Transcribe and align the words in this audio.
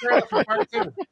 the 0.00 0.06
trailer 0.06 0.26
for 0.28 0.44
part 0.44 0.70
two. 0.72 0.92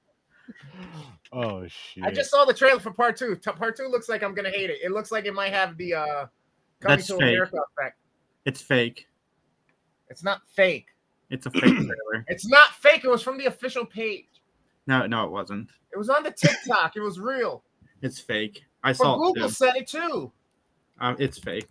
Oh 1.35 1.67
shit! 1.67 2.05
I 2.05 2.11
just 2.11 2.31
saw 2.31 2.45
the 2.45 2.53
trailer 2.53 2.79
for 2.79 2.91
part 2.93 3.17
two. 3.17 3.35
Part 3.37 3.75
two 3.75 3.85
looks 3.87 4.07
like 4.09 4.23
I'm 4.23 4.35
gonna 4.35 4.51
hate 4.51 4.69
it. 4.69 4.81
It 4.85 4.91
looks 4.93 5.11
like 5.11 5.25
it 5.25 5.33
might 5.33 5.53
have 5.55 5.79
the 5.79 5.95
uh 5.95 6.05
coming 6.81 6.99
That's 6.99 7.07
to 7.07 7.15
fake. 7.15 7.23
America 7.23 7.57
effect. 7.79 7.99
It's 8.45 8.61
fake. 8.61 9.07
It's 10.11 10.23
not 10.23 10.43
fake. 10.55 10.89
It's 11.31 11.47
a 11.47 11.51
fake 11.51 11.63
trailer. 11.63 12.25
It's 12.29 12.47
not 12.47 12.75
fake. 12.75 13.05
It 13.05 13.09
was 13.09 13.23
from 13.23 13.39
the 13.39 13.47
official 13.47 13.87
page. 13.87 14.27
No, 14.87 15.07
no, 15.07 15.25
it 15.25 15.31
wasn't. 15.31 15.71
It 15.91 15.97
was 15.97 16.11
on 16.11 16.23
the 16.23 16.33
TikTok. 16.33 16.97
it 16.97 17.01
was 17.01 17.19
real. 17.19 17.63
It's 18.03 18.19
fake. 18.19 18.65
I 18.85 18.91
But 18.91 18.97
saw 18.99 19.15
it 19.15 19.19
Google 19.33 19.49
too. 19.49 19.55
said 19.55 19.77
it 19.77 19.87
too. 19.87 20.31
Um, 21.01 21.17
it's 21.19 21.39
fake. 21.39 21.67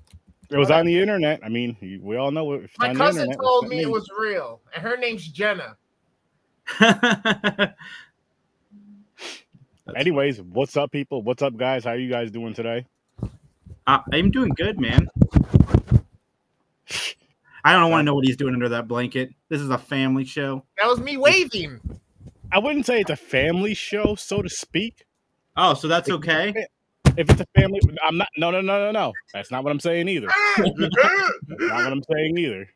it 0.49 0.57
was 0.57 0.71
on 0.71 0.87
the 0.87 0.99
internet. 0.99 1.39
I 1.43 1.49
mean, 1.49 1.77
we 2.01 2.15
all 2.15 2.31
know 2.31 2.51
it. 2.53 2.71
My 2.79 2.95
cousin 2.95 3.31
told 3.33 3.67
me 3.67 3.81
it 3.81 3.91
was 3.91 4.09
real, 4.17 4.59
and 4.73 4.81
her 4.81 4.97
name's 4.97 5.27
Jenna. 5.27 5.77
That's 6.79 7.73
Anyways, 9.95 10.41
what's 10.41 10.77
up, 10.77 10.91
people? 10.91 11.21
What's 11.21 11.41
up, 11.41 11.57
guys? 11.57 11.83
How 11.83 11.91
are 11.91 11.97
you 11.97 12.09
guys 12.09 12.31
doing 12.31 12.53
today? 12.53 12.85
Uh, 13.87 13.99
I'm 14.11 14.31
doing 14.31 14.49
good, 14.55 14.79
man. 14.79 15.07
I 17.63 17.73
don't 17.73 17.91
want 17.91 18.01
to 18.01 18.03
know 18.03 18.15
what 18.15 18.25
he's 18.25 18.37
doing 18.37 18.53
under 18.53 18.69
that 18.69 18.87
blanket. 18.87 19.33
This 19.49 19.61
is 19.61 19.69
a 19.69 19.77
family 19.77 20.25
show. 20.25 20.63
That 20.77 20.87
was 20.87 20.99
me 20.99 21.17
waving. 21.17 21.79
I 22.51 22.59
wouldn't 22.59 22.85
say 22.85 23.01
it's 23.01 23.09
a 23.09 23.15
family 23.15 23.73
show, 23.73 24.15
so 24.15 24.41
to 24.41 24.49
speak. 24.49 25.05
Oh, 25.57 25.73
so 25.73 25.87
that's 25.87 26.09
okay. 26.09 26.53
If 27.17 27.29
it's 27.29 27.41
a 27.41 27.47
family, 27.59 27.79
I'm 28.03 28.17
not. 28.17 28.29
No, 28.37 28.51
no, 28.51 28.61
no, 28.61 28.79
no, 28.85 28.91
no. 28.91 29.13
That's 29.33 29.51
not 29.51 29.63
what 29.63 29.71
I'm 29.71 29.79
saying 29.79 30.07
either. 30.07 30.27
not 30.57 30.89
what 31.47 31.91
I'm 31.91 32.03
saying 32.11 32.37
either. 32.37 32.69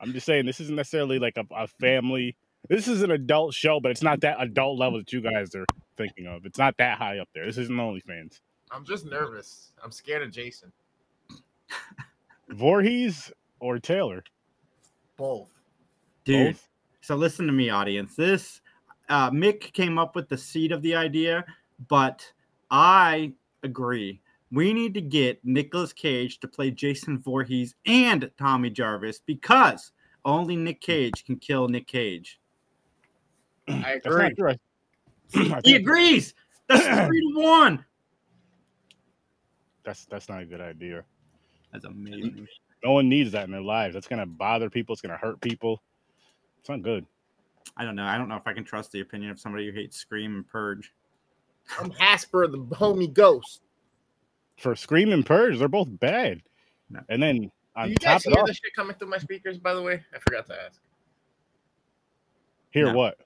I'm 0.00 0.12
just 0.12 0.26
saying 0.26 0.46
this 0.46 0.60
isn't 0.60 0.74
necessarily 0.74 1.18
like 1.18 1.36
a, 1.36 1.44
a 1.54 1.66
family. 1.66 2.36
This 2.68 2.88
is 2.88 3.02
an 3.02 3.10
adult 3.10 3.54
show, 3.54 3.80
but 3.80 3.90
it's 3.90 4.02
not 4.02 4.20
that 4.20 4.36
adult 4.40 4.78
level 4.78 4.98
that 4.98 5.12
you 5.12 5.20
guys 5.20 5.54
are 5.54 5.66
thinking 5.96 6.26
of. 6.26 6.46
It's 6.46 6.58
not 6.58 6.76
that 6.78 6.98
high 6.98 7.18
up 7.18 7.28
there. 7.34 7.44
This 7.44 7.58
isn't 7.58 7.74
OnlyFans. 7.74 8.40
I'm 8.70 8.84
just 8.84 9.04
nervous. 9.04 9.72
I'm 9.82 9.90
scared 9.92 10.22
of 10.22 10.30
Jason. 10.30 10.72
Voorhees 12.48 13.32
or 13.60 13.78
Taylor? 13.78 14.22
Both. 15.16 15.50
Dude, 16.24 16.54
Both? 16.54 16.68
so 17.00 17.16
listen 17.16 17.46
to 17.46 17.52
me, 17.52 17.70
audience. 17.70 18.14
This 18.14 18.60
uh, 19.08 19.30
Mick 19.30 19.72
came 19.72 19.98
up 19.98 20.14
with 20.14 20.28
the 20.28 20.38
seed 20.38 20.72
of 20.72 20.82
the 20.82 20.94
idea, 20.94 21.44
but 21.88 22.24
I 22.70 23.32
agree. 23.62 24.20
We 24.52 24.72
need 24.72 24.94
to 24.94 25.00
get 25.00 25.44
Nicolas 25.44 25.92
Cage 25.92 26.38
to 26.40 26.48
play 26.48 26.70
Jason 26.70 27.18
Voorhees 27.18 27.74
and 27.86 28.30
Tommy 28.38 28.70
Jarvis 28.70 29.20
because 29.24 29.92
only 30.24 30.56
Nick 30.56 30.80
Cage 30.80 31.24
can 31.24 31.36
kill 31.36 31.68
Nick 31.68 31.86
Cage. 31.86 32.38
I 33.68 33.72
That's 34.02 34.06
agree. 34.06 34.22
not 34.24 34.32
true. 34.38 34.50
I- 34.50 34.56
I 35.56 35.60
He 35.64 35.76
agrees. 35.76 36.34
That's 36.68 36.84
three 37.06 37.32
to 37.34 37.40
one. 37.40 37.84
that's 39.84 40.04
that's 40.06 40.28
not 40.28 40.42
a 40.42 40.44
good 40.44 40.60
idea. 40.60 41.04
That's 41.72 41.84
amazing. 41.84 42.46
No 42.84 42.92
one 42.92 43.08
needs 43.08 43.32
that 43.32 43.44
in 43.44 43.50
their 43.50 43.60
lives. 43.62 43.94
That's 43.94 44.08
gonna 44.08 44.26
bother 44.26 44.68
people. 44.70 44.92
It's 44.92 45.02
gonna 45.02 45.16
hurt 45.16 45.40
people. 45.40 45.82
It's 46.60 46.68
not 46.68 46.82
good. 46.82 47.06
I 47.76 47.84
don't 47.84 47.96
know. 47.96 48.04
I 48.04 48.18
don't 48.18 48.28
know 48.28 48.36
if 48.36 48.46
I 48.46 48.52
can 48.52 48.64
trust 48.64 48.92
the 48.92 49.00
opinion 49.00 49.30
of 49.30 49.40
somebody 49.40 49.66
who 49.66 49.72
hates 49.72 49.96
Scream 49.96 50.34
and 50.36 50.46
Purge. 50.46 50.92
I'm 51.80 51.90
Hasper, 51.92 52.46
the 52.48 52.58
homie 52.58 53.12
ghost. 53.12 53.62
For 54.58 54.76
Scream 54.76 55.12
and 55.12 55.24
Purge, 55.24 55.58
they're 55.58 55.68
both 55.68 55.88
bad. 56.00 56.42
No. 56.90 57.00
And 57.08 57.22
then 57.22 57.36
Do 57.82 57.88
you 57.88 57.94
top 57.94 58.22
guys 58.22 58.24
hear 58.24 58.34
it, 58.36 58.46
the 58.46 58.52
shit 58.54 58.74
coming 58.76 58.94
through 58.96 59.08
my 59.08 59.18
speakers? 59.18 59.58
By 59.58 59.72
the 59.74 59.80
way, 59.82 60.02
I 60.14 60.18
forgot 60.18 60.46
to 60.48 60.54
ask. 60.66 60.80
hear 62.70 62.86
No. 62.86 62.94
what? 62.94 63.18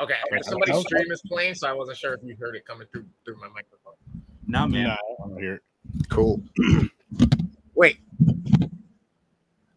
Okay, 0.00 0.14
Okay. 0.32 0.42
somebody's 0.42 0.74
Okay. 0.76 0.82
stream 0.86 1.10
is 1.12 1.22
playing, 1.26 1.54
so 1.54 1.68
I 1.68 1.72
wasn't 1.72 1.98
sure 1.98 2.14
if 2.14 2.20
you 2.22 2.36
heard 2.38 2.54
it 2.54 2.64
coming 2.64 2.86
through 2.92 3.06
through 3.24 3.36
my 3.40 3.48
microphone. 3.48 3.94
No, 4.46 4.66
man. 4.66 4.84
Nah, 4.84 4.92
I 4.94 5.28
don't 5.28 5.38
hear 5.40 5.54
it. 5.56 5.62
Cool. 6.08 6.42
Wait, 7.74 7.98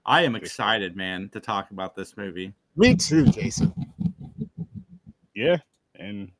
I 0.05 0.23
am 0.23 0.35
excited, 0.35 0.95
man, 0.95 1.29
to 1.29 1.39
talk 1.39 1.71
about 1.71 1.95
this 1.95 2.17
movie. 2.17 2.53
me 2.75 2.95
too, 2.95 3.25
Jason. 3.25 3.73
Yeah, 5.35 5.57
and 5.95 6.31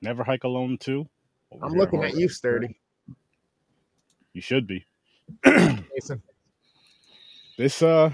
Never 0.00 0.24
Hike 0.24 0.44
Alone 0.44 0.78
2. 0.78 1.06
What 1.50 1.64
I'm 1.66 1.72
your 1.72 1.80
looking 1.82 2.04
at 2.04 2.14
you, 2.14 2.28
sturdy, 2.28 2.78
You 4.32 4.40
should 4.40 4.66
be. 4.66 4.86
Jason. 5.44 6.22
This 7.56 7.82
uh 7.82 8.12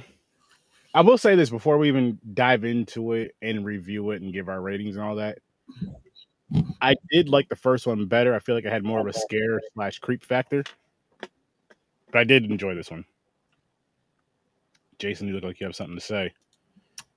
I 0.94 1.00
will 1.00 1.18
say 1.18 1.34
this 1.34 1.50
before 1.50 1.76
we 1.76 1.88
even 1.88 2.20
dive 2.34 2.64
into 2.64 3.12
it 3.14 3.34
and 3.42 3.64
review 3.64 4.12
it 4.12 4.22
and 4.22 4.32
give 4.32 4.48
our 4.48 4.60
ratings 4.60 4.94
and 4.94 5.04
all 5.04 5.16
that. 5.16 5.38
I 6.80 6.94
did 7.10 7.28
like 7.28 7.48
the 7.48 7.56
first 7.56 7.86
one 7.86 8.06
better. 8.06 8.32
I 8.32 8.38
feel 8.38 8.54
like 8.54 8.64
I 8.64 8.70
had 8.70 8.84
more 8.84 9.00
of 9.00 9.06
a 9.08 9.12
scare 9.12 9.60
slash 9.74 9.98
creep 9.98 10.24
factor. 10.24 10.62
But 11.20 12.20
I 12.20 12.24
did 12.24 12.44
enjoy 12.44 12.76
this 12.76 12.92
one. 12.92 13.04
Jason, 15.00 15.26
you 15.26 15.34
look 15.34 15.42
like 15.42 15.58
you 15.58 15.66
have 15.66 15.74
something 15.74 15.96
to 15.96 16.00
say. 16.00 16.32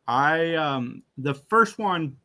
I 0.07 0.55
um 0.55 1.03
the 1.19 1.35
first 1.35 1.77
one 1.77 2.15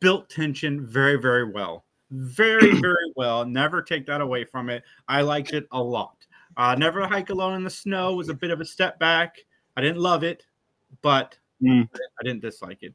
built 0.00 0.28
tension 0.28 0.84
very 0.86 1.16
very 1.16 1.50
well. 1.50 1.84
Very 2.10 2.72
very 2.80 3.12
well. 3.16 3.46
Never 3.46 3.80
take 3.80 4.04
that 4.06 4.20
away 4.20 4.44
from 4.44 4.68
it. 4.68 4.82
I 5.08 5.22
liked 5.22 5.54
it 5.54 5.66
a 5.72 5.82
lot. 5.82 6.16
Uh 6.58 6.74
Never 6.74 7.06
Hike 7.06 7.30
Alone 7.30 7.54
in 7.54 7.64
the 7.64 7.70
Snow 7.70 8.14
was 8.14 8.28
a 8.28 8.34
bit 8.34 8.50
of 8.50 8.60
a 8.60 8.64
step 8.64 8.98
back. 8.98 9.36
I 9.76 9.80
didn't 9.80 9.98
love 9.98 10.24
it, 10.24 10.44
but 11.02 11.38
Mm. 11.62 11.88
I 11.92 12.24
didn't 12.24 12.42
dislike 12.42 12.82
it. 12.82 12.94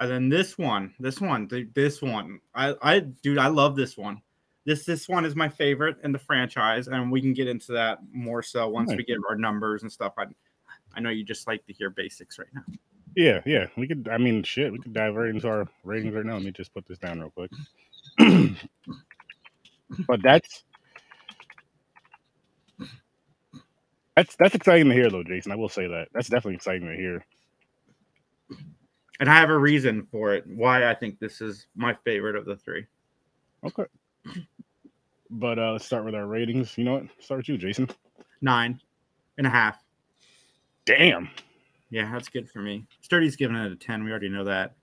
And 0.00 0.10
then 0.10 0.28
this 0.28 0.58
one, 0.58 0.92
this 0.98 1.20
one, 1.20 1.48
this 1.74 2.02
one, 2.02 2.40
I, 2.54 2.74
I, 2.82 3.00
dude, 3.00 3.38
I 3.38 3.46
love 3.46 3.76
this 3.76 3.96
one. 3.96 4.20
This, 4.66 4.84
this 4.84 5.08
one 5.08 5.24
is 5.24 5.36
my 5.36 5.48
favorite 5.48 5.96
in 6.02 6.12
the 6.12 6.18
franchise, 6.18 6.88
and 6.88 7.12
we 7.12 7.20
can 7.20 7.32
get 7.32 7.48
into 7.48 7.72
that 7.72 7.98
more 8.12 8.42
so 8.42 8.68
once 8.68 8.90
Nice. 8.90 8.98
we 8.98 9.04
get 9.04 9.18
our 9.28 9.36
numbers 9.36 9.82
and 9.82 9.92
stuff. 9.92 10.14
I, 10.18 10.24
I 10.94 11.00
know 11.00 11.10
you 11.10 11.24
just 11.24 11.46
like 11.46 11.64
to 11.66 11.72
hear 11.72 11.90
basics 11.90 12.38
right 12.38 12.48
now. 12.54 12.62
Yeah, 13.16 13.40
yeah. 13.46 13.66
We 13.76 13.86
could 13.86 14.08
I 14.10 14.18
mean 14.18 14.42
shit, 14.42 14.72
we 14.72 14.78
could 14.80 14.92
dive 14.92 15.14
right 15.14 15.28
into 15.30 15.48
our 15.48 15.68
ratings 15.84 16.14
right 16.14 16.24
now. 16.26 16.34
Let 16.34 16.42
me 16.42 16.50
just 16.50 16.74
put 16.74 16.86
this 16.86 16.98
down 16.98 17.20
real 17.20 17.30
quick. 17.30 17.50
but 20.08 20.20
that's 20.22 20.64
that's 24.16 24.36
that's 24.38 24.54
exciting 24.54 24.88
to 24.88 24.94
hear 24.94 25.10
though, 25.10 25.24
Jason. 25.24 25.52
I 25.52 25.56
will 25.56 25.68
say 25.68 25.86
that. 25.86 26.08
That's 26.12 26.28
definitely 26.28 26.56
exciting 26.56 26.88
to 26.88 26.96
hear. 26.96 27.24
And 29.20 29.30
I 29.30 29.34
have 29.34 29.50
a 29.50 29.58
reason 29.58 30.06
for 30.10 30.34
it 30.34 30.44
why 30.46 30.88
I 30.90 30.94
think 30.94 31.18
this 31.18 31.40
is 31.40 31.66
my 31.76 31.96
favorite 32.04 32.36
of 32.36 32.46
the 32.46 32.56
three. 32.56 32.86
Okay. 33.64 33.84
But 35.30 35.58
uh 35.58 35.72
let's 35.72 35.84
start 35.84 36.04
with 36.04 36.14
our 36.14 36.26
ratings. 36.26 36.76
You 36.76 36.84
know 36.84 36.94
what? 36.94 37.04
Start 37.20 37.38
with 37.38 37.48
you, 37.48 37.58
Jason. 37.58 37.88
Nine 38.40 38.80
and 39.38 39.46
a 39.46 39.50
half. 39.50 39.82
Damn. 40.84 41.30
Yeah, 41.90 42.10
that's 42.12 42.28
good 42.28 42.50
for 42.50 42.60
me. 42.60 42.86
Sturdy's 43.02 43.36
giving 43.36 43.56
it 43.56 43.72
a 43.72 43.76
10. 43.76 44.04
We 44.04 44.10
already 44.10 44.28
know 44.28 44.44
that. 44.44 44.74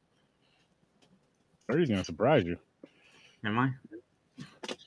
Sturdy's 1.64 1.90
gonna 1.90 2.04
surprise 2.04 2.46
you. 2.46 2.58
Am 3.44 3.60
I? 3.60 3.72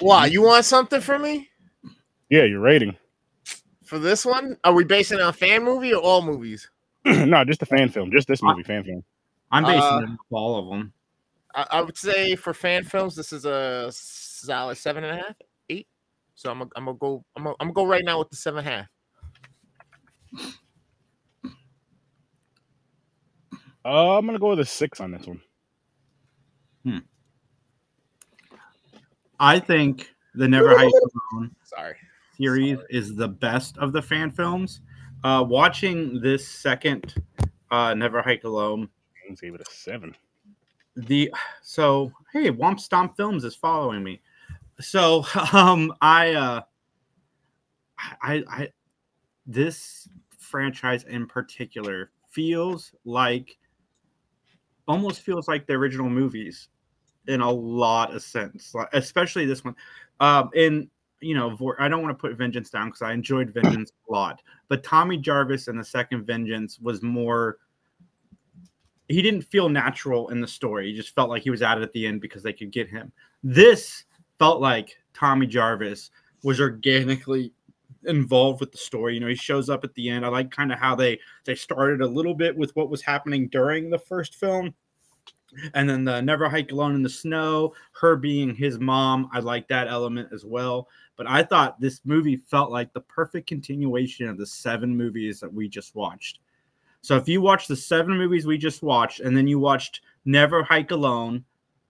Why? 0.01 0.27
You 0.27 0.43
want 0.43 0.65
something 0.65 1.01
from 1.01 1.23
me 1.23 1.49
Yeah, 2.31 2.45
your 2.45 2.61
rating. 2.61 2.97
For 3.85 3.99
this 3.99 4.25
one? 4.25 4.57
Are 4.65 4.73
we 4.73 4.85
basing 4.85 5.19
it 5.19 5.23
on 5.23 5.33
fan 5.33 5.63
movie 5.65 5.95
or 5.95 6.03
all 6.03 6.23
movies? 6.23 6.71
no, 7.05 7.45
just 7.45 7.63
a 7.63 7.67
fan 7.67 7.89
film. 7.89 8.11
Just 8.11 8.29
this 8.29 8.43
movie, 8.43 8.63
fan 8.63 8.83
film. 8.85 9.05
I'm 9.53 9.65
basing 9.65 9.81
Uh, 9.83 9.99
it 9.99 10.09
on 10.09 10.19
all 10.31 10.59
of 10.59 10.69
them. 10.71 10.93
I, 11.55 11.67
I 11.71 11.81
would 11.83 11.97
say 11.97 12.35
for 12.35 12.53
fan 12.55 12.85
films, 12.85 13.15
this 13.15 13.33
is 13.33 13.45
a 13.45 13.91
solid 13.93 14.77
seven 14.77 15.05
and 15.05 15.21
a 15.21 15.23
half, 15.23 15.37
eight. 15.69 15.87
So 16.35 16.51
I'm 16.51 16.59
gonna 16.59 16.71
I'm 16.77 16.87
gonna 16.87 16.99
go 16.99 17.25
I'm 17.37 17.45
gonna, 17.45 17.57
I'm 17.61 17.69
gonna 17.69 17.75
go 17.75 17.87
right 17.87 18.05
now 18.05 18.19
with 18.19 18.31
the 18.31 18.37
seven 18.37 18.67
and 18.67 18.69
a 18.69 18.71
half. 18.71 18.87
Uh, 23.85 24.17
I'm 24.17 24.27
gonna 24.27 24.39
go 24.39 24.51
with 24.51 24.61
a 24.61 24.65
six 24.65 25.01
on 25.01 25.13
this 25.13 25.27
one. 25.27 25.41
Hmm. 26.85 26.99
I 29.39 29.59
think 29.59 30.09
the 30.35 30.49
Never 30.49 30.77
Hike 30.77 30.91
Alone 31.33 31.55
Sorry. 31.65 31.97
Series 32.45 32.79
is 32.91 33.15
the 33.15 33.29
best 33.29 33.79
of 33.79 33.93
the 33.95 34.03
fan 34.03 34.31
films. 34.31 34.83
Uh, 35.23 35.43
watching 35.49 36.21
this 36.21 36.47
second 36.47 37.15
uh, 37.71 37.95
Never 37.95 38.21
Hike 38.21 38.45
Alone, 38.45 38.91
gave 39.41 39.55
it 39.55 39.63
a 39.63 39.71
seven. 39.71 40.15
the 40.97 41.33
so 41.63 42.13
hey, 42.35 42.51
Womp 42.51 42.79
Stomp 42.79 43.17
Films 43.17 43.45
is 43.45 43.57
following 43.57 44.05
me. 44.05 44.21
So 44.79 45.25
um, 45.55 45.95
I 46.03 46.35
uh, 46.35 46.61
I 48.21 48.45
I 48.51 48.69
this 49.47 50.07
franchise 50.39 51.05
in 51.05 51.27
particular 51.27 52.11
feels 52.29 52.93
like 53.07 53.57
almost 54.87 55.23
feels 55.23 55.49
like 55.49 55.67
the 55.67 55.73
original 55.73 56.11
movies 56.11 56.69
in 57.27 57.41
a 57.41 57.51
lot 57.51 58.15
of 58.15 58.23
sense, 58.23 58.75
especially 58.93 59.47
this 59.47 59.65
one. 59.65 59.75
Um, 60.21 60.51
and 60.55 60.91
you 61.25 61.35
know, 61.35 61.57
I 61.79 61.89
don't 61.89 62.03
want 62.03 62.17
to 62.17 62.21
put 62.21 62.37
Vengeance 62.37 62.71
down 62.71 62.89
because 62.89 63.03
I 63.03 63.13
enjoyed 63.13 63.53
Vengeance 63.53 63.93
a 64.09 64.13
lot, 64.13 64.43
but 64.69 64.83
Tommy 64.83 65.17
Jarvis 65.17 65.69
in 65.69 65.77
the 65.77 65.85
second 65.85 66.25
Vengeance 66.25 66.79
was 66.79 67.03
more 67.03 67.59
he 69.09 69.21
didn't 69.21 69.43
feel 69.43 69.69
natural 69.69 70.31
in 70.31 70.41
the 70.41 70.47
story. 70.47 70.91
He 70.91 70.97
just 70.97 71.15
felt 71.15 71.29
like 71.29 71.43
he 71.43 71.51
was 71.51 71.63
at 71.63 71.79
it 71.79 71.83
at 71.83 71.93
the 71.93 72.07
end 72.07 72.21
because 72.21 72.43
they 72.43 72.53
could 72.53 72.73
get 72.73 72.89
him. 72.89 73.13
This 73.43 74.05
felt 74.39 74.61
like 74.61 74.97
Tommy 75.13 75.47
Jarvis 75.47 76.11
was 76.43 76.61
organically 76.61 77.53
involved 78.07 78.61
with 78.61 78.73
the 78.73 78.79
story. 78.79 79.15
You 79.15 79.21
know, 79.21 79.29
he 79.29 79.35
shows 79.35 79.69
up 79.69 79.85
at 79.85 79.95
the 79.95 80.09
end. 80.09 80.25
I 80.25 80.29
like 80.29 80.51
kind 80.51 80.73
of 80.73 80.79
how 80.79 80.95
they 80.95 81.19
they 81.45 81.55
started 81.55 82.01
a 82.01 82.07
little 82.07 82.35
bit 82.35 82.57
with 82.57 82.75
what 82.77 82.91
was 82.91 83.03
happening 83.03 83.49
during 83.49 83.91
the 83.91 83.99
first 83.99 84.37
film. 84.37 84.75
And 85.75 85.89
then 85.89 86.05
the 86.05 86.21
Never 86.21 86.49
Hike 86.49 86.73
Alone 86.73 86.97
in 86.97 87.03
the 87.03 87.09
Snow, 87.09 87.75
her 88.01 88.17
being 88.17 88.55
his 88.55 88.81
mom, 88.81 89.29
I 89.33 89.39
like 89.39 89.69
that 89.69 89.87
element 89.87 90.31
as 90.33 90.45
well. 90.45 90.89
But 91.17 91.29
I 91.29 91.43
thought 91.43 91.81
this 91.81 92.01
movie 92.05 92.37
felt 92.37 92.71
like 92.71 92.93
the 92.93 93.01
perfect 93.01 93.47
continuation 93.47 94.29
of 94.29 94.37
the 94.37 94.47
seven 94.47 94.97
movies 94.97 95.41
that 95.41 95.53
we 95.53 95.69
just 95.69 95.95
watched. 95.95 96.41
So 97.03 97.17
if 97.17 97.29
you 97.29 97.41
watch 97.41 97.69
the 97.69 97.77
seven 97.77 98.17
movies 98.17 98.47
we 98.47 98.59
just 98.59 98.83
watched, 98.83 99.21
and 99.21 99.37
then 99.37 99.47
you 99.47 99.59
watched 99.59 100.01
Never 100.25 100.63
Hike 100.63 100.91
Alone, 100.91 101.45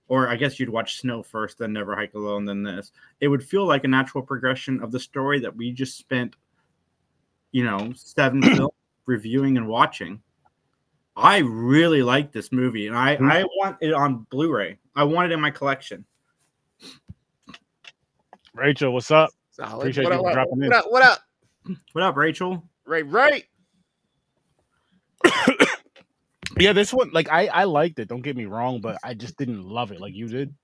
or 0.08 0.28
I 0.28 0.36
guess 0.36 0.58
you'd 0.58 0.68
watch 0.68 0.96
Snow 0.98 1.22
first, 1.22 1.58
then 1.58 1.72
Never 1.72 1.94
Hike 1.94 2.14
Alone, 2.14 2.44
then 2.44 2.62
this, 2.62 2.92
it 3.20 3.28
would 3.28 3.42
feel 3.42 3.64
like 3.64 3.84
a 3.84 3.88
natural 3.88 4.24
progression 4.24 4.82
of 4.82 4.92
the 4.92 5.00
story 5.00 5.40
that 5.40 5.56
we 5.56 5.70
just 5.70 5.96
spent, 5.96 6.36
you 7.52 7.64
know, 7.64 7.92
seven 7.94 8.42
films 8.56 8.74
reviewing 9.06 9.56
and 9.56 9.68
watching. 9.68 10.20
I 11.16 11.38
really 11.38 12.02
like 12.02 12.32
this 12.32 12.50
movie, 12.50 12.88
and 12.88 12.96
I, 12.96 13.16
hmm. 13.16 13.30
I 13.30 13.44
want 13.44 13.76
it 13.80 13.94
on 13.94 14.26
Blu-ray. 14.30 14.78
I 14.96 15.04
want 15.04 15.30
it 15.30 15.34
in 15.34 15.40
my 15.40 15.50
collection. 15.50 16.04
Rachel, 18.54 18.92
what's 18.92 19.10
up? 19.10 19.30
Solid. 19.50 19.78
Appreciate 19.78 20.04
what, 20.04 20.12
you 20.12 20.18
up, 20.18 20.48
what, 20.50 20.64
in. 20.64 20.70
what 20.70 20.72
up? 20.72 20.84
What 20.90 21.02
up? 21.02 21.18
What 21.92 22.04
up, 22.04 22.16
Rachel? 22.16 22.62
Right, 22.86 23.06
right. 23.08 23.44
Yeah, 26.58 26.72
this 26.72 26.92
one, 26.92 27.10
like 27.12 27.28
I, 27.30 27.46
I 27.48 27.64
liked 27.64 27.98
it. 27.98 28.08
Don't 28.08 28.22
get 28.22 28.36
me 28.36 28.44
wrong, 28.44 28.80
but 28.80 28.98
I 29.02 29.14
just 29.14 29.36
didn't 29.36 29.64
love 29.64 29.90
it 29.90 30.00
like 30.00 30.14
you 30.14 30.28
did. 30.28 30.54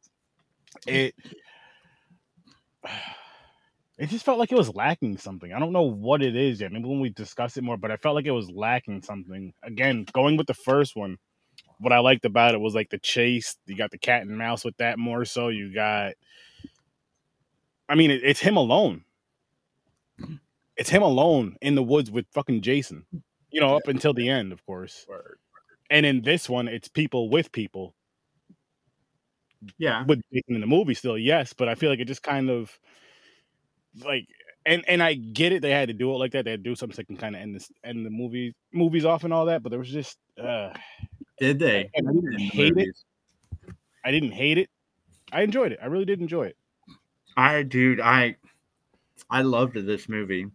It, 0.86 1.14
it 3.98 4.06
just 4.08 4.24
felt 4.24 4.38
like 4.38 4.52
it 4.52 4.58
was 4.58 4.74
lacking 4.74 5.18
something. 5.18 5.52
I 5.52 5.58
don't 5.58 5.72
know 5.72 5.82
what 5.82 6.22
it 6.22 6.36
is 6.36 6.60
yet. 6.60 6.72
Maybe 6.72 6.88
when 6.88 7.00
we 7.00 7.10
discuss 7.10 7.56
it 7.56 7.64
more, 7.64 7.76
but 7.76 7.90
I 7.90 7.96
felt 7.96 8.14
like 8.14 8.26
it 8.26 8.30
was 8.30 8.50
lacking 8.50 9.02
something. 9.02 9.52
Again, 9.64 10.06
going 10.12 10.36
with 10.36 10.46
the 10.46 10.54
first 10.54 10.94
one, 10.94 11.18
what 11.80 11.92
I 11.92 11.98
liked 11.98 12.24
about 12.24 12.54
it 12.54 12.60
was 12.60 12.74
like 12.74 12.90
the 12.90 12.98
chase. 12.98 13.56
You 13.66 13.76
got 13.76 13.90
the 13.90 13.98
cat 13.98 14.22
and 14.22 14.38
mouse 14.38 14.64
with 14.64 14.76
that 14.76 14.98
more 14.98 15.24
so. 15.24 15.48
You 15.48 15.74
got, 15.74 16.12
I 17.90 17.96
mean, 17.96 18.10
it, 18.10 18.22
it's 18.24 18.40
him 18.40 18.56
alone. 18.56 19.04
It's 20.76 20.88
him 20.88 21.02
alone 21.02 21.56
in 21.60 21.74
the 21.74 21.82
woods 21.82 22.10
with 22.10 22.26
fucking 22.32 22.62
Jason. 22.62 23.04
You 23.50 23.60
know, 23.60 23.76
up 23.76 23.88
until 23.88 24.14
the 24.14 24.28
end, 24.28 24.52
of 24.52 24.64
course. 24.64 25.06
And 25.90 26.06
in 26.06 26.22
this 26.22 26.48
one, 26.48 26.68
it's 26.68 26.88
people 26.88 27.28
with 27.28 27.52
people 27.52 27.94
Yeah, 29.76 30.04
with 30.06 30.22
Jason 30.32 30.54
in 30.54 30.60
the 30.60 30.66
movie 30.66 30.94
still, 30.94 31.18
yes, 31.18 31.52
but 31.52 31.68
I 31.68 31.74
feel 31.74 31.90
like 31.90 31.98
it 31.98 32.06
just 32.06 32.22
kind 32.22 32.48
of 32.48 32.78
like 34.04 34.26
and 34.66 34.84
and 34.88 35.02
I 35.02 35.14
get 35.14 35.52
it 35.52 35.62
they 35.62 35.70
had 35.70 35.88
to 35.88 35.94
do 35.94 36.10
it 36.12 36.16
like 36.18 36.32
that. 36.32 36.44
They 36.44 36.52
had 36.52 36.64
to 36.64 36.70
do 36.70 36.74
something 36.76 36.94
so 36.94 37.02
they 37.02 37.06
can 37.06 37.16
kind 37.16 37.34
of 37.36 37.42
end 37.42 37.54
this 37.54 37.70
end 37.84 38.06
the 38.06 38.10
movie 38.10 38.54
movies 38.72 39.04
off 39.04 39.24
and 39.24 39.32
all 39.32 39.46
that, 39.46 39.62
but 39.62 39.70
there 39.70 39.78
was 39.78 39.90
just 39.90 40.18
uh 40.42 40.72
did 41.38 41.58
they? 41.58 41.90
and 41.94 42.08
I 42.08 42.12
didn't 42.12 42.38
hate 42.38 42.76
it. 42.76 42.96
I 44.04 44.10
didn't 44.10 44.32
hate 44.32 44.58
it. 44.58 44.68
I 45.32 45.42
enjoyed 45.42 45.72
it. 45.72 45.78
I 45.82 45.86
really 45.86 46.04
did 46.04 46.20
enjoy 46.20 46.44
it. 46.46 46.56
I, 47.36 47.62
dude, 47.62 48.00
I, 48.00 48.36
I 49.30 49.42
loved 49.42 49.74
this 49.74 50.08
movie 50.08 50.46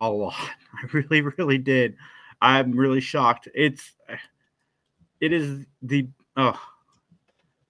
a 0.00 0.10
lot. 0.10 0.34
I 0.38 0.86
really, 0.92 1.22
really 1.22 1.58
did. 1.58 1.96
I'm 2.40 2.72
really 2.72 3.00
shocked. 3.00 3.48
It's, 3.54 3.92
it 5.20 5.32
is 5.32 5.66
the, 5.82 6.08
oh, 6.36 6.58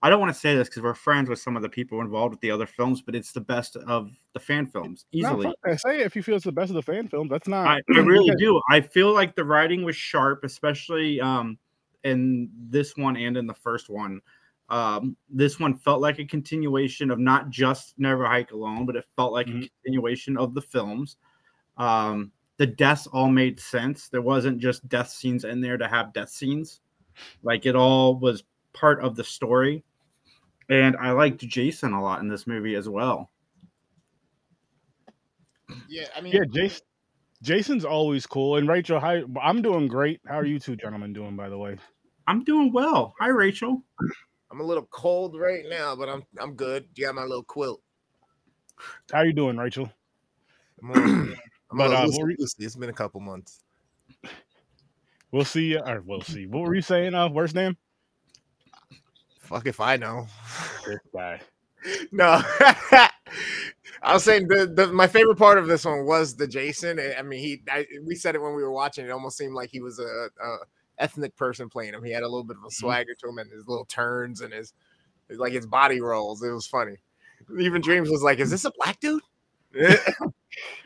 I 0.03 0.09
don't 0.09 0.21
want 0.21 0.33
to 0.33 0.39
say 0.39 0.55
this 0.55 0.69
because 0.69 0.83
we're 0.83 0.95
friends 0.95 1.29
with 1.29 1.39
some 1.39 1.57
of 1.57 1.63
the 1.63 1.69
people 1.69 2.01
involved 2.01 2.33
with 2.33 2.41
the 2.41 2.51
other 2.51 2.67
films, 2.67 3.03
but 3.03 3.15
it's 3.15 3.33
the 3.33 3.41
best 3.41 3.77
of 3.77 4.11
the 4.33 4.41
fan 4.41 4.67
films 4.67 5.05
easily. 5.13 5.53
that. 5.63 5.81
say 5.81 6.01
if 6.01 6.17
you 6.17 6.23
feel 6.23 6.37
it's 6.37 6.45
the 6.45 6.53
best 6.53 6.71
of 6.71 6.77
the 6.77 6.83
fan 6.83 7.07
films. 7.07 7.31
That's 7.31 7.49
not 7.49 7.67
I, 7.67 7.75
I 7.75 7.81
really 7.99 8.35
do. 8.37 8.61
I 8.71 8.81
feel 8.81 9.13
like 9.13 9.37
the 9.37 9.45
writing 9.45 9.85
was 9.85 9.97
sharp, 9.97 10.43
especially 10.45 11.21
um, 11.21 11.59
in 12.05 12.49
this 12.71 12.97
one 12.97 13.17
and 13.17 13.37
in 13.37 13.47
the 13.47 13.55
first 13.55 13.91
one. 13.91 14.21
Um, 14.71 15.17
this 15.29 15.59
one 15.59 15.77
felt 15.77 16.01
like 16.01 16.19
a 16.21 16.25
continuation 16.25 17.11
of 17.11 17.19
not 17.19 17.51
just 17.51 17.99
Never 17.99 18.25
Hike 18.25 18.53
Alone, 18.53 18.87
but 18.87 18.97
it 18.97 19.05
felt 19.17 19.33
like 19.33 19.49
Mhm. 19.49 19.65
a 19.65 19.69
continuation 19.69 20.37
of 20.37 20.55
the 20.55 20.63
films. 20.63 21.17
Um, 21.77 22.31
the 22.57 22.67
deaths 22.67 23.07
all 23.09 23.29
made 23.29 23.59
sense. 23.59 24.09
There 24.09 24.23
wasn't 24.23 24.59
just 24.59 24.89
death 24.89 25.09
scenes 25.09 25.45
in 25.45 25.61
there 25.61 25.77
to 25.77 25.89
have 25.89 26.13
death 26.13 26.29
scenes. 26.31 26.81
Like 27.43 27.67
it 27.67 27.75
all 27.75 28.19
was 28.19 28.45
part 28.73 29.03
of 29.03 29.17
the 29.17 29.25
story. 29.25 29.83
And 30.69 30.97
I 30.99 31.11
liked 31.11 31.41
Jason 31.41 31.93
a 31.93 32.01
lot 32.01 32.21
in 32.21 32.29
this 32.29 32.47
movie 32.47 32.77
as 32.77 32.89
well. 32.89 33.33
Yeah, 35.89 36.07
I 36.15 36.21
mean, 36.21 36.33
Yeah, 36.33 36.45
Jason 36.53 36.87
Jason's 37.43 37.85
always 37.85 38.27
cool. 38.27 38.57
And 38.57 38.69
Rachel, 38.69 39.01
hi 39.01 39.23
I'm 39.41 39.63
doing 39.63 39.89
great. 39.89 40.21
How 40.27 40.39
are 40.39 40.45
you 40.45 40.59
two 40.61 40.77
gentlemen 40.77 41.13
doing, 41.13 41.37
by 41.37 41.49
the 41.49 41.59
way? 41.59 41.77
I'm 42.27 42.45
doing 42.45 42.73
well. 42.73 43.15
Hi, 43.19 43.29
Rachel. 43.29 43.83
I'm 44.51 44.61
a 44.61 44.65
little 44.65 44.87
cold 44.91 45.39
right 45.39 45.65
now, 45.69 45.95
but 45.95 46.09
I'm 46.09 46.25
I'm 46.39 46.55
good. 46.55 46.87
You 46.95 47.07
got 47.07 47.15
my 47.15 47.23
little 47.23 47.45
quilt. 47.45 47.81
How 49.13 49.19
are 49.19 49.27
you 49.27 49.33
doing, 49.33 49.57
Rachel? 49.57 49.91
I'm, 50.83 51.37
But, 51.73 51.93
uh, 51.93 52.05
little 52.07 52.27
what 52.27 52.39
loosey. 52.39 52.65
It's 52.65 52.75
been 52.75 52.91
a 52.91 52.95
couple 52.95 53.21
months. 53.21 53.63
We'll 55.33 55.45
see. 55.45 55.77
Or 55.77 56.03
we'll 56.05 56.23
see. 56.23 56.47
What 56.47 56.63
were 56.63 56.75
you 56.75 56.83
saying? 56.83 57.15
Uh, 57.15 57.29
worst 57.29 57.55
name? 57.55 57.77
Fuck 59.43 59.67
if 59.67 59.79
I 59.79 59.97
know. 59.97 60.27
No. 62.13 62.43
I 64.03 64.15
was 64.15 64.25
saying 64.25 64.49
the, 64.49 64.67
the 64.67 64.89
my 64.89 65.07
favorite 65.07 65.39
part 65.39 65.57
of 65.59 65.67
this 65.67 65.85
one 65.85 66.05
was 66.05 66.35
the 66.37 66.47
Jason. 66.47 66.99
I 66.99 67.15
I 67.19 67.23
mean, 67.23 67.41
he 67.41 67.63
I, 67.71 67.87
we 68.05 68.17
said 68.17 68.35
it 68.35 68.43
when 68.43 68.55
we 68.55 68.63
were 68.63 68.73
watching. 68.73 69.07
It 69.07 69.11
almost 69.11 69.39
seemed 69.39 69.55
like 69.55 69.71
he 69.71 69.81
was 69.81 69.99
a, 69.99 70.03
a 70.03 70.57
ethnic 71.01 71.35
person 71.37 71.69
playing 71.69 71.95
him. 71.95 72.05
He 72.05 72.13
had 72.13 72.23
a 72.23 72.29
little 72.29 72.45
bit 72.45 72.57
of 72.57 72.65
a 72.65 72.71
swagger 72.71 73.15
to 73.21 73.29
him 73.29 73.39
and 73.39 73.51
his 73.51 73.67
little 73.67 73.87
turns 73.87 74.41
and 74.41 74.53
his 74.53 74.73
like 75.31 75.53
his 75.53 75.67
body 75.67 76.01
rolls. 76.01 76.43
It 76.43 76.51
was 76.51 76.67
funny. 76.67 76.97
Even 77.59 77.81
Dreams 77.81 78.11
was 78.11 78.23
like, 78.23 78.39
"Is 78.39 78.51
this 78.51 78.65
a 78.65 78.73
black 78.79 79.01
dude?" 79.01 79.23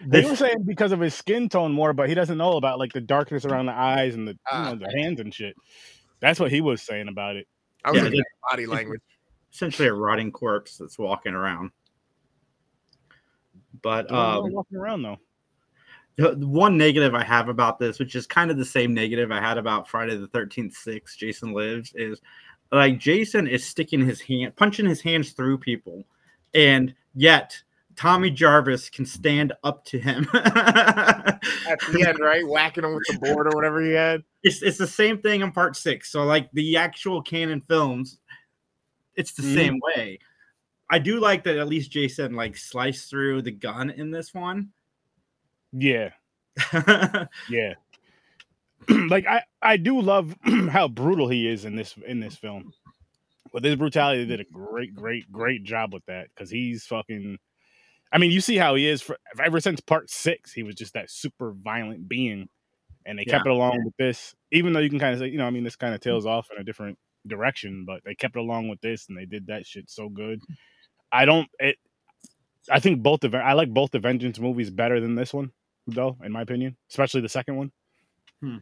They 0.07 0.25
were 0.25 0.37
saying 0.37 0.65
because 0.67 0.93
of 0.93 1.01
his 1.01 1.15
skin 1.15 1.49
tone 1.49 1.73
more, 1.73 1.95
but 1.95 2.09
he 2.09 2.15
doesn't 2.15 2.37
know 2.37 2.59
about 2.59 2.79
like 2.79 2.93
the 2.93 3.01
darkness 3.01 3.47
around 3.47 3.67
the 3.67 3.73
eyes 3.73 4.15
and 4.15 4.29
the 4.29 4.33
you 4.33 4.39
Ah. 4.53 4.71
know, 4.73 4.77
the 4.77 4.93
hands 5.01 5.21
and 5.21 5.33
shit. 5.35 5.57
That's 6.21 6.39
what 6.39 6.51
he 6.51 6.61
was 6.61 6.83
saying 6.83 7.09
about 7.09 7.37
it. 7.37 7.49
I 7.83 7.91
was 7.91 7.99
Yeah, 7.99 8.05
looking 8.05 8.21
at 8.21 8.27
body 8.51 8.67
language. 8.67 9.01
essentially 9.53 9.89
a 9.89 9.95
rotting 9.95 10.31
corpse 10.33 10.77
that's 10.77 10.99
walking 10.99 11.33
around. 11.33 11.71
But 13.83 14.09
Don't 14.09 14.19
um, 14.19 14.53
walking 14.53 14.77
around 14.79 15.03
though. 15.03 15.19
The 16.17 16.35
the 16.35 16.47
one 16.47 16.77
negative 16.77 17.15
I 17.15 17.25
have 17.25 17.49
about 17.49 17.79
this, 17.79 17.99
which 17.99 18.15
is 18.15 18.27
kind 18.27 18.51
of 18.51 18.57
the 18.57 18.65
same 18.65 18.95
negative 18.95 19.31
I 19.33 19.41
had 19.41 19.59
about 19.59 19.89
Friday 19.89 20.17
the 20.17 20.29
Thirteenth 20.29 20.75
Six, 20.75 21.17
Jason 21.17 21.53
Lives, 21.53 21.93
is 21.95 22.21
like 22.73 22.99
Jason 22.99 23.47
is 23.47 23.65
sticking 23.67 24.05
his 24.05 24.21
hand, 24.21 24.57
punching 24.57 24.87
his 24.87 25.01
hands 25.01 25.33
through 25.33 25.59
people, 25.59 26.05
and 26.55 26.95
yet 27.15 27.57
Tommy 27.97 28.31
Jarvis 28.31 28.91
can 28.91 29.07
stand 29.07 29.53
up 29.63 29.85
to 29.87 29.99
him. 29.99 30.29
At 30.35 31.41
the 31.93 32.05
end, 32.07 32.19
right? 32.21 32.47
Whacking 32.47 32.85
him 32.85 32.95
with 32.95 33.05
the 33.09 33.19
board 33.21 33.47
or 33.47 33.55
whatever 33.55 33.81
he 33.83 33.93
had. 33.93 34.23
it's 34.43 34.63
it's 34.63 34.79
the 34.79 34.87
same 34.87 35.19
thing 35.19 35.41
in 35.43 35.53
part 35.53 35.77
six. 35.77 36.11
So 36.11 36.25
like 36.25 36.51
the 36.53 36.77
actual 36.77 37.23
canon 37.23 37.61
films, 37.61 38.19
it's 39.15 39.33
the 39.33 39.43
Mhm. 39.43 39.55
same 39.55 39.81
way. 39.97 40.19
I 40.91 40.99
do 40.99 41.19
like 41.19 41.45
that 41.45 41.57
at 41.57 41.67
least 41.69 41.91
Jason 41.91 42.35
like 42.35 42.57
sliced 42.57 43.09
through 43.09 43.43
the 43.43 43.51
gun 43.53 43.91
in 43.91 44.11
this 44.11 44.35
one. 44.35 44.71
Yeah, 45.77 46.11
yeah. 47.51 47.75
like 49.09 49.27
I, 49.27 49.43
I 49.63 49.77
do 49.77 50.01
love 50.01 50.35
how 50.71 50.89
brutal 50.89 51.29
he 51.29 51.49
is 51.49 51.65
in 51.65 51.77
this 51.77 51.95
in 52.07 52.21
this 52.21 52.37
film. 52.37 52.73
But 53.53 53.63
this 53.63 53.77
brutality, 53.77 54.27
did 54.27 54.41
a 54.41 54.45
great, 54.45 54.95
great, 54.95 55.31
great 55.31 55.63
job 55.63 55.95
with 55.95 56.05
that 56.07 56.29
because 56.35 56.51
he's 56.51 56.85
fucking. 56.87 57.39
I 58.13 58.19
mean, 58.19 58.31
you 58.31 58.41
see 58.41 58.57
how 58.57 58.75
he 58.75 58.87
is 58.87 59.03
for 59.03 59.17
ever 59.43 59.61
since 59.61 59.81
part 59.81 60.11
six. 60.11 60.53
He 60.53 60.63
was 60.63 60.75
just 60.75 60.95
that 60.95 61.11
super 61.11 61.53
violent 61.53 62.09
being, 62.09 62.49
and 63.07 63.19
they 63.19 63.25
kept 63.25 63.47
it 63.47 63.51
along 63.51 63.85
with 63.85 63.97
this. 63.97 64.35
Even 64.53 64.73
though 64.73 64.81
you 64.81 64.91
can 64.91 64.99
kind 64.99 65.15
of 65.15 65.21
say, 65.21 65.29
you 65.29 65.39
know, 65.39 65.47
I 65.47 65.51
mean, 65.51 65.65
this 65.65 65.77
kind 65.77 65.95
of 65.95 66.01
tails 66.01 66.27
off 66.27 66.49
in 66.53 66.61
a 66.61 66.65
different 66.65 66.99
direction, 67.27 67.85
but 67.87 68.01
they 68.05 68.15
kept 68.15 68.37
it 68.37 68.41
along 68.41 68.69
with 68.69 68.81
this, 68.81 69.07
and 69.09 69.17
they 69.17 69.25
did 69.25 69.47
that 69.49 69.67
shit 69.67 69.91
so 69.91 70.09
good. 70.09 70.41
I 71.13 71.25
don't. 71.25 71.49
It. 71.59 71.77
I 72.71 72.81
think 72.81 73.03
both 73.03 73.21
the 73.21 73.37
I 73.37 73.53
like 73.53 73.73
both 73.73 73.91
the 73.91 73.99
Vengeance 73.99 74.39
movies 74.39 74.71
better 74.71 75.01
than 75.01 75.15
this 75.15 75.33
one, 75.35 75.53
though, 75.87 76.17
in 76.25 76.33
my 76.33 76.43
opinion, 76.43 76.77
especially 76.91 77.21
the 77.21 77.29
second 77.29 77.57
one. 77.57 77.73
Hmm. 78.41 78.57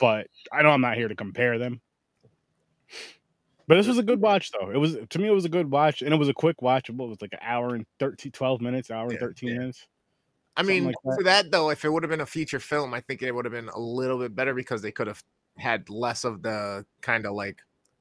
But 0.00 0.28
I 0.52 0.62
know 0.62 0.70
I'm 0.70 0.80
not 0.80 0.96
here 0.96 1.08
to 1.08 1.14
compare 1.16 1.58
them. 1.58 1.80
But 3.66 3.76
this 3.76 3.86
was 3.86 3.98
a 3.98 4.02
good 4.02 4.20
watch, 4.20 4.50
though. 4.52 4.70
It 4.70 4.78
was 4.78 4.96
to 5.10 5.18
me, 5.18 5.28
it 5.28 5.32
was 5.32 5.44
a 5.44 5.50
good 5.50 5.70
watch, 5.70 6.00
and 6.00 6.14
it 6.14 6.16
was 6.16 6.28
a 6.28 6.34
quick 6.34 6.62
watch. 6.62 6.88
It 6.88 6.96
was 6.96 7.20
like 7.20 7.34
an 7.34 7.40
hour 7.42 7.74
and 7.74 7.84
13, 7.98 8.32
12 8.32 8.60
minutes, 8.62 8.90
hour 8.90 9.04
and 9.04 9.12
Yeah, 9.12 9.18
thirteen 9.18 9.50
yeah. 9.50 9.58
minutes. 9.58 9.86
I 10.56 10.62
mean, 10.62 10.86
like 10.86 10.96
that. 11.04 11.14
for 11.16 11.22
that 11.24 11.50
though, 11.50 11.70
if 11.70 11.84
it 11.84 11.92
would 11.92 12.02
have 12.02 12.10
been 12.10 12.22
a 12.22 12.26
feature 12.26 12.58
film, 12.60 12.94
I 12.94 13.00
think 13.00 13.22
it 13.22 13.32
would 13.32 13.44
have 13.44 13.52
been 13.52 13.68
a 13.68 13.78
little 13.78 14.18
bit 14.18 14.34
better 14.34 14.54
because 14.54 14.80
they 14.82 14.90
could 14.90 15.06
have 15.06 15.22
had 15.58 15.88
less 15.90 16.24
of 16.24 16.42
the 16.42 16.84
kind 17.02 17.26
of 17.26 17.34
like 17.34 17.60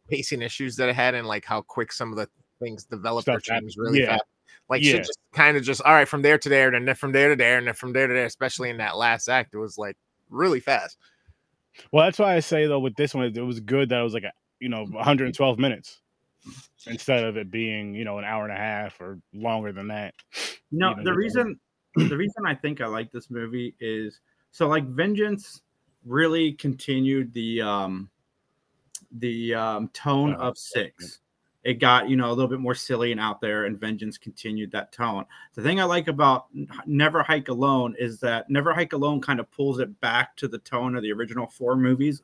pacing 0.10 0.42
issues 0.42 0.76
that 0.78 0.88
it 0.90 0.96
had, 0.96 1.16
and 1.16 1.28
like 1.28 1.44
how 1.44 1.62
quick 1.62 1.92
some 1.92 2.12
of 2.12 2.18
the 2.18 2.30
things 2.60 2.86
developed 2.86 3.24
Stuff 3.26 3.38
or 3.38 3.40
changed 3.42 3.76
really 3.78 4.00
Yeah. 4.02 4.12
fast. 4.18 4.24
Like 4.70 4.82
Yeah. 4.84 4.94
shit 4.94 5.06
just 5.06 5.20
kind 5.34 5.58
of 5.58 5.64
just 5.64 5.82
all 5.82 5.94
right 5.94 6.08
from 6.08 6.22
there 6.22 6.38
to 6.38 6.50
there, 6.50 6.74
and 6.74 6.88
then 6.88 6.96
from 6.96 7.12
there 7.12 7.30
to 7.30 7.36
there, 7.36 7.58
and 7.58 7.68
then 7.68 7.74
from 7.74 7.94
there 7.94 8.08
to 8.08 8.14
there. 8.14 8.26
Especially 8.26 8.70
in 8.70 8.78
that 8.78 8.98
last 8.98 9.28
act, 9.28 9.54
it 9.54 9.58
was 9.58 9.78
like 9.78 9.98
really 10.30 10.60
fast. 10.60 10.98
Well, 11.92 12.06
that's 12.06 12.20
why 12.20 12.36
I 12.36 12.40
say 12.40 12.66
though 12.68 12.80
with 12.80 12.96
this 12.96 13.14
one, 13.14 13.26
it 13.26 13.40
was 13.42 13.60
good 13.60 13.90
that 13.90 14.00
it 14.00 14.04
was 14.04 14.14
like 14.14 14.24
a 14.24 14.32
you 14.60 14.70
know 14.70 14.86
112 14.86 15.60
minutes 15.60 16.02
instead 16.88 17.24
of 17.24 17.38
it 17.38 17.52
being 17.52 17.94
you 17.94 18.04
know 18.06 18.18
an 18.18 18.24
hour 18.26 18.44
and 18.44 18.54
a 18.54 18.58
half 18.58 19.00
or 19.02 19.20
longer 19.34 19.72
than 19.72 19.88
that. 19.90 20.14
No, 20.72 20.92
even 20.92 21.04
the 21.04 21.12
with- 21.12 21.18
reason 21.18 21.60
the 21.96 22.18
reason 22.18 22.46
I 22.46 22.56
think 22.56 22.82
I 22.82 22.88
like 22.88 23.12
this 23.12 23.30
movie 23.30 23.76
is 23.80 24.20
so 24.52 24.68
like 24.68 24.86
Vengeance 24.88 25.62
really 26.06 26.54
continued 26.54 27.34
the 27.34 27.62
um 27.62 28.10
the 29.20 29.54
um 29.54 29.88
tone 29.90 30.36
Oh, 30.40 30.50
of 30.50 30.58
six. 30.58 31.20
It 31.68 31.80
got 31.80 32.08
you 32.08 32.16
know 32.16 32.30
a 32.30 32.32
little 32.32 32.48
bit 32.48 32.62
more 32.62 32.74
silly 32.74 33.12
and 33.12 33.20
out 33.20 33.42
there, 33.42 33.66
and 33.66 33.78
Vengeance 33.78 34.18
continued 34.18 34.72
that 34.72 34.94
tone. 34.94 35.26
The 35.54 35.62
thing 35.62 35.82
I 35.82 35.84
like 35.84 36.08
about 36.08 36.46
Never 36.86 37.22
Hike 37.22 37.50
Alone 37.50 37.94
is 38.00 38.22
that 38.22 38.50
Never 38.50 38.74
Hike 38.74 38.94
Alone 38.94 39.20
kind 39.20 39.42
of 39.42 39.52
pulls 39.52 39.80
it 39.80 40.00
back 40.00 40.38
to 40.38 40.48
the 40.48 40.60
tone 40.60 40.96
of 40.96 41.04
the 41.04 41.12
original 41.12 41.46
four 41.46 41.76
movies, 41.76 42.22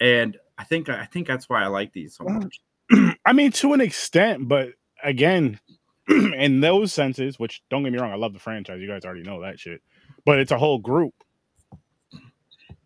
and 0.00 0.36
I 0.58 0.64
think 0.64 0.88
I 0.88 1.04
think 1.04 1.28
that's 1.28 1.48
why 1.48 1.62
I 1.62 1.68
like 1.68 1.92
these 1.92 2.16
so 2.16 2.24
much. 2.24 2.60
I 3.24 3.32
mean, 3.32 3.52
to 3.52 3.74
an 3.74 3.80
extent, 3.80 4.48
but 4.48 4.70
again, 5.04 5.60
in 6.08 6.60
those 6.60 6.92
senses, 6.92 7.38
which 7.38 7.62
don't 7.70 7.84
get 7.84 7.92
me 7.92 8.00
wrong, 8.00 8.10
I 8.10 8.16
love 8.16 8.32
the 8.32 8.40
franchise. 8.40 8.80
You 8.80 8.88
guys 8.88 9.04
already 9.04 9.22
know 9.22 9.42
that 9.42 9.60
shit, 9.60 9.82
but 10.24 10.40
it's 10.40 10.50
a 10.50 10.58
whole 10.58 10.80
group. 10.80 11.14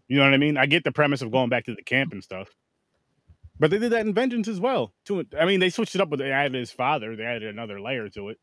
You 0.07 0.19
know 0.19 0.25
what 0.25 0.35
I 0.35 0.37
mean? 0.37 0.59
I 0.59 0.67
get 0.67 0.85
the 0.85 0.93
premise 0.93 1.23
of 1.23 1.33
going 1.33 1.49
back 1.49 1.65
to 1.65 1.75
the 1.75 1.83
camp 1.83 2.13
and 2.13 2.23
stuff, 2.23 2.51
but 3.59 3.71
they 3.71 3.79
did 3.79 3.93
that 3.93 4.07
in 4.07 4.13
Vengeance 4.15 4.49
as 4.49 4.61
well. 4.61 4.93
To 5.07 5.25
I 5.39 5.45
mean, 5.45 5.61
they 5.61 5.71
switched 5.71 5.95
it 5.95 6.01
up, 6.01 6.11
but 6.11 6.19
they 6.19 6.31
added 6.31 6.55
his 6.55 6.71
father. 6.71 7.17
They 7.17 7.25
added 7.25 7.45
another 7.45 7.81
layer 7.81 8.09
to 8.11 8.31
it. 8.31 8.39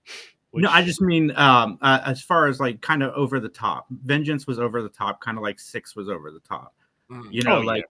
No, 0.55 0.69
I 0.69 0.83
just 0.83 1.01
mean 1.01 1.31
um, 1.35 1.79
uh, 1.81 1.99
as 2.05 2.21
far 2.21 2.47
as 2.47 2.59
like 2.59 2.79
kind 2.81 3.01
of 3.01 3.11
over 3.15 3.39
the 3.39 3.49
top. 3.49 3.87
Vengeance 3.89 4.45
was 4.45 4.59
over 4.59 4.83
the 4.83 4.89
top, 4.89 5.19
kind 5.19 5.37
of 5.37 5.41
like 5.43 5.59
Six 5.59 5.95
was 5.95 6.09
over 6.09 6.29
the 6.31 6.39
top. 6.41 6.75
Mm. 7.11 7.27
You 7.31 7.41
know, 7.41 7.55
Oh, 7.57 7.59
yeah. 7.61 7.65
like 7.65 7.85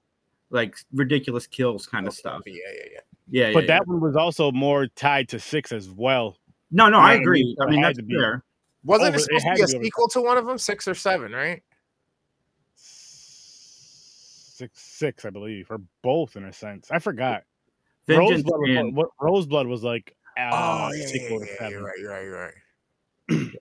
like 0.50 0.76
ridiculous 0.94 1.46
kills 1.48 1.86
kind 1.88 2.08
of 2.08 2.12
Okay, 2.14 2.20
stuff. 2.20 2.42
Yeah, 2.46 2.54
yeah, 2.54 2.82
yeah. 2.94 3.00
Yeah, 3.30 3.48
yeah. 3.48 3.54
but 3.54 3.64
yeah. 3.64 3.68
that 3.68 3.88
one 3.88 4.00
was 4.00 4.16
also 4.16 4.52
more 4.52 4.88
tied 4.88 5.28
to 5.30 5.40
six 5.40 5.72
as 5.72 5.90
well. 5.90 6.38
no, 6.72 6.88
no, 6.90 7.00
I 7.00 7.14
agree. 7.16 7.56
I 7.62 7.70
mean 7.70 7.82
that's 7.82 8.00
fair. 8.10 8.44
Wasn't 8.86 9.08
Over- 9.10 9.18
it 9.18 9.22
it 9.22 9.42
supposed 9.42 9.46
to 9.46 9.54
be 9.56 9.62
a 9.62 9.66
to 9.66 9.72
be 9.72 9.76
over- 9.78 9.84
sequel 9.86 10.08
to 10.10 10.22
one 10.22 10.38
of 10.38 10.46
them, 10.46 10.58
six 10.58 10.88
or 10.88 10.94
seven, 10.96 11.32
right? 11.34 11.64
Six, 14.54 14.82
six, 14.82 15.26
I 15.26 15.32
believe, 15.32 15.72
or 15.72 15.82
both 16.04 16.36
in 16.36 16.44
a 16.46 16.54
sense. 16.54 16.92
I 16.92 17.00
forgot. 17.00 17.42
Vengeance 18.06 18.44
Roseblood 18.44 18.60
was, 18.60 18.78
and 18.78 18.96
what, 18.96 19.10
Roseblood 19.20 19.68
was 19.68 19.84
like 19.84 20.16
uh, 20.38 20.50
oh, 20.52 20.94
yeah, 20.94 21.08
yeah, 21.12 21.38
yeah, 21.60 21.70
you're 21.70 21.84
right, 21.84 21.98
you're 22.00 22.12
right, 22.12 22.24
you're 22.24 22.54
right. 23.40 23.52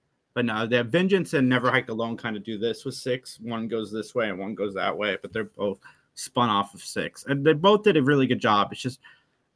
but 0.34 0.44
no, 0.44 0.66
the 0.66 0.82
Vengeance 0.82 1.34
and 1.34 1.48
Never 1.48 1.70
Hike 1.70 1.88
Alone 1.88 2.16
kind 2.16 2.36
of 2.36 2.42
do 2.42 2.58
this 2.58 2.84
with 2.84 2.96
Six. 2.96 3.38
One 3.40 3.68
goes 3.68 3.92
this 3.92 4.12
way 4.12 4.28
and 4.28 4.38
one 4.38 4.56
goes 4.56 4.74
that 4.74 4.96
way, 4.96 5.16
but 5.22 5.32
they're 5.32 5.44
both 5.44 5.78
spun 6.16 6.50
off 6.50 6.74
of 6.74 6.82
Six, 6.82 7.26
and 7.26 7.46
they 7.46 7.52
both 7.52 7.84
did 7.84 7.96
a 7.96 8.02
really 8.02 8.26
good 8.26 8.40
job. 8.40 8.72
It's 8.72 8.80
just 8.80 8.98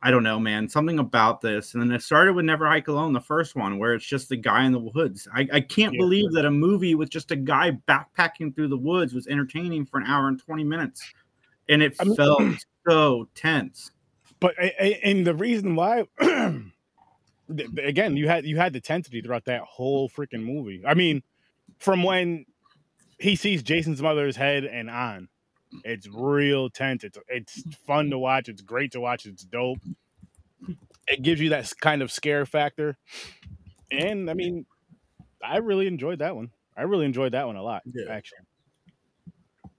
I 0.00 0.12
don't 0.12 0.22
know, 0.22 0.38
man. 0.38 0.68
Something 0.68 1.00
about 1.00 1.40
this, 1.40 1.74
and 1.74 1.82
then 1.82 1.90
it 1.90 2.02
started 2.02 2.34
with 2.34 2.44
Never 2.44 2.66
Hike 2.68 2.86
Alone, 2.86 3.12
the 3.12 3.20
first 3.20 3.56
one, 3.56 3.78
where 3.78 3.94
it's 3.94 4.06
just 4.06 4.28
the 4.28 4.36
guy 4.36 4.64
in 4.64 4.70
the 4.72 4.78
woods. 4.78 5.26
I, 5.34 5.48
I 5.52 5.60
can't 5.60 5.92
Yeah. 5.94 5.98
believe 6.00 6.30
that 6.32 6.44
a 6.44 6.50
movie 6.50 6.94
with 6.94 7.10
just 7.10 7.32
a 7.32 7.36
guy 7.36 7.72
backpacking 7.88 8.54
through 8.54 8.68
the 8.68 8.76
woods 8.76 9.12
was 9.12 9.26
entertaining 9.26 9.86
for 9.86 9.98
an 9.98 10.06
hour 10.06 10.28
and 10.28 10.38
twenty 10.38 10.62
minutes, 10.64 11.02
and 11.68 11.82
it 11.82 11.96
I 11.98 12.04
mean- 12.04 12.14
felt 12.16 12.42
so 12.88 13.28
tense. 13.34 13.90
But 14.40 14.54
and 15.02 15.26
the 15.26 15.34
reason 15.34 15.74
why, 15.74 16.04
again, 17.78 18.16
you 18.16 18.28
had 18.28 18.44
you 18.44 18.56
had 18.56 18.72
the 18.72 18.80
tensity 18.80 19.20
throughout 19.24 19.46
that 19.46 19.62
whole 19.62 20.08
freaking 20.08 20.44
movie. 20.44 20.82
I 20.86 20.94
mean, 20.94 21.22
from 21.80 22.02
when 22.04 22.46
he 23.18 23.34
sees 23.34 23.64
Jason's 23.64 24.00
mother's 24.00 24.36
head 24.36 24.64
and 24.64 24.88
on, 24.88 25.28
it's 25.84 26.08
real 26.08 26.70
tense. 26.70 27.04
It's 27.04 27.18
it's 27.28 27.62
fun 27.86 28.10
to 28.10 28.18
watch. 28.18 28.48
It's 28.48 28.62
great 28.62 28.92
to 28.92 29.00
watch. 29.00 29.26
It's 29.26 29.44
dope. 29.44 29.78
It 31.06 31.22
gives 31.22 31.40
you 31.40 31.50
that 31.50 31.72
kind 31.80 32.02
of 32.02 32.12
scare 32.12 32.44
factor, 32.46 32.96
and 33.90 34.28
I 34.28 34.34
mean, 34.34 34.66
I 35.42 35.58
really 35.58 35.86
enjoyed 35.86 36.18
that 36.18 36.36
one. 36.36 36.50
I 36.76 36.82
really 36.82 37.06
enjoyed 37.06 37.32
that 37.32 37.46
one 37.46 37.56
a 37.56 37.62
lot. 37.62 37.82
Yeah. 37.86 38.10
Actually, 38.10 38.38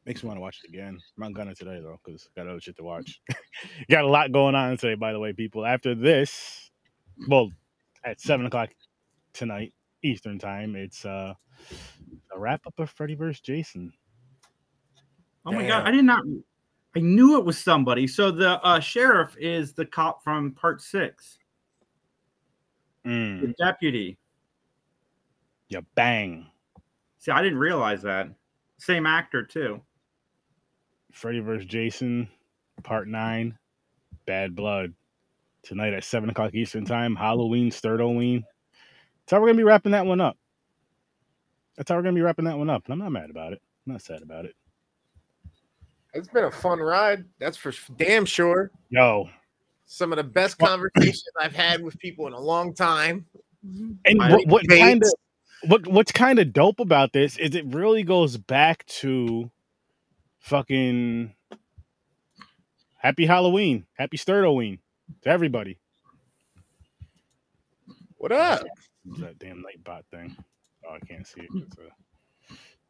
makes 0.06 0.24
me 0.24 0.28
want 0.28 0.38
to 0.38 0.42
watch 0.42 0.60
it 0.64 0.70
again. 0.70 1.00
I'm 1.18 1.24
not 1.24 1.34
gonna 1.34 1.56
today 1.56 1.80
though, 1.82 2.00
because 2.04 2.28
got 2.36 2.48
other 2.48 2.60
shit 2.60 2.78
to 2.78 2.84
watch. 2.84 3.22
got 3.90 4.04
a 4.04 4.08
lot 4.08 4.32
going 4.32 4.56
on 4.56 4.78
today, 4.78 4.96
by 4.96 5.14
the 5.14 5.20
way, 5.20 5.34
people. 5.34 5.66
After 5.66 5.96
this, 5.96 6.72
well, 7.28 7.52
at 8.04 8.20
seven 8.20 8.46
o'clock 8.46 8.70
tonight 9.34 9.74
Eastern 10.04 10.40
time, 10.40 10.76
it's 10.76 11.06
uh 11.06 11.34
a 12.34 12.40
wrap 12.40 12.66
up 12.66 12.80
of 12.80 12.90
Freddy 12.90 13.16
vs. 13.16 13.42
Jason. 13.42 13.94
Oh 15.46 15.52
my 15.52 15.66
god, 15.68 15.88
I 15.88 15.92
did 15.92 16.06
not. 16.06 16.24
I 16.96 17.00
knew 17.00 17.38
it 17.38 17.46
was 17.46 17.58
somebody. 17.58 18.08
So 18.08 18.32
the 18.32 18.62
uh, 18.64 18.80
sheriff 18.80 19.36
is 19.40 19.74
the 19.74 19.86
cop 19.86 20.24
from 20.24 20.52
Part 20.54 20.82
Six, 20.82 21.38
Mm, 23.06 23.42
the 23.42 23.54
deputy. 23.64 24.18
yeah, 25.70 25.82
bang. 25.96 26.48
See, 27.20 27.32
I 27.32 27.42
didn't 27.42 27.60
realize 27.60 28.02
that. 28.04 28.28
Same 28.78 29.06
actor 29.06 29.44
too. 29.44 29.82
Freddy 31.12 31.40
vs. 31.40 31.66
Jason, 31.66 32.28
Part 32.84 33.08
Nine, 33.08 33.58
Bad 34.26 34.56
Blood. 34.56 34.94
Tonight 35.62 35.94
at 35.94 36.04
seven 36.06 36.30
o'clock 36.30 36.54
Eastern 36.56 36.86
time, 36.86 37.16
Halloween, 37.16 37.70
Sturdoween. 37.70 38.44
That's 39.26 39.32
how 39.32 39.42
we're 39.42 39.48
gonna 39.48 39.58
be 39.58 39.64
wrapping 39.64 39.92
that 39.92 40.06
one 40.06 40.22
up. 40.22 40.38
That's 41.76 41.90
how 41.90 41.98
we're 41.98 42.04
gonna 42.04 42.16
be 42.16 42.22
wrapping 42.22 42.46
that 42.46 42.58
one 42.58 42.70
up. 42.70 42.86
And 42.86 42.94
I'm 42.94 43.00
not 43.00 43.12
mad 43.12 43.30
about 43.30 43.54
it. 43.54 43.62
I'm 43.86 43.94
not 43.94 44.02
sad 44.02 44.22
about 44.22 44.46
it. 44.46 44.56
It's 46.14 46.28
been 46.28 46.46
a 46.46 46.52
fun 46.52 46.80
ride. 46.80 47.26
That's 47.40 47.58
for 47.58 47.72
damn 47.98 48.26
sure. 48.26 48.72
Yo, 48.90 49.30
Some 49.86 50.12
of 50.12 50.18
the 50.18 50.24
best 50.24 50.58
conversations 50.58 51.24
I've 51.40 51.56
had 51.56 51.84
with 51.84 51.98
people 52.00 52.28
in 52.28 52.34
a 52.34 52.40
long 52.40 52.74
time. 52.74 53.26
Mm-hmm. 53.66 53.92
And 54.06 54.22
I 54.22 54.32
what, 54.32 54.48
what 54.48 54.68
kind 54.68 55.04
of 55.04 55.14
what 55.70 55.88
what's 55.88 56.12
kind 56.12 56.40
of 56.40 56.54
dope 56.54 56.80
about 56.80 57.14
this 57.14 57.38
is 57.38 57.54
it 57.56 57.66
really 57.68 58.04
goes 58.04 58.38
back 58.38 58.86
to 58.88 59.52
fucking 60.40 61.34
Happy 62.98 63.26
Halloween, 63.26 63.86
Happy 63.94 64.18
Sturdoween 64.18 64.80
to 65.22 65.30
everybody. 65.30 65.78
What 68.18 68.32
up? 68.32 68.66
That 69.20 69.40
damn 69.40 69.64
Nightbot 69.64 70.04
thing? 70.12 70.36
Oh, 70.88 70.96
I 70.96 71.00
can't 71.06 71.26
see 71.26 71.42
it. 71.42 71.50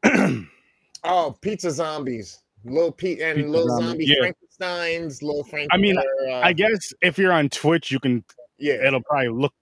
A- 0.03 0.09
uh, 0.09 0.41
Oh, 1.03 1.35
pizza 1.41 1.71
zombies. 1.71 2.39
Little 2.65 2.91
Pete 2.91 3.21
and 3.21 3.37
Pizza 3.37 3.49
little 3.49 3.67
zombie, 3.69 3.85
zombie 3.85 4.05
yeah. 4.05 4.15
Frankenstein's, 4.19 5.23
little 5.23 5.43
Frank. 5.43 5.69
I 5.71 5.77
mean, 5.77 5.97
uh, 5.97 6.33
I 6.35 6.53
guess 6.53 6.93
if 7.01 7.17
you're 7.17 7.31
on 7.31 7.49
Twitch, 7.49 7.91
you 7.91 7.99
can. 7.99 8.23
yeah. 8.57 8.85
It'll 8.85 9.01
probably 9.01 9.29
look. 9.29 9.53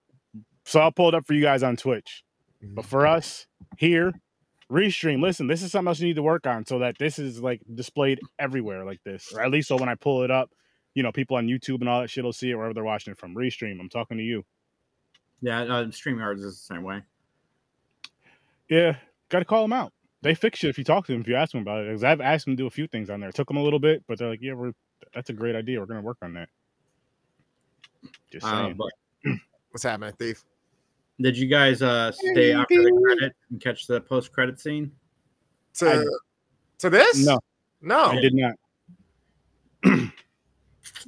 So 0.66 0.80
I'll 0.80 0.92
pull 0.92 1.08
it 1.10 1.16
up 1.16 1.25
for 1.25 1.34
you 1.34 1.42
guys 1.42 1.63
on 1.63 1.77
Twitch. 1.77 2.24
But 2.62 2.86
for 2.86 3.06
us 3.06 3.48
here, 3.77 4.13
restream. 4.72 5.22
Listen, 5.22 5.48
this 5.48 5.62
is 5.62 5.72
something 5.72 5.88
else 5.89 6.00
you 6.00 6.08
need 6.08 6.16
to 6.16 6.24
work 6.24 6.48
on 6.48 6.66
so 6.66 6.80
that 6.80 6.98
this 6.98 7.20
is 7.20 7.42
like 7.42 7.62
displayed 7.74 8.20
everywhere 8.39 8.84
like 8.84 9.01
this, 9.04 9.32
or 9.34 9.42
at 9.42 9.51
least 9.51 9.68
so 9.68 9.77
when 9.77 9.89
I 9.89 9.96
pull 9.96 10.24
it 10.24 10.32
up, 10.32 10.51
you 10.94 11.04
know, 11.04 11.12
people 11.12 11.38
on 11.38 11.48
YouTube 11.48 11.80
and 11.82 11.88
all 11.88 12.01
that 12.01 12.10
shit 12.10 12.24
will 12.24 12.34
see 12.34 12.50
it 12.50 12.56
wherever 12.56 12.74
they're 12.74 12.84
watching 12.84 13.12
it 13.12 13.18
from. 13.18 13.36
Restream. 13.36 13.80
I'm 13.80 13.89
talking 13.89 14.18
to 14.18 14.24
you. 14.24 14.44
Yeah, 15.42 15.62
uh, 15.62 15.86
StreamYards 15.86 16.39
is 16.44 16.60
the 16.68 16.74
same 16.74 16.84
way. 16.84 17.04
Yeah, 18.68 18.98
got 19.30 19.39
to 19.39 19.46
call 19.46 19.62
them 19.62 19.74
out. 19.74 19.94
They 20.24 20.33
fix 20.36 20.63
it 20.63 20.69
if 20.69 20.77
you 20.77 20.83
talk 20.83 21.05
to 21.07 21.12
them, 21.12 21.21
if 21.21 21.27
you 21.27 21.36
ask 21.36 21.51
them 21.51 21.62
about 21.62 21.81
it. 21.83 21.88
Because 21.88 22.03
I've 22.03 22.21
asked 22.21 22.45
them 22.45 22.55
to 22.57 22.63
do 22.63 22.67
a 22.67 22.71
few 22.71 22.88
things 22.88 23.09
on 23.09 23.19
there. 23.19 23.29
It 23.29 23.36
took 23.36 23.47
them 23.47 23.57
a 23.57 23.63
little 23.63 23.79
bit, 23.79 24.03
but 24.07 24.17
they're 24.17 24.29
like, 24.29 24.41
"Yeah, 24.41 24.53
we're 24.53 24.71
that's 25.13 25.29
a 25.29 25.33
great 25.33 25.55
idea. 25.55 25.79
We're 25.79 25.86
gonna 25.86 26.01
work 26.01 26.17
on 26.21 26.33
that." 26.33 26.50
Just 28.31 28.45
Uh, 28.45 28.63
saying. 28.65 28.77
but 28.77 28.91
What's 29.71 29.83
happening, 29.83 30.13
Thief? 30.17 30.43
did 31.19 31.38
you 31.38 31.47
guys 31.47 31.81
uh, 31.81 32.12
stay 32.12 32.53
after 32.53 32.75
the 32.83 32.91
credit 33.03 33.36
and 33.50 33.59
catch 33.62 33.88
the 33.88 34.00
post 34.01 34.31
credit 34.31 34.59
scene? 34.59 34.91
To 35.75 35.89
I- 36.01 36.05
to 36.79 36.89
this? 36.89 37.25
no, 37.25 37.39
No. 37.81 38.05
I 38.05 38.19
did 38.21 38.33
not. 38.33 38.53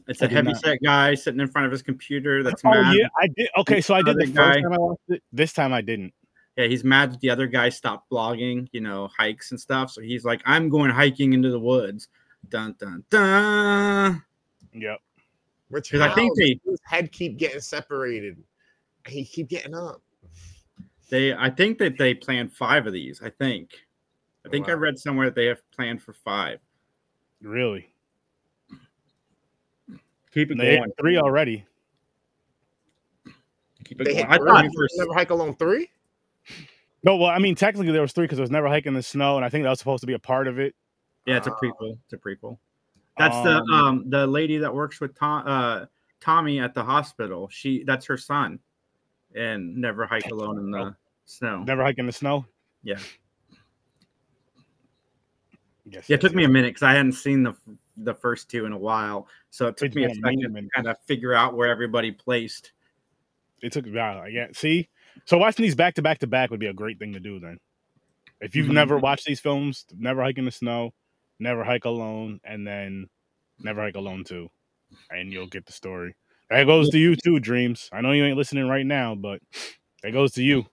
It's 0.07 0.21
I 0.21 0.25
a 0.25 0.27
did 0.29 0.31
heavy 0.35 0.51
not. 0.53 0.61
set 0.61 0.79
guy 0.83 1.13
sitting 1.15 1.39
in 1.39 1.47
front 1.47 1.65
of 1.65 1.71
his 1.71 1.81
computer 1.81 2.41
that's 2.43 2.61
Oh 2.65 2.69
mad. 2.71 2.95
yeah, 2.97 3.07
I 3.19 3.27
did. 3.35 3.49
Okay, 3.57 3.81
so 3.81 3.93
I 3.95 4.01
did 4.01 4.17
the 4.17 4.25
first 4.25 4.35
guy- 4.35 4.61
time 4.61 4.73
I 4.73 4.77
watched 4.77 5.01
it. 5.09 5.23
This 5.31 5.53
time 5.53 5.73
I 5.73 5.81
didn't. 5.81 6.13
Yeah, 6.59 6.67
he's 6.67 6.83
mad 6.83 7.13
that 7.13 7.21
the 7.21 7.29
other 7.29 7.47
guy 7.47 7.69
stopped 7.69 8.11
blogging, 8.11 8.67
you 8.73 8.81
know, 8.81 9.07
hikes 9.17 9.51
and 9.51 9.59
stuff. 9.59 9.91
So 9.91 10.01
he's 10.01 10.25
like, 10.25 10.41
I'm 10.45 10.67
going 10.67 10.91
hiking 10.91 11.31
into 11.31 11.49
the 11.51 11.59
woods. 11.59 12.09
Dun 12.49 12.75
dun 12.77 13.01
dun. 13.09 14.21
Yep. 14.73 14.99
Which 15.69 15.89
'Cause 15.89 16.01
I 16.01 16.13
think 16.13 16.31
how 16.31 16.35
they- 16.35 16.59
his 16.69 16.81
head 16.83 17.13
keep 17.13 17.37
getting 17.37 17.61
separated. 17.61 18.43
He 19.07 19.23
keep 19.23 19.47
getting 19.47 19.73
up. 19.73 20.01
They 21.09 21.33
I 21.33 21.49
think 21.49 21.77
that 21.77 21.97
they 21.97 22.13
planned 22.13 22.51
five 22.51 22.85
of 22.87 22.91
these. 22.91 23.21
I 23.23 23.29
think. 23.29 23.71
I 24.45 24.49
think 24.49 24.67
I 24.67 24.73
read 24.73 24.99
somewhere 24.99 25.27
that 25.27 25.35
they 25.35 25.45
have 25.45 25.61
planned 25.71 26.03
for 26.03 26.11
five. 26.11 26.59
Really? 27.41 27.89
Keep 30.33 30.51
it 30.51 30.57
They 30.57 30.75
going. 30.75 30.91
three 30.99 31.17
already. 31.17 31.65
Keep 33.85 34.01
it 34.01 34.03
They 34.03 34.13
going. 34.15 34.25
had 34.25 34.41
I 34.41 34.45
thought 34.45 34.61
three? 34.65 34.73
for 34.75 34.87
Never 34.97 35.13
Hike 35.13 35.29
Alone 35.29 35.55
three. 35.55 35.89
No, 37.03 37.15
well, 37.15 37.29
I 37.29 37.39
mean, 37.39 37.55
technically 37.55 37.91
there 37.93 38.01
was 38.01 38.11
three 38.11 38.25
because 38.25 38.37
there 38.37 38.43
was 38.43 38.51
never 38.51 38.67
hike 38.67 38.85
in 38.85 38.93
the 38.93 39.03
snow, 39.03 39.37
and 39.37 39.45
I 39.45 39.49
think 39.49 39.63
that 39.63 39.69
was 39.69 39.79
supposed 39.79 40.01
to 40.01 40.07
be 40.07 40.13
a 40.13 40.19
part 40.19 40.47
of 40.47 40.59
it. 40.59 40.75
Yeah, 41.25 41.37
it's 41.37 41.47
a 41.47 41.51
Ah. 41.51 41.57
prequel. 41.61 41.97
It's 42.03 42.13
a 42.13 42.17
prequel. 42.17 42.57
That's 43.17 43.41
the 43.43 43.57
Um, 43.57 43.71
um 43.73 44.09
the 44.09 44.25
lady 44.27 44.57
that 44.57 44.73
works 44.73 44.99
with 44.99 45.15
Tom 45.15 45.43
uh 45.45 45.85
Tommy 46.19 46.59
at 46.59 46.73
the 46.73 46.83
hospital. 46.83 47.47
She 47.49 47.83
that's 47.83 48.05
her 48.05 48.17
son. 48.17 48.59
And 49.35 49.77
never 49.77 50.05
hike 50.05 50.25
alone 50.31 50.57
in 50.57 50.71
the 50.71 50.95
snow. 51.25 51.63
Never 51.63 51.83
hike 51.83 51.99
in 51.99 52.07
the 52.07 52.11
snow. 52.11 52.45
Yeah. 52.83 52.97
Yes. 55.85 56.09
Yeah, 56.09 56.15
it 56.15 56.21
took 56.21 56.35
me 56.35 56.43
a 56.43 56.49
minute 56.49 56.69
because 56.69 56.83
I 56.83 56.93
hadn't 56.93 57.13
seen 57.13 57.43
the 57.43 57.55
the 57.97 58.13
first 58.13 58.49
two 58.49 58.65
in 58.65 58.73
a 58.73 58.77
while. 58.77 59.27
So 59.49 59.67
it 59.67 59.77
took 59.77 59.93
me 59.93 60.05
a 60.05 60.13
second 60.13 60.53
to 60.55 60.69
kind 60.73 60.87
of 60.87 60.97
figure 61.05 61.33
out 61.33 61.55
where 61.55 61.69
everybody 61.69 62.11
placed. 62.11 62.71
It 63.61 63.71
took 63.71 63.85
wow. 63.87 64.25
Yeah. 64.25 64.47
See, 64.53 64.89
so 65.25 65.37
watching 65.37 65.63
these 65.63 65.75
back 65.75 65.95
to 65.95 66.01
back 66.01 66.19
to 66.19 66.27
back 66.27 66.49
would 66.51 66.59
be 66.59 66.67
a 66.67 66.73
great 66.73 66.99
thing 66.99 67.13
to 67.13 67.19
do. 67.19 67.39
Then, 67.39 67.59
if 68.41 68.55
you've 68.55 68.67
Mhm. 68.67 68.73
never 68.73 68.97
watched 68.97 69.25
these 69.25 69.39
films, 69.39 69.85
never 69.97 70.21
hike 70.23 70.37
in 70.37 70.45
the 70.45 70.51
snow, 70.51 70.93
never 71.39 71.63
hike 71.63 71.85
alone, 71.85 72.39
and 72.43 72.65
then 72.65 73.07
never 73.59 73.81
hike 73.81 73.95
alone 73.95 74.23
2, 74.23 74.49
and 75.09 75.31
you'll 75.31 75.47
get 75.47 75.65
the 75.65 75.73
story. 75.73 76.15
That 76.49 76.65
goes 76.65 76.89
to 76.91 76.97
you 76.97 77.15
too, 77.15 77.39
dreams. 77.39 77.89
I 77.91 78.01
know 78.01 78.11
you 78.11 78.25
ain't 78.25 78.37
listening 78.37 78.67
right 78.67 78.85
now, 78.85 79.13
but 79.15 79.41
that 80.01 80.11
goes 80.11 80.31
to 80.33 80.43
you. 80.43 80.65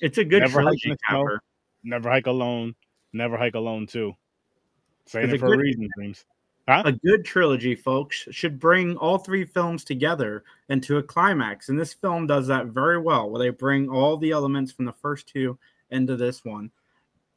It's 0.00 0.18
a 0.18 0.24
good 0.24 0.40
Never 0.42 0.60
hike 0.62 0.78
trilogy 0.80 0.90
the 0.90 0.96
snow. 1.08 1.38
Never 1.82 2.10
hike 2.10 2.26
alone. 2.26 2.74
Never 3.12 3.36
hike 3.38 3.54
alone 3.54 3.86
2. 3.86 4.14
Saying 5.06 5.30
it 5.30 5.38
for 5.40 5.46
a 5.46 5.56
good- 5.56 5.60
reason, 5.62 5.88
dreams. 5.96 6.24
A 6.68 6.92
good 6.92 7.24
trilogy, 7.24 7.74
folks, 7.74 8.28
should 8.30 8.60
bring 8.60 8.96
all 8.98 9.16
three 9.16 9.44
films 9.44 9.84
together 9.84 10.44
into 10.68 10.98
a 10.98 11.02
climax. 11.02 11.70
And 11.70 11.80
this 11.80 11.94
film 11.94 12.26
does 12.26 12.46
that 12.48 12.66
very 12.66 12.98
well, 12.98 13.30
where 13.30 13.38
they 13.38 13.48
bring 13.50 13.88
all 13.88 14.18
the 14.18 14.32
elements 14.32 14.70
from 14.70 14.84
the 14.84 14.92
first 14.92 15.26
two 15.26 15.58
into 15.90 16.14
this 16.16 16.44
one. 16.44 16.70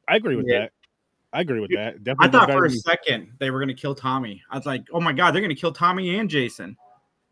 I 0.07 0.17
agree 0.17 0.35
with 0.35 0.47
Yeah. 0.47 0.59
that. 0.59 0.71
I 1.33 1.41
agree 1.41 1.61
with 1.61 1.71
that. 1.71 2.03
Definitely 2.03 2.27
I 2.27 2.31
thought 2.31 2.51
for 2.51 2.65
a 2.65 2.69
second 2.69 3.31
they 3.39 3.51
were 3.51 3.59
going 3.59 3.69
to 3.69 3.73
kill 3.73 3.95
Tommy. 3.95 4.43
I 4.50 4.57
was 4.57 4.65
like, 4.65 4.83
oh 4.91 5.00
my 5.00 5.13
God, 5.13 5.31
they're 5.31 5.41
going 5.41 5.55
to 5.55 5.59
kill 5.59 5.71
Tommy 5.71 6.17
and 6.17 6.29
Jason. 6.29 6.75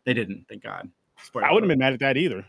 They 0.04 0.14
didn't, 0.14 0.46
thank 0.48 0.62
God. 0.62 0.90
Spoiler 1.22 1.46
I 1.46 1.52
wouldn't 1.52 1.70
have 1.70 1.76
been 1.76 1.84
mad 1.84 1.92
at 1.92 2.00
that 2.00 2.16
either. 2.16 2.46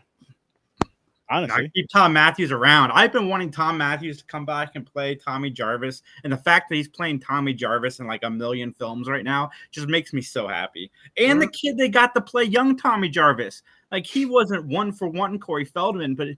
Honestly. 1.32 1.64
I 1.64 1.68
keep 1.68 1.88
Thom 1.90 2.12
Mathews 2.12 2.52
around. 2.52 2.92
I've 2.92 3.12
been 3.12 3.28
wanting 3.28 3.50
Thom 3.50 3.78
Mathews 3.78 4.18
to 4.18 4.24
come 4.24 4.44
back 4.44 4.72
and 4.74 4.84
play 4.84 5.14
Tommy 5.14 5.50
Jarvis, 5.50 6.02
and 6.24 6.32
the 6.32 6.36
fact 6.36 6.68
that 6.68 6.76
he's 6.76 6.88
playing 6.88 7.20
Tommy 7.20 7.54
Jarvis 7.54 8.00
in 8.00 8.06
like 8.06 8.22
a 8.22 8.30
million 8.30 8.72
films 8.72 9.08
right 9.08 9.24
now 9.24 9.50
just 9.70 9.88
makes 9.88 10.12
me 10.12 10.20
so 10.20 10.46
happy. 10.46 10.90
And 11.16 11.40
the 11.40 11.46
kid 11.48 11.78
they 11.78 11.88
got 11.88 12.14
to 12.14 12.20
play 12.20 12.44
young 12.44 12.76
Tommy 12.76 13.08
Jarvis, 13.08 13.62
like 13.90 14.06
he 14.06 14.26
wasn't 14.26 14.66
one 14.66 14.92
for 14.92 15.08
one 15.08 15.38
Corey 15.38 15.64
Feldman, 15.64 16.14
but 16.14 16.28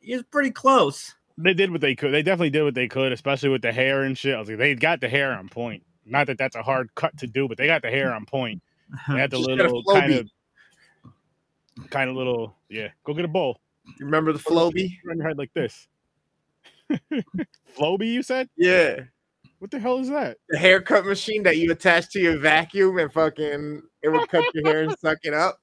he 0.00 0.14
was 0.14 0.22
pretty 0.30 0.50
close. 0.50 1.14
They 1.36 1.54
did 1.54 1.72
what 1.72 1.80
they 1.80 1.96
could. 1.96 2.12
They 2.12 2.22
definitely 2.22 2.50
did 2.50 2.62
what 2.62 2.74
they 2.74 2.86
could, 2.86 3.10
especially 3.12 3.48
with 3.48 3.62
the 3.62 3.72
hair 3.72 4.02
and 4.02 4.16
shit. 4.16 4.36
I 4.36 4.38
was 4.38 4.48
like, 4.48 4.58
they 4.58 4.74
got 4.76 5.00
the 5.00 5.08
hair 5.08 5.32
on 5.32 5.48
point. 5.48 5.82
Not 6.06 6.28
that 6.28 6.38
that's 6.38 6.54
a 6.54 6.62
hard 6.62 6.94
cut 6.94 7.16
to 7.18 7.26
do, 7.26 7.48
but 7.48 7.58
they 7.58 7.66
got 7.66 7.82
the 7.82 7.90
hair 7.90 8.14
on 8.14 8.24
point. 8.26 8.62
They 9.08 9.18
had 9.18 9.30
the 9.30 9.38
Just 9.38 9.48
get 9.48 9.60
a 9.60 9.62
little 9.64 9.82
kind 9.82 10.12
of, 10.12 10.30
kind 11.90 12.10
of 12.10 12.14
little, 12.14 12.54
yeah. 12.68 12.88
Go 13.02 13.14
get 13.14 13.24
a 13.24 13.28
bowl. 13.28 13.58
You 13.86 14.06
remember 14.06 14.32
the 14.32 14.38
Flowbee? 14.38 14.98
Run 15.04 15.18
your 15.18 15.28
head 15.28 15.38
like 15.38 15.52
this. 15.54 15.88
Flowbee, 17.76 18.12
you 18.12 18.22
said? 18.22 18.48
Yeah. 18.56 19.00
What 19.58 19.70
the 19.70 19.78
hell 19.78 19.98
is 19.98 20.08
that? 20.10 20.38
The 20.48 20.58
haircut 20.58 21.06
machine 21.06 21.42
that 21.44 21.56
you 21.56 21.70
attach 21.72 22.10
to 22.10 22.20
your 22.20 22.38
vacuum 22.38 22.98
and 22.98 23.12
fucking 23.12 23.82
it 24.02 24.08
would 24.08 24.28
cut 24.28 24.44
your 24.54 24.66
hair 24.66 24.82
and 24.82 24.98
suck 24.98 25.18
it 25.22 25.32
up. 25.32 25.58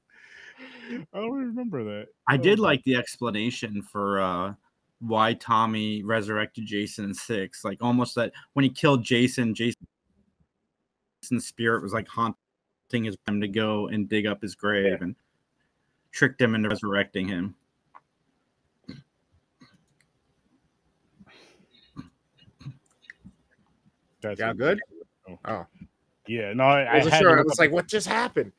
I 0.91 1.17
don't 1.19 1.31
remember 1.31 1.83
that. 1.83 2.07
I 2.27 2.37
did 2.37 2.59
Oh. 2.59 2.63
like 2.63 2.83
the 2.83 2.95
explanation 2.95 3.81
for 3.81 4.19
uh 4.21 4.53
why 4.99 5.33
Tommy 5.33 6.03
resurrected 6.03 6.65
Jason 6.65 7.05
in 7.05 7.13
six. 7.13 7.63
Like 7.63 7.77
almost 7.81 8.15
that 8.15 8.31
when 8.53 8.63
he 8.63 8.69
killed 8.69 9.03
Jason, 9.03 9.53
Jason's 9.53 9.77
spirit 11.39 11.81
was 11.83 11.93
like 11.93 12.07
haunting 12.07 12.35
his 13.03 13.17
him 13.27 13.39
to 13.41 13.47
go 13.47 13.87
and 13.87 14.09
dig 14.09 14.25
up 14.25 14.41
his 14.41 14.55
grave 14.55 15.01
and 15.01 15.15
tricked 16.11 16.41
him 16.41 16.55
into 16.55 16.69
resurrecting 16.69 17.27
him. 17.27 17.55
That's 24.21 24.39
Yeah, 24.39 24.47
what- 24.49 24.57
good. 24.57 24.79
Oh. 25.29 25.39
Oh. 25.45 25.65
Yeah, 26.27 26.53
no, 26.53 26.63
I, 26.63 26.81
I 26.83 26.85
I, 26.85 26.97
wasn't 26.97 27.15
sure. 27.15 27.39
I 27.39 27.41
was 27.41 27.59
like, 27.59 27.71
what 27.71 27.87
just 27.87 28.07
happened? 28.07 28.51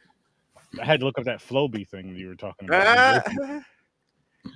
I 0.80 0.84
had 0.84 1.00
to 1.00 1.06
look 1.06 1.18
up 1.18 1.24
that 1.24 1.38
Flowbee 1.40 1.88
thing 1.88 2.12
that 2.12 2.18
you 2.18 2.28
were 2.28 2.34
talking 2.34 2.68
about. 2.68 3.22
Ah. 3.26 3.60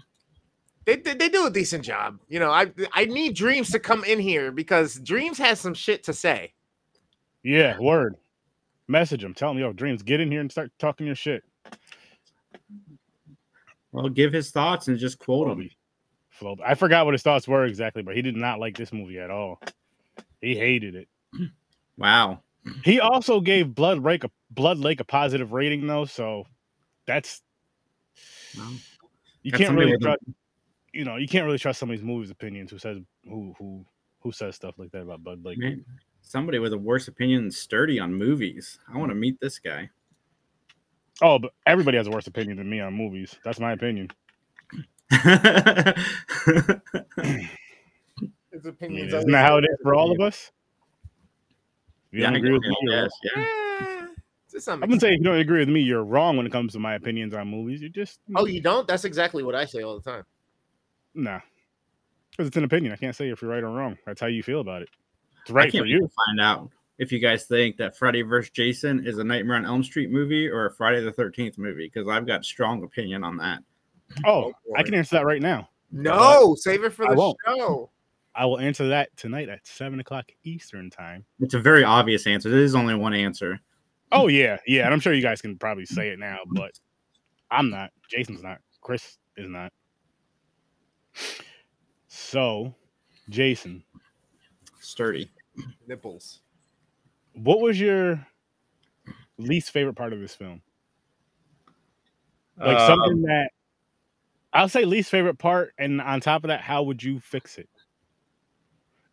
they, 0.84 0.96
they 0.96 1.14
they 1.14 1.28
do 1.28 1.46
a 1.46 1.50
decent 1.50 1.84
job. 1.84 2.18
You 2.28 2.40
know, 2.40 2.50
I 2.50 2.70
I 2.92 3.04
need 3.04 3.34
Dreams 3.36 3.70
to 3.70 3.78
come 3.78 4.02
in 4.04 4.18
here 4.18 4.50
because 4.50 4.96
Dreams 4.96 5.38
has 5.38 5.60
some 5.60 5.74
shit 5.74 6.02
to 6.04 6.12
say. 6.12 6.52
yeah, 7.42 7.78
word. 7.78 8.16
Message 8.88 9.22
him. 9.24 9.34
Tell 9.34 9.50
him, 9.50 9.58
yo, 9.58 9.72
dreams, 9.72 10.02
get 10.02 10.20
in 10.20 10.30
here 10.30 10.40
and 10.40 10.50
start 10.50 10.70
talking 10.78 11.06
your 11.06 11.16
shit. 11.16 11.42
Well, 13.92 14.08
give 14.08 14.32
his 14.32 14.50
thoughts 14.50 14.88
and 14.88 14.98
just 14.98 15.18
quote 15.18 15.48
him. 15.48 15.58
Flowbee. 15.58 15.70
Flowbee. 16.40 16.62
I 16.64 16.74
forgot 16.74 17.04
what 17.04 17.14
his 17.14 17.22
thoughts 17.22 17.48
were 17.48 17.64
exactly, 17.64 18.02
but 18.02 18.14
he 18.14 18.22
did 18.22 18.36
not 18.36 18.60
like 18.60 18.76
this 18.76 18.92
movie 18.92 19.18
at 19.18 19.30
all. 19.30 19.60
He 20.40 20.56
hated 20.56 20.94
it. 20.94 21.08
Wow. 21.98 22.42
He 22.84 23.00
also 23.00 23.40
gave 23.40 23.74
Blood 23.74 24.02
Lake 24.02 24.24
a 24.24 24.30
Blood 24.50 24.76
Lake 24.76 25.00
a 25.00 25.04
positive 25.04 25.52
rating 25.52 25.86
though, 25.86 26.04
so 26.04 26.44
that's 27.06 27.42
Well, 28.56 28.70
you 29.42 29.50
That's 29.50 29.64
can't 29.64 29.78
really 29.78 29.96
trust. 29.98 30.22
You 30.92 31.04
know, 31.04 31.16
you 31.16 31.28
can't 31.28 31.46
really 31.46 31.58
trust 31.58 31.78
somebody's 31.78 32.04
movies 32.04 32.30
opinions 32.30 32.70
who 32.70 32.78
says 32.78 32.98
who 33.24 33.54
who 33.58 33.84
who 34.20 34.32
says 34.32 34.56
stuff 34.56 34.74
like 34.78 34.90
that 34.92 35.02
about 35.02 35.24
Blood 35.24 35.44
Lake. 35.44 35.58
man, 35.58 35.84
somebody 36.22 36.58
with 36.58 36.72
a 36.72 36.78
worse 36.78 37.08
opinion 37.08 37.44
than 37.44 37.50
Sturdy 37.50 38.00
on 38.00 38.12
movies. 38.12 38.78
I 38.92 38.98
want 38.98 39.10
to 39.10 39.16
mm. 39.16 39.20
meet 39.20 39.40
this 39.40 39.58
guy. 39.58 39.88
Oh, 41.22 41.38
but 41.38 41.52
everybody 41.66 41.96
has 41.96 42.08
a 42.08 42.10
worse 42.10 42.26
opinion 42.26 42.58
than 42.58 42.68
me 42.68 42.80
on 42.80 42.92
movies. 42.92 43.36
That's 43.44 43.60
my 43.60 43.72
opinion. 43.72 44.10
His 48.56 48.66
I 48.66 48.70
opinions. 48.70 49.12
mean, 49.12 49.18
isn't 49.18 49.30
that 49.32 49.44
how 49.46 49.58
it 49.58 49.64
is 49.64 49.76
for 49.82 49.94
all 49.94 50.10
of 50.12 50.20
us? 50.20 50.50
You 52.10 52.20
yeah, 52.20 52.26
don't 52.28 52.36
I 52.36 52.38
agree 52.38 52.52
with 52.52 52.62
me, 52.62 52.76
you're 52.82 53.02
guess, 53.04 53.12
yeah. 53.36 54.06
To 54.52 54.60
some 54.60 54.82
I'm 54.82 54.88
gonna 54.88 55.00
say 55.00 55.08
if 55.12 55.18
you 55.18 55.24
don't 55.24 55.36
agree 55.38 55.58
with 55.58 55.68
me, 55.68 55.80
you're 55.80 56.04
wrong 56.04 56.36
when 56.36 56.46
it 56.46 56.52
comes 56.52 56.72
to 56.74 56.78
my 56.78 56.94
opinions 56.94 57.34
on 57.34 57.48
movies. 57.48 57.82
You 57.82 57.88
just 57.88 58.20
Oh, 58.36 58.46
you 58.46 58.60
don't? 58.62 58.86
That's 58.86 59.04
exactly 59.04 59.42
what 59.42 59.54
I 59.56 59.64
say 59.66 59.82
all 59.82 59.98
the 60.00 60.08
time. 60.10 60.22
nah, 61.14 61.40
because 62.30 62.46
it's 62.46 62.56
an 62.56 62.64
opinion. 62.64 62.92
I 62.92 62.96
can't 62.96 63.14
say 63.14 63.28
if 63.28 63.42
you're 63.42 63.50
right 63.50 63.62
or 63.64 63.70
wrong. 63.70 63.98
That's 64.06 64.20
how 64.20 64.28
you 64.28 64.42
feel 64.44 64.60
about 64.60 64.82
it. 64.82 64.88
It's 65.42 65.50
I 65.50 65.54
right 65.54 65.72
can't 65.72 65.82
for 65.82 65.86
you. 65.86 66.00
to 66.00 66.08
find 66.26 66.40
out 66.40 66.70
if 66.98 67.10
you 67.12 67.18
guys 67.18 67.44
think 67.46 67.76
that 67.78 67.98
Freddy 67.98 68.22
vs. 68.22 68.50
Jason 68.50 69.04
is 69.06 69.18
a 69.18 69.24
Nightmare 69.24 69.56
on 69.56 69.66
Elm 69.66 69.82
Street 69.82 70.10
movie 70.10 70.48
or 70.48 70.66
a 70.66 70.72
Friday 70.72 71.02
the 71.02 71.12
Thirteenth 71.12 71.58
movie 71.58 71.90
because 71.92 72.08
I've 72.08 72.26
got 72.26 72.44
strong 72.44 72.84
opinion 72.84 73.24
on 73.24 73.36
that. 73.38 73.62
Oh, 74.24 74.52
Oh, 74.70 74.74
I 74.76 74.84
can 74.84 74.94
answer 74.94 75.16
that 75.16 75.26
right 75.26 75.42
now. 75.42 75.68
No, 75.90 76.54
save 76.56 76.84
it 76.84 76.92
for 76.92 77.04
the 77.06 77.34
show. 77.44 77.90
I 78.36 78.44
will 78.44 78.58
answer 78.60 78.88
that 78.88 79.16
tonight 79.16 79.48
at 79.48 79.66
seven 79.66 79.98
o'clock 80.00 80.26
Eastern 80.44 80.90
time. 80.90 81.24
It's 81.40 81.54
a 81.54 81.58
very 81.58 81.84
obvious 81.84 82.26
answer. 82.26 82.50
There 82.50 82.60
is 82.60 82.74
only 82.74 82.94
one 82.94 83.14
answer. 83.14 83.58
Oh 84.12 84.28
yeah, 84.28 84.58
yeah, 84.66 84.84
and 84.84 84.92
I'm 84.92 85.00
sure 85.00 85.12
you 85.12 85.22
guys 85.22 85.40
can 85.40 85.56
probably 85.58 85.86
say 85.86 86.10
it 86.10 86.18
now, 86.18 86.38
but 86.52 86.72
I'm 87.50 87.70
not. 87.70 87.90
Jason's 88.08 88.42
not. 88.42 88.58
Chris 88.80 89.18
is 89.36 89.48
not. 89.48 89.72
So, 92.08 92.74
Jason, 93.30 93.82
Sturdy. 94.80 95.30
Nipples. 95.88 96.40
what 97.32 97.60
was 97.60 97.80
your 97.80 98.26
least 99.38 99.70
favorite 99.70 99.94
part 99.94 100.12
of 100.12 100.20
this 100.20 100.34
film? 100.34 100.60
Like 102.58 102.78
Um, 102.78 102.86
something 102.86 103.22
that 103.22 103.50
I'll 104.52 104.68
say 104.68 104.84
least 104.84 105.10
favorite 105.10 105.38
part, 105.38 105.72
and 105.78 106.00
on 106.00 106.20
top 106.20 106.44
of 106.44 106.48
that, 106.48 106.60
how 106.60 106.82
would 106.84 107.02
you 107.02 107.20
fix 107.20 107.58
it? 107.58 107.68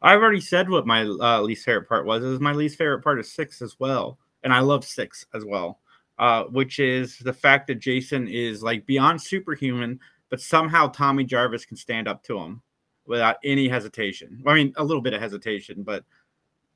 I've 0.03 0.21
already 0.21 0.41
said 0.41 0.69
what 0.69 0.85
my 0.85 1.03
uh, 1.03 1.41
least 1.41 1.65
favorite 1.65 1.87
part 1.87 2.05
was. 2.05 2.21
Was 2.21 2.39
my 2.39 2.51
least 2.51 2.77
favorite 2.77 3.01
part 3.01 3.19
of 3.19 3.25
six 3.25 3.61
as 3.61 3.79
well, 3.79 4.19
and 4.43 4.53
I 4.53 4.59
love 4.59 4.83
six 4.83 5.25
as 5.33 5.45
well. 5.45 5.79
Uh, 6.19 6.43
which 6.43 6.77
is 6.77 7.17
the 7.19 7.33
fact 7.33 7.65
that 7.67 7.79
Jason 7.79 8.27
is 8.27 8.61
like 8.61 8.85
beyond 8.85 9.19
superhuman, 9.19 9.99
but 10.29 10.39
somehow 10.39 10.87
Tommy 10.87 11.23
Jarvis 11.23 11.65
can 11.65 11.75
stand 11.75 12.07
up 12.07 12.21
to 12.23 12.37
him 12.37 12.61
without 13.07 13.37
any 13.43 13.67
hesitation. 13.67 14.41
I 14.45 14.53
mean, 14.53 14.73
a 14.77 14.83
little 14.83 15.01
bit 15.01 15.13
of 15.13 15.21
hesitation, 15.21 15.81
but 15.83 16.03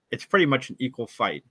it's 0.09 0.25
pretty 0.25 0.47
much 0.47 0.69
an 0.69 0.77
equal 0.79 1.05
fight. 1.05 1.43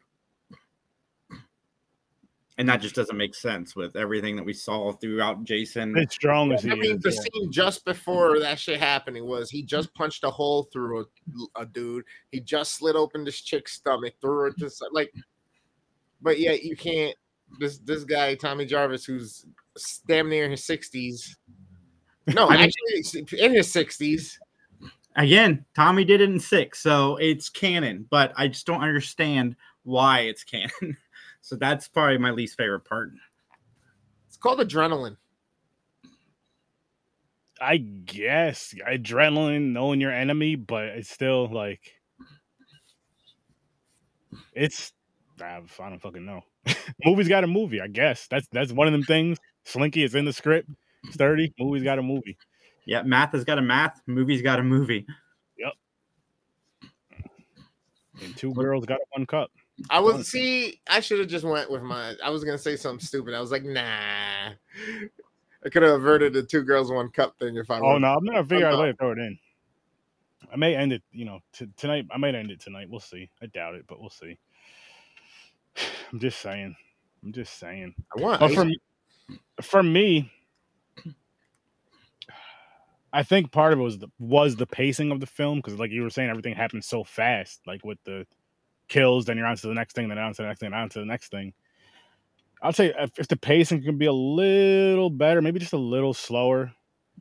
And 2.59 2.67
that 2.71 2.81
just 2.81 2.95
doesn't 2.95 3.17
make 3.19 3.35
sense 3.35 3.77
with 3.77 3.97
everything 3.97 4.35
that 4.37 4.45
we 4.45 4.55
saw 4.55 4.91
throughout 4.93 5.45
Jason. 5.45 5.97
As 5.99 6.11
strong 6.11 6.53
as 6.53 6.63
he 6.63 6.71
I 6.71 6.75
mean, 6.75 6.97
is, 6.97 7.03
the 7.03 7.13
yeah. 7.13 7.21
scene 7.21 7.53
just 7.53 7.85
before 7.85 8.41
that 8.41 8.59
shit 8.59 8.81
happening 8.81 9.27
was 9.27 9.51
he 9.51 9.63
just 9.63 9.93
punched 9.95 10.25
a 10.25 10.31
hole 10.31 10.69
through 10.73 11.01
a, 11.01 11.61
a 11.61 11.67
dude. 11.67 12.05
He 12.33 12.41
just 12.41 12.73
slit 12.77 12.97
open 12.97 13.25
this 13.25 13.43
chick's 13.43 13.75
stomach, 13.75 14.15
threw 14.23 14.39
her 14.39 14.51
just 14.59 14.83
like 14.93 15.13
but 16.21 16.39
yet 16.39 16.63
you 16.63 16.77
can't. 16.77 17.15
This 17.61 17.79
this 17.79 18.05
guy 18.05 18.35
Tommy 18.35 18.67
Jarvis, 18.67 19.05
who's 19.05 19.47
damn 20.09 20.29
near 20.29 20.45
in 20.45 20.51
his 20.51 20.65
sixties. 20.65 21.37
No, 22.27 22.49
I 22.49 22.57
mean- 22.57 22.65
actually 22.67 23.39
in 23.39 23.55
his 23.55 23.71
sixties. 23.71 24.39
Again, 25.15 25.65
Tommy 25.75 26.05
did 26.05 26.21
it 26.21 26.29
in 26.29 26.39
six, 26.39 26.81
so 26.81 27.17
it's 27.17 27.49
canon, 27.49 28.07
but 28.11 28.35
I 28.37 28.49
just 28.49 28.67
don't 28.67 28.83
understand 28.83 29.57
why 29.85 30.21
it's 30.21 30.45
canon. 30.45 30.71
so 31.47 31.55
that's 31.55 31.87
probably 31.87 32.19
my 32.19 32.33
least 32.33 32.57
favorite 32.57 32.81
part. 32.81 33.13
It's 34.27 34.37
called 34.37 34.59
adrenaline. 34.59 35.17
I 37.61 37.77
guess 37.77 38.75
adrenaline, 38.85 39.71
knowing 39.71 40.01
your 40.01 40.11
enemy, 40.11 40.57
but 40.57 40.87
it's 40.87 41.09
still 41.09 41.47
like 41.47 41.93
it's 44.55 44.93
I 45.41 45.61
I 45.79 45.89
don't 45.89 46.03
fucking 46.03 46.27
know. 46.27 46.43
Movie's 47.05 47.29
got 47.29 47.45
a 47.45 47.47
movie, 47.47 47.81
I 47.81 47.87
guess. 47.87 48.27
That's 48.27 48.49
that's 48.51 48.73
one 48.73 48.89
of 48.89 48.93
them 48.93 49.05
things. 49.05 49.39
Slinky 49.63 50.03
is 50.03 50.17
in 50.17 50.25
the 50.25 50.33
script. 50.33 50.69
Sturdy, 51.13 51.55
movie's 51.61 51.85
got 51.85 52.01
a 52.01 52.03
movie. 52.03 52.37
Yeah, 52.87 53.03
math 53.03 53.31
has 53.35 53.45
got 53.45 53.59
a 53.59 53.63
math, 53.63 54.01
movie's 54.09 54.43
got 54.43 54.59
a 54.59 54.65
movie. 54.65 55.07
Yep. 55.59 56.91
And 58.21 58.37
two 58.37 58.53
girls 58.53 58.85
got 58.85 58.99
one 59.13 59.27
cup. 59.27 59.53
I 59.91 60.01
was 60.01 60.29
see. 60.29 60.81
I 60.89 61.01
should 61.01 61.19
have 61.19 61.29
just 61.29 61.45
went 61.45 61.71
with 61.71 61.83
my. 61.83 62.15
I 62.25 62.31
was 62.31 62.45
gonna 62.45 62.59
say 62.59 62.77
something 62.77 63.05
stupid. 63.05 63.35
I 63.35 63.41
was 63.41 63.51
like, 63.51 63.65
nah. 63.65 64.51
I 65.65 65.69
could 65.71 65.83
have 65.83 65.95
averted 65.95 66.33
the 66.33 66.43
two 66.43 66.63
girls 66.63 66.91
one 66.91 67.11
cup 67.11 67.39
thing 67.39 67.57
if 67.57 67.71
I. 67.71 67.79
Oh 67.79 67.83
would've- 67.83 68.01
no, 68.01 68.15
I'm 68.15 68.25
gonna 68.25 68.45
figure 68.45 68.67
out 68.67 68.75
a 68.75 68.79
way 68.79 68.93
to 68.93 68.97
throw 68.97 69.13
it 69.13 69.19
in. 69.19 69.39
I 70.53 70.57
may 70.57 70.77
end 70.77 70.93
it, 70.93 71.03
you 71.11 71.25
know, 71.25 71.41
t- 71.53 71.67
tonight. 71.77 72.07
I 72.11 72.19
might 72.19 72.35
end 72.35 72.51
it 72.51 72.61
tonight. 72.61 72.89
We'll 72.89 73.01
see. 73.01 73.29
I 73.43 73.47
doubt 73.47 73.75
it, 73.75 73.85
but 73.89 74.01
we'll 74.01 74.11
see. 74.11 74.39
I'm 76.13 76.21
just 76.21 76.41
saying. 76.41 76.77
I'm 77.25 77.33
just 77.33 77.59
saying. 77.59 77.95
I 78.17 78.23
want. 78.23 78.41
But 78.41 78.53
for 78.53 78.65
me, 78.65 78.79
for 79.61 79.83
me, 79.83 80.31
I 83.13 83.23
think 83.23 83.51
part 83.51 83.73
of 83.73 83.81
it 83.81 83.83
was 83.83 83.99
the 83.99 84.09
was 84.19 84.57
the 84.57 84.67
pacing 84.67 85.11
of 85.11 85.21
the 85.21 85.27
film 85.27 85.59
because, 85.59 85.79
like 85.79 85.91
you 85.91 86.03
were 86.03 86.11
saying, 86.11 86.31
everything 86.31 86.55
happened 86.55 86.85
so 86.85 87.03
fast. 87.03 87.61
Like 87.67 87.85
with 87.85 87.99
the 88.05 88.27
kills, 88.89 89.25
then 89.25 89.37
you're 89.37 89.47
on 89.47 89.57
to 89.57 89.67
the 89.69 89.75
next 89.75 89.95
thing, 89.95 90.09
then 90.09 90.19
on 90.19 90.33
to 90.35 90.43
the 90.43 90.49
next 90.49 90.61
thing, 90.61 90.73
on 90.73 90.89
to 90.91 90.99
the 91.01 91.05
next 91.05 91.31
thing. 91.31 91.53
I'll 92.63 92.73
say 92.73 92.93
if, 92.99 93.19
if 93.19 93.29
the 93.29 93.37
pacing 93.37 93.83
can 93.83 93.99
be 93.99 94.07
a 94.07 94.13
little 94.13 95.11
better, 95.11 95.43
maybe 95.43 95.61
just 95.61 95.73
a 95.73 95.79
little 95.79 96.15
slower, 96.15 96.73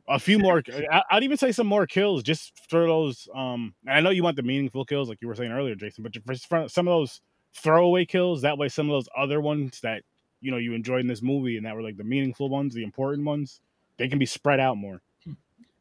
a 0.08 0.18
few 0.18 0.38
more. 0.38 0.62
I- 0.90 1.02
I'd 1.10 1.22
even 1.24 1.36
say 1.36 1.52
some 1.52 1.66
more 1.66 1.86
kills 1.86 2.22
just 2.22 2.52
for 2.68 2.86
those. 2.86 3.28
Um, 3.34 3.74
and 3.86 3.96
I 3.96 4.00
know 4.00 4.10
you 4.10 4.22
want 4.22 4.36
the 4.36 4.42
meaningful 4.42 4.84
kills, 4.84 5.08
like 5.08 5.18
you 5.20 5.28
were 5.28 5.34
saying 5.34 5.52
earlier, 5.52 5.74
Jason, 5.74 6.02
but 6.02 6.12
just 6.12 6.48
for 6.48 6.68
some 6.68 6.88
of 6.88 6.92
those 6.92 7.20
throwaway 7.54 8.04
kills, 8.04 8.42
that 8.42 8.58
way 8.58 8.68
some 8.68 8.88
of 8.88 8.94
those 8.94 9.08
other 9.16 9.40
ones 9.40 9.80
that 9.80 10.02
you 10.40 10.50
know 10.50 10.58
you 10.58 10.74
enjoyed 10.74 11.00
in 11.00 11.06
this 11.06 11.22
movie 11.22 11.56
and 11.56 11.66
that 11.66 11.74
were 11.74 11.82
like 11.82 11.96
the 11.96 12.04
meaningful 12.04 12.48
ones, 12.48 12.74
the 12.74 12.84
important 12.84 13.26
ones, 13.26 13.60
they 13.98 14.08
can 14.08 14.18
be 14.18 14.26
spread 14.26 14.60
out 14.60 14.76
more. 14.76 15.02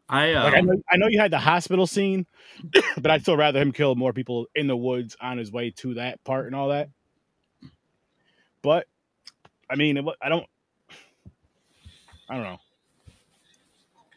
I 0.07 0.33
uh, 0.33 0.43
Like 0.43 0.53
I 0.53 0.61
know, 0.61 0.81
I 0.91 0.97
know 0.97 1.07
you 1.07 1.19
had 1.19 1.31
the 1.31 1.39
hospital 1.39 1.87
scene, 1.87 2.25
but 2.97 3.09
I'd 3.09 3.21
still 3.23 3.37
rather 3.37 3.59
him 3.59 3.71
kill 3.71 3.95
more 3.95 4.13
people 4.13 4.45
in 4.55 4.67
the 4.67 4.77
woods 4.77 5.15
on 5.19 5.37
his 5.37 5.51
way 5.51 5.71
to 5.77 5.95
that 5.95 6.23
part 6.23 6.45
and 6.45 6.55
all 6.55 6.69
that. 6.69 6.89
But 8.61 8.87
I 9.69 9.75
mean, 9.75 9.97
it, 9.97 10.05
I 10.21 10.29
don't, 10.29 10.45
I 12.29 12.35
don't 12.35 12.43
know. 12.43 12.59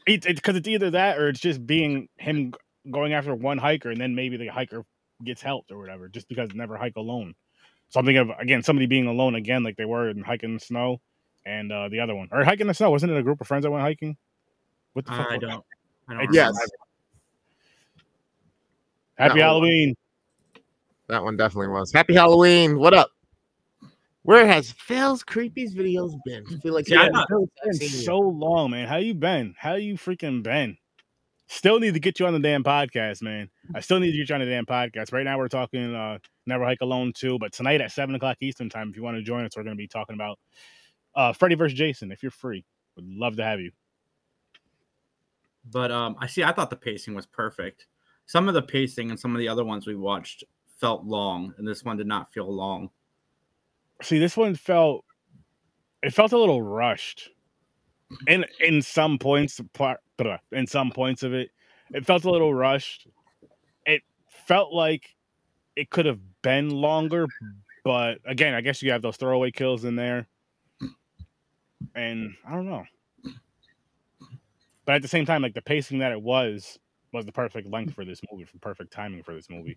It's 0.07 0.27
because 0.27 0.57
it's 0.57 0.69
either 0.69 0.91
that 0.93 1.19
or 1.19 1.29
it's 1.29 1.41
just 1.41 1.67
being 1.67 2.09
him 2.17 2.55
going 2.91 3.13
after 3.13 3.35
one 3.35 3.59
hiker 3.59 3.91
and 3.91 4.01
then 4.01 4.15
maybe 4.15 4.39
the 4.39 4.49
hiker 4.49 4.85
gets 5.23 5.43
helped 5.43 5.71
or 5.71 5.79
whatever, 5.79 6.09
just 6.09 6.29
because 6.29 6.55
never 6.55 6.77
hike 6.79 6.97
alone. 6.97 7.35
Something 7.91 8.17
of 8.17 8.31
again 8.39 8.63
somebody 8.63 8.87
being 8.87 9.07
alone 9.07 9.35
again, 9.35 9.63
like 9.65 9.77
they 9.77 9.85
were 9.85 10.09
in 10.09 10.23
hiking 10.23 10.55
the 10.55 10.61
snow, 10.61 11.01
and 11.45 11.71
uh, 11.73 11.89
the 11.89 12.01
other 12.01 12.15
one 12.15 12.29
or 12.33 12.45
hiking 12.45 12.67
the 12.67 12.75
snow. 12.75 12.91
Wasn't 12.91 13.11
it 13.13 13.19
a 13.19 13.23
group 13.23 13.41
of 13.41 13.47
friends 13.47 13.65
that 13.65 13.71
went 13.71 13.83
hiking? 13.83 14.17
What 14.95 15.05
the 15.07 15.13
fuck? 15.13 15.27
I 15.31 15.37
don't. 15.39 15.51
It's- 15.53 15.78
Yes. 16.09 16.49
remember. 16.49 16.61
Happy 19.17 19.29
That 19.29 19.29
one. 19.31 19.39
Halloween. 19.41 19.95
That 21.09 21.23
one 21.25 21.37
definitely 21.37 21.69
was. 21.69 21.93
Happy 21.93 22.15
Halloween. 22.15 22.79
What 22.79 22.95
up? 22.95 23.11
Where 24.23 24.47
has 24.47 24.73
Phil's 24.73 25.25
creepies 25.25 25.75
videos 25.75 26.13
been? 26.25 26.45
I 26.53 26.57
feel 26.59 26.75
like 26.75 26.89
Yeah, 26.89 27.05
yeah, 27.05 27.25
thought- 27.29 27.49
It's 27.65 27.79
been 27.79 27.89
so 27.89 28.19
long, 28.19 28.71
man. 28.73 28.87
How 28.87 28.97
you 28.97 29.15
been? 29.15 29.55
How 29.59 29.75
you 29.75 29.95
freaking 29.95 30.43
been? 30.43 30.77
Still 31.47 31.81
need 31.81 31.95
to 31.95 32.01
get 32.01 32.21
you 32.21 32.27
on 32.27 32.35
the 32.35 32.39
damn 32.39 32.63
podcast, 32.63 33.23
man. 33.23 33.49
I 33.75 33.81
still 33.81 33.99
need 34.01 34.11
to 34.13 34.19
get 34.19 34.29
you 34.29 34.35
on 34.35 34.43
the 34.43 34.47
damn 34.47 34.67
podcast. 34.67 35.15
Right 35.15 35.25
now 35.25 35.39
we're 35.39 35.49
talking 35.49 35.95
uh 35.95 36.19
Never 36.47 36.65
Hike 36.65 36.83
Alone 36.83 37.13
2, 37.17 37.39
but 37.39 37.53
tonight 37.53 37.81
at 37.81 37.91
seven 37.91 38.15
o'clock 38.15 38.37
Eastern 38.41 38.69
time, 38.69 38.91
if 38.91 38.97
you 38.97 39.03
want 39.03 39.17
to 39.17 39.23
join 39.23 39.47
us, 39.47 39.53
we're 39.57 39.63
gonna 39.63 39.77
be 39.77 39.89
talking 39.89 40.15
about 40.15 40.39
uh 41.15 41.33
Freddy 41.33 41.55
vs. 41.55 41.77
Jason. 41.77 42.13
If 42.13 42.23
you're 42.23 42.31
free. 42.31 42.65
Would 42.97 43.07
love 43.09 43.37
to 43.37 43.45
have 43.45 43.61
you. 43.61 43.71
But 45.71 45.91
um, 45.91 46.17
I 46.19 46.27
see. 46.27 46.43
I 46.43 46.53
thought 46.53 46.71
the 46.71 46.77
pacing 46.77 47.15
was 47.15 47.27
perfect. 47.27 47.87
Some 48.27 48.49
of 48.49 48.55
the 48.55 48.63
pacing 48.63 49.11
and 49.11 49.19
some 49.19 49.35
of 49.35 49.39
the 49.39 49.49
other 49.49 49.65
ones 49.65 49.87
we 49.87 49.95
watched 49.95 50.45
felt 50.77 51.05
long, 51.05 51.55
and 51.59 51.67
this 51.67 51.85
one 51.85 51.97
did 51.97 52.07
not 52.07 52.33
feel 52.33 52.53
long. 52.53 52.91
See, 54.03 54.19
this 54.19 54.37
one 54.37 54.55
felt 54.55 55.05
it 56.03 56.15
felt 56.15 56.33
a 56.33 56.39
little 56.39 56.63
rushed. 56.63 57.31
In 58.27 58.45
in 58.61 58.81
some 58.81 59.19
points 59.19 59.61
in 60.53 60.67
some 60.67 60.91
points 60.91 61.23
of 61.23 61.35
it, 61.35 61.51
it 61.93 62.07
felt 62.07 62.25
a 62.25 62.31
little 62.31 62.55
rushed. 62.55 63.07
It 63.85 64.03
felt 64.47 64.73
like 64.73 65.15
it 65.77 65.91
could 65.91 66.07
have 66.07 66.21
been 66.43 66.71
longer, 66.71 67.27
but 67.85 68.19
again, 68.25 68.55
I 68.55 68.61
guess 68.61 68.83
you 68.83 68.93
have 68.93 69.03
those 69.03 69.17
throwaway 69.17 69.51
kills 69.51 69.85
in 69.85 69.97
there. 69.97 70.27
And 71.95 72.35
I 72.47 72.53
don't 72.53 72.69
know. 72.69 72.85
But 74.89 74.95
at 74.95 75.03
the 75.03 75.09
same 75.09 75.27
time, 75.27 75.43
like 75.43 75.53
the 75.53 75.61
pacing 75.61 75.99
that 75.99 76.13
it 76.13 76.23
was 76.23 76.79
was 77.13 77.27
the 77.27 77.33
perfect 77.33 77.69
length 77.69 77.93
for 77.93 78.07
this 78.07 78.23
movie, 78.33 78.45
for 78.45 78.57
perfect 78.57 78.91
timing 78.91 79.23
for 79.23 79.35
this 79.35 79.51
movie. 79.51 79.77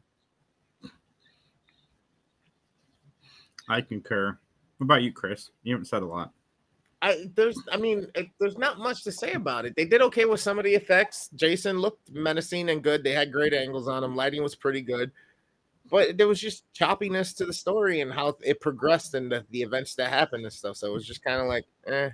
I 3.68 3.82
concur. 3.82 4.40
What 4.78 4.86
about 4.86 5.02
you, 5.02 5.12
Chris? 5.12 5.50
You 5.64 5.74
haven't 5.74 5.88
said 5.88 6.04
a 6.04 6.06
lot. 6.06 6.32
I 7.02 7.26
there's 7.36 7.62
I 7.74 7.76
mean 7.76 8.08
it, 8.16 8.30
there's 8.40 8.58
not 8.58 8.80
much 8.80 9.04
to 9.04 9.12
say 9.12 9.34
about 9.34 9.66
it. 9.66 9.76
They 9.76 9.84
did 9.84 10.02
okay 10.02 10.24
with 10.24 10.40
some 10.40 10.58
of 10.58 10.64
the 10.64 10.76
effects. 10.76 11.30
Jason 11.36 11.80
looked 11.80 12.10
menacing 12.10 12.70
and 12.70 12.82
good. 12.82 13.04
They 13.04 13.12
had 13.12 13.34
great 13.34 13.54
angles 13.54 13.90
on 13.90 14.06
him. 14.06 14.16
Lighting 14.16 14.42
was 14.42 14.56
pretty 14.56 14.82
good. 14.82 15.12
But 15.90 16.18
there 16.18 16.30
was 16.30 16.40
just 16.40 16.64
choppiness 16.74 17.36
to 17.36 17.46
the 17.46 17.52
story 17.52 18.00
and 18.00 18.14
how 18.14 18.38
it 18.40 18.62
progressed 18.62 19.14
and 19.14 19.30
the, 19.30 19.46
the 19.50 19.62
events 19.62 19.94
that 19.96 20.10
happened 20.10 20.46
and 20.46 20.54
stuff. 20.54 20.78
So 20.78 20.88
it 20.88 20.94
was 20.94 21.06
just 21.06 21.22
kind 21.22 21.42
of 21.42 21.48
like, 21.48 21.66
eh. 21.86 22.12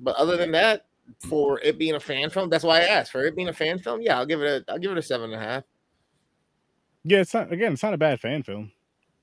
But 0.00 0.16
other 0.16 0.36
than 0.36 0.50
that, 0.50 0.86
for 1.28 1.60
it 1.60 1.78
being 1.78 1.94
a 1.94 2.00
fan 2.00 2.30
film, 2.30 2.50
that's 2.50 2.64
why 2.64 2.78
I 2.80 2.84
asked. 2.84 3.12
For 3.12 3.24
it 3.24 3.34
being 3.36 3.48
a 3.48 3.52
fan 3.52 3.78
film, 3.78 4.00
yeah, 4.02 4.18
I'll 4.18 4.26
give 4.26 4.42
it 4.42 4.64
a 4.68 4.72
I'll 4.72 4.78
give 4.78 4.90
it 4.92 4.98
a 4.98 5.02
seven 5.02 5.32
and 5.32 5.42
a 5.42 5.44
half. 5.44 5.64
Yeah, 7.04 7.20
it's 7.20 7.34
not 7.34 7.52
again, 7.52 7.72
it's 7.72 7.82
not 7.82 7.94
a 7.94 7.98
bad 7.98 8.20
fan 8.20 8.42
film. 8.42 8.72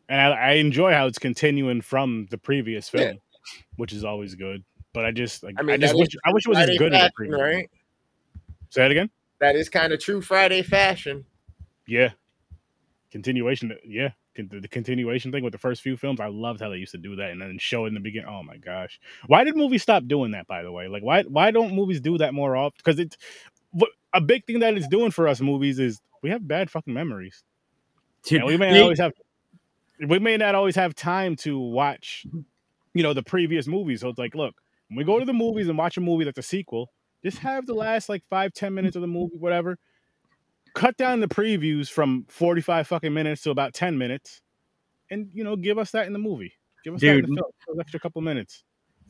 And 0.10 0.22
I, 0.22 0.28
I 0.32 0.52
enjoy 0.54 0.94
how 0.94 1.08
it's 1.08 1.18
continuing 1.20 1.82
from 1.82 2.28
the 2.30 2.38
previous 2.38 2.88
film, 2.90 3.04
Yeah. 3.04 3.14
which 3.78 3.92
is 3.94 4.04
always 4.04 4.36
good. 4.36 4.64
But 4.94 5.06
I 5.06 5.12
just 5.12 5.44
like 5.44 5.56
I, 5.60 5.74
I 5.74 5.78
just 5.78 5.96
wish 5.96 6.10
is 6.10 6.20
I 6.26 6.32
wish 6.32 6.46
it 6.46 6.50
was 6.50 6.58
as 6.60 6.66
Friday 6.66 6.78
good 6.78 6.94
as 6.94 7.08
the 7.08 7.12
previous. 7.16 7.40
right? 7.42 7.70
Say 8.70 8.82
that 8.82 8.92
again? 8.92 9.10
That 9.40 9.56
is 9.56 9.68
kind 9.70 9.92
of 9.94 10.00
true 10.00 10.22
Friday 10.22 10.62
fashion. 10.62 11.26
Yeah. 11.88 12.12
Continuation 13.12 13.76
yeah. 13.86 14.10
The 14.36 14.68
continuation 14.68 15.32
thing 15.32 15.44
with 15.44 15.54
the 15.54 15.58
first 15.58 15.82
few 15.82 15.96
films, 15.98 16.20
I 16.20 16.28
loved 16.28 16.60
how 16.62 16.70
they 16.70 16.78
used 16.78 16.92
to 16.92 16.98
do 16.98 17.16
that 17.18 17.32
and 17.32 17.42
then 17.42 17.58
show 17.58 17.86
it 17.86 17.90
in 17.90 17.94
the 17.94 18.00
beginning. 18.00 18.30
Oh 18.30 18.44
my 18.44 18.58
gosh. 18.58 19.00
Why 19.28 19.44
did 19.44 19.56
movies 19.56 19.82
stop 19.84 20.06
doing 20.08 20.32
that, 20.32 20.48
by 20.48 20.62
the 20.64 20.72
way? 20.72 20.88
Like 20.88 21.04
why 21.04 21.24
why 21.24 21.52
don't 21.52 21.74
movies 21.74 22.02
do 22.02 22.18
that 22.18 22.34
more 22.34 22.56
often? 22.56 22.76
Because 22.78 23.00
it's 23.00 23.18
a 24.14 24.22
big 24.22 24.46
thing 24.46 24.60
that 24.60 24.74
it's 24.76 24.88
doing 24.88 25.12
for 25.12 25.28
us 25.28 25.42
movies 25.42 25.80
is 25.80 26.02
we 26.22 26.30
have 26.30 26.48
bad 26.48 26.70
fucking 26.72 26.94
memories. 26.94 27.44
Dude, 28.24 28.40
And 28.42 28.48
we 28.48 28.58
may 28.58 28.74
they- 28.74 28.82
always 28.82 29.00
have 29.00 29.14
we 30.08 30.20
may 30.20 30.36
not 30.38 30.56
always 30.56 30.76
have 30.76 30.94
time 30.96 31.36
to 31.38 31.58
watch 31.58 32.26
you 32.94 33.04
know 33.04 33.14
the 33.14 33.24
previous 33.24 33.68
movies 33.68 34.02
so 34.02 34.10
it's 34.10 34.18
like 34.20 34.36
look 34.36 34.56
when 34.90 34.98
we 34.98 35.04
go 35.04 35.20
to 35.20 35.26
the 35.26 35.34
movies 35.34 35.70
and 35.70 35.78
watch 35.78 35.96
a 35.98 36.02
movie 36.02 36.26
that's 36.26 36.38
a 36.38 36.42
sequel 36.44 36.92
just 37.24 37.38
have 37.38 37.66
the 37.66 37.74
last 37.74 38.10
like 38.10 38.22
five 38.30 38.52
ten 38.54 38.74
minutes 38.74 38.96
of 38.98 39.02
the 39.02 39.08
movie 39.08 39.36
whatever 39.38 39.78
cut 40.76 40.96
down 40.98 41.20
the 41.20 41.28
previews 41.28 41.90
from 41.90 42.26
45 42.30 42.88
fucking 42.88 43.14
minutes 43.14 43.42
to 43.44 43.50
about 43.50 43.74
10 43.74 43.98
minutes 43.98 44.42
and 45.10 45.30
you 45.34 45.44
know 45.44 45.56
give 45.56 45.78
us 45.78 45.92
that 45.92 46.06
in 46.06 46.14
the 46.14 46.20
movie. 46.20 46.54
Give 46.84 46.94
us 46.94 47.02
that 47.02 47.18
in 47.18 47.34
the 47.34 47.44
film 47.66 47.80
extra 47.80 48.00
couple 48.00 48.22
minutes 48.22 48.64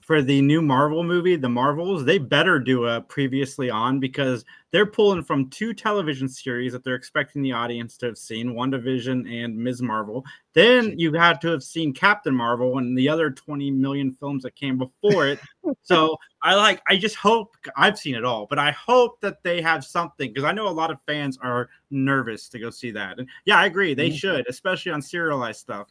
for 0.06 0.22
the 0.22 0.40
new 0.40 0.62
Marvel 0.62 1.04
movie, 1.04 1.36
the 1.36 1.50
Marvels, 1.50 2.06
they 2.06 2.20
better 2.20 2.60
do 2.60 2.86
a 2.86 3.02
previously 3.02 3.72
on 3.72 4.00
because 4.00 4.46
they're 4.70 4.86
pulling 4.86 5.24
from 5.24 5.50
two 5.50 5.74
television 5.74 6.30
series 6.30 6.74
that 6.74 6.84
they're 6.84 6.94
expecting 6.94 7.42
the 7.42 7.52
audience 7.52 7.98
to 7.98 8.06
have 8.06 8.18
seen 8.20 8.54
WandaVision 8.54 9.28
and 9.28 9.58
Ms. 9.58 9.82
Marvel. 9.82 10.24
Then 10.54 10.94
you 11.00 11.12
had 11.14 11.42
to 11.42 11.48
have 11.48 11.64
seen 11.64 11.92
Captain 11.92 12.36
Marvel 12.36 12.78
and 12.78 12.96
the 12.96 13.10
other 13.10 13.32
20 13.32 13.72
million 13.72 14.12
films 14.12 14.44
that 14.44 14.56
came 14.56 14.78
before 14.78 15.26
it. 15.28 15.40
so 15.82 16.16
I 16.44 16.54
like, 16.54 16.84
I 16.88 16.98
just 16.98 17.16
hope 17.16 17.56
I've 17.76 17.98
seen 17.98 18.14
it 18.14 18.24
all, 18.24 18.46
but 18.48 18.60
I 18.60 18.70
hope 18.74 19.20
that 19.22 19.42
they 19.42 19.60
have 19.64 19.84
something 19.84 20.30
because 20.32 20.44
I 20.44 20.52
know 20.52 20.68
a 20.68 20.70
lot 20.70 20.92
of 20.92 21.02
fans 21.08 21.40
are 21.42 21.68
nervous 21.90 22.48
to 22.50 22.60
go 22.60 22.70
see 22.70 22.92
that. 22.92 23.18
And 23.18 23.28
yeah, 23.46 23.58
I 23.58 23.66
agree, 23.66 23.96
they 23.96 24.12
Mhm. 24.12 24.20
should, 24.20 24.46
especially 24.48 24.92
on 24.92 25.02
serialized 25.02 25.62
stuff. 25.62 25.88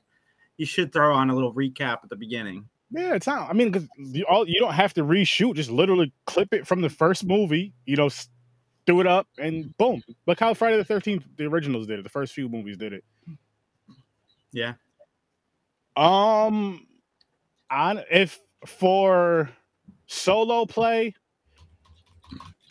you 0.56 0.64
should 0.66 0.92
throw 0.92 1.12
on 1.12 1.30
a 1.30 1.34
little 1.34 1.52
recap 1.52 1.98
at 2.04 2.08
the 2.08 2.14
beginning. 2.14 2.64
Yeah, 2.94 3.14
it's 3.14 3.26
not. 3.26 3.50
I 3.50 3.54
mean, 3.54 3.72
because 3.72 3.88
you 3.98 4.24
all 4.26 4.48
you 4.48 4.60
don't 4.60 4.74
have 4.74 4.94
to 4.94 5.02
reshoot. 5.02 5.56
Just 5.56 5.70
literally 5.70 6.12
clip 6.26 6.54
it 6.54 6.64
from 6.64 6.80
the 6.80 6.88
first 6.88 7.24
movie. 7.24 7.72
You 7.86 7.96
know, 7.96 8.08
do 8.86 9.00
it 9.00 9.06
up, 9.06 9.26
and 9.36 9.76
boom. 9.78 10.00
Look 10.28 10.38
how 10.38 10.54
Friday 10.54 10.76
the 10.76 10.84
Thirteenth, 10.84 11.24
the 11.36 11.46
originals 11.46 11.88
did 11.88 11.98
it. 11.98 12.02
The 12.02 12.08
first 12.08 12.32
few 12.32 12.48
movies 12.48 12.76
did 12.76 12.92
it. 12.92 13.04
Yeah. 14.52 14.74
Um, 15.96 16.86
on 17.68 18.00
if 18.12 18.40
for 18.64 19.50
solo 20.06 20.64
play, 20.64 21.14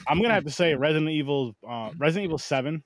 I'm 0.08 0.22
gonna 0.22 0.34
have 0.34 0.46
to 0.46 0.52
say 0.52 0.74
Resident 0.74 1.12
Evil, 1.12 1.54
uh, 1.68 1.92
Resident 1.98 2.26
Evil 2.26 2.38
Seven, 2.38 2.82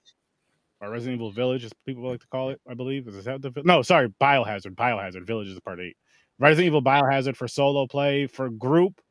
or 0.82 0.90
Resident 0.90 1.18
Evil 1.18 1.32
Village, 1.32 1.64
as 1.66 1.74
people 1.86 2.10
like 2.10 2.22
to 2.22 2.28
call 2.28 2.50
it. 2.50 2.60
I 2.68 2.74
believe 2.74 3.08
is 3.08 3.26
that 3.26 3.44
the 3.44 3.52
no, 3.64 3.84
sorry, 3.84 4.10
Biohazard. 4.20 4.74
Biohazard 4.74 5.28
Village 5.28 5.50
is 5.50 5.60
part 5.60 5.80
eight. 5.80 5.98
Resident 6.40 6.68
Evil 6.68 6.84
Biohazard 6.84 7.36
for 7.36 7.48
solo 7.48 7.88
play 7.88 8.28
for 8.28 8.50
group. 8.50 9.02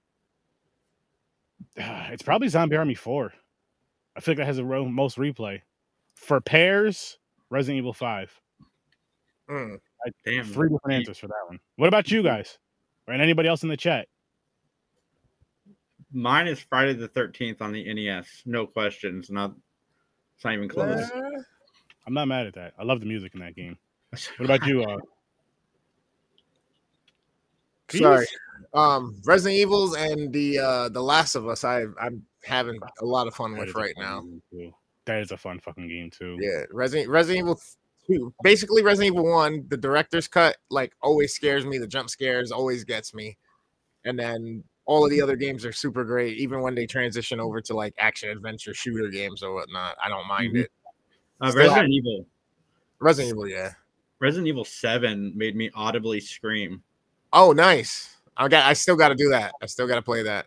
It's 2.08 2.22
probably 2.22 2.48
Zombie 2.48 2.76
Army 2.76 2.94
Four. 2.94 3.32
I 4.16 4.20
feel 4.20 4.32
like 4.32 4.38
that 4.38 4.46
has 4.46 4.56
the 4.56 4.64
most 4.64 5.18
replay. 5.18 5.60
For 6.14 6.40
pairs, 6.40 7.18
Resident 7.50 7.78
Evil 7.78 7.92
Five. 7.92 8.32
Mm. 9.50 9.78
Damn. 10.24 10.44
Three 10.44 10.68
different 10.68 10.94
answers 10.98 11.18
for 11.18 11.26
that 11.28 11.44
one. 11.48 11.58
What 11.76 11.88
about 11.88 12.10
you 12.10 12.22
guys? 12.22 12.58
Or 13.06 13.14
anybody 13.14 13.48
else 13.48 13.62
in 13.62 13.68
the 13.68 13.76
chat? 13.76 14.08
Mine 16.12 16.46
is 16.46 16.60
Friday 16.60 16.94
the 16.94 17.08
13th 17.08 17.60
on 17.60 17.72
the 17.72 17.92
NES. 17.92 18.42
No 18.46 18.66
questions. 18.66 19.30
Not, 19.30 19.54
it's 20.36 20.44
not 20.44 20.54
even 20.54 20.68
close. 20.68 21.10
Uh, 21.10 21.20
I'm 22.06 22.14
not 22.14 22.28
mad 22.28 22.46
at 22.46 22.54
that. 22.54 22.74
I 22.78 22.84
love 22.84 23.00
the 23.00 23.06
music 23.06 23.34
in 23.34 23.40
that 23.40 23.56
game. 23.56 23.76
What 24.38 24.46
about 24.46 24.66
you? 24.66 24.82
Uh, 24.82 24.96
sorry. 27.90 28.26
Um, 28.74 29.20
Resident 29.24 29.58
Evils 29.60 29.96
and 29.96 30.32
the 30.32 30.58
uh 30.58 30.88
the 30.90 31.02
Last 31.02 31.34
of 31.34 31.46
Us. 31.48 31.64
I 31.64 31.84
I'm 32.00 32.24
having 32.44 32.78
a 33.00 33.04
lot 33.04 33.26
of 33.26 33.34
fun 33.34 33.52
That 33.54 33.66
with 33.66 33.74
right 33.74 33.94
now. 33.98 34.24
That 35.06 35.20
is 35.20 35.30
a 35.30 35.36
fun 35.36 35.60
fucking 35.60 35.88
game 35.88 36.10
too. 36.10 36.36
Yeah, 36.40 36.64
Resident 36.72 37.08
Resident 37.08 37.44
Evil 37.44 37.60
two. 38.06 38.34
Basically, 38.42 38.82
Resident 38.82 39.14
Evil 39.14 39.30
one. 39.30 39.64
The 39.68 39.76
director's 39.76 40.28
cut 40.28 40.56
like 40.70 40.94
always 41.02 41.32
scares 41.34 41.64
me. 41.64 41.78
The 41.78 41.86
jump 41.86 42.10
scares 42.10 42.50
always 42.52 42.84
gets 42.84 43.14
me, 43.14 43.36
and 44.04 44.18
then 44.18 44.64
all 44.84 45.04
of 45.04 45.10
the 45.10 45.20
other 45.22 45.36
games 45.36 45.64
are 45.64 45.72
super 45.72 46.04
great. 46.04 46.36
Even 46.38 46.60
when 46.60 46.74
they 46.74 46.86
transition 46.86 47.40
over 47.40 47.60
to 47.60 47.74
like 47.74 47.94
action 47.98 48.30
adventure 48.30 48.74
shooter 48.74 49.08
games 49.08 49.42
or 49.42 49.54
whatnot, 49.54 49.96
I 50.04 50.08
don't 50.08 50.26
mind 50.28 50.54
Mhm. 50.54 50.60
it. 50.64 50.72
Uh, 51.40 51.50
Still- 51.50 51.62
Resident 51.64 51.92
Evil. 51.92 52.26
Resident 52.98 53.34
Evil, 53.34 53.48
yeah. 53.48 53.72
Resident 54.20 54.48
Evil 54.48 54.64
7 54.64 55.32
made 55.36 55.54
me 55.56 55.70
audibly 55.74 56.20
scream. 56.20 56.82
Oh, 57.38 57.52
nice. 57.52 58.16
I 58.34 58.48
got. 58.48 58.64
I 58.64 58.72
still 58.72 58.96
got 58.96 59.08
to 59.08 59.14
do 59.14 59.28
that. 59.28 59.52
I 59.62 59.66
still 59.66 59.86
got 59.86 59.96
to 59.96 60.02
play 60.02 60.22
that. 60.22 60.46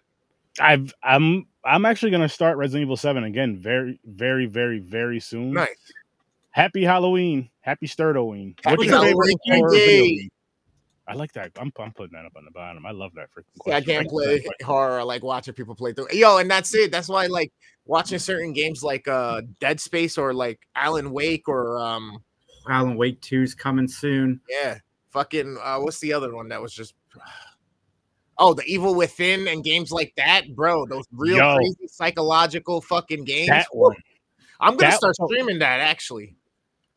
I've 0.60 0.94
I'm 1.04 1.46
I'm 1.64 1.86
actually 1.86 2.12
gonna 2.12 2.28
start 2.28 2.58
Resident 2.58 2.82
Evil 2.88 2.98
Seven 2.98 3.24
again 3.24 3.58
very 3.58 4.00
very 4.06 4.46
very 4.48 4.80
very 4.80 5.20
soon. 5.20 5.54
Nice. 5.54 5.70
Happy 6.50 6.84
Halloween. 6.84 7.50
Happy 7.62 7.88
Sturdoween. 7.88 8.56
Happy 8.66 8.78
What's 8.78 8.90
your 8.90 9.04
Halloween, 9.04 9.38
horror 9.46 9.70
video 9.70 10.30
I 11.08 11.14
like 11.14 11.32
that. 11.34 11.52
I'm, 11.58 11.72
I'm 11.80 11.92
putting 11.92 12.14
that 12.14 12.26
up 12.26 12.34
on 12.36 12.46
the 12.46 12.52
bottom. 12.52 12.86
I 12.86 12.92
love 12.92 13.14
that 13.16 13.30
freaking 13.32 13.66
See, 13.66 13.72
I 13.72 13.82
can't 13.82 13.86
Thank 13.86 14.12
you 14.12 14.20
for 14.20 14.26
that 14.26 14.28
play 14.28 14.40
question. 14.42 14.66
horror. 14.66 15.00
I 15.00 15.04
like 15.04 15.24
watching 15.24 15.54
people 15.56 15.74
play 15.76 15.94
through. 15.94 16.08
Yo, 16.12 16.38
and 16.38 16.50
that's 16.50 16.74
it. 16.76 16.92
That's 16.92 17.08
why 17.08 17.24
I 17.24 17.28
like 17.28 17.52
watching 17.86 18.20
certain 18.20 18.54
games 18.54 18.84
like 18.84 19.08
uh 19.08 19.42
Dead 19.60 19.80
Space 19.80 20.18
or 20.18 20.34
like 20.34 20.60
Alan 20.76 21.12
Wake 21.12 21.48
or 21.48 21.80
um 21.80 22.24
Alan 22.68 22.96
Wake 22.96 23.22
2's 23.22 23.56
coming 23.56 23.88
soon. 23.88 24.42
yeah, 24.50 24.78
fucking 25.10 25.58
uh 25.62 25.78
what's 25.80 26.00
the 26.00 26.14
other 26.14 26.34
one 26.36 26.50
that 26.50 26.62
was 26.62 26.74
just 26.74 26.94
Oh, 28.42 28.54
the 28.54 28.64
Evil 28.64 28.96
Within 28.96 29.50
and 29.50 29.62
games 29.66 29.92
like 29.92 30.14
that, 30.16 30.56
bro. 30.56 30.86
Those 30.86 31.04
real 31.12 31.36
Yo. 31.38 31.56
crazy 31.58 31.88
psychological 31.88 32.80
fucking 32.80 33.26
games. 33.26 33.50
That 33.50 33.68
one. 33.74 33.98
I'm 34.62 34.78
gonna 34.78 34.92
that 34.92 34.98
start 34.98 35.16
one- 35.18 35.28
streaming 35.28 35.60
that 35.60 35.82
actually. 35.82 36.36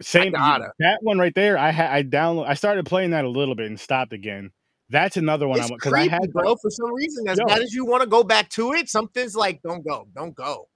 Same 0.01 0.33
that 0.33 0.99
one 1.01 1.19
right 1.19 1.35
there. 1.35 1.59
I 1.59 1.71
had 1.71 1.91
I 1.91 2.03
download. 2.05 2.47
I 2.49 2.55
started 2.55 2.87
playing 2.87 3.11
that 3.11 3.25
a 3.25 3.29
little 3.29 3.55
bit 3.55 3.67
and 3.67 3.79
stopped 3.79 4.13
again. 4.13 4.51
That's 4.89 5.17
another 5.17 5.49
one 5.49 5.59
I 5.59 5.63
It's 5.63 5.71
want 5.71 5.83
because 5.83 5.95
I 5.95 6.09
had 6.09 6.33
bro. 6.33 6.55
For 6.57 6.71
some 6.71 6.93
reason, 6.95 7.29
as 7.29 7.39
Yo. 7.39 7.47
bad 7.47 7.61
as 7.63 7.73
you 7.73 7.87
want 7.87 8.03
to 8.03 8.09
go 8.09 8.23
back 8.23 8.49
to 8.51 8.73
it, 8.73 8.89
something's 8.89 9.35
like, 9.35 9.63
don't 9.63 9.85
go, 9.87 10.07
don't 10.15 10.35
go. 10.35 10.69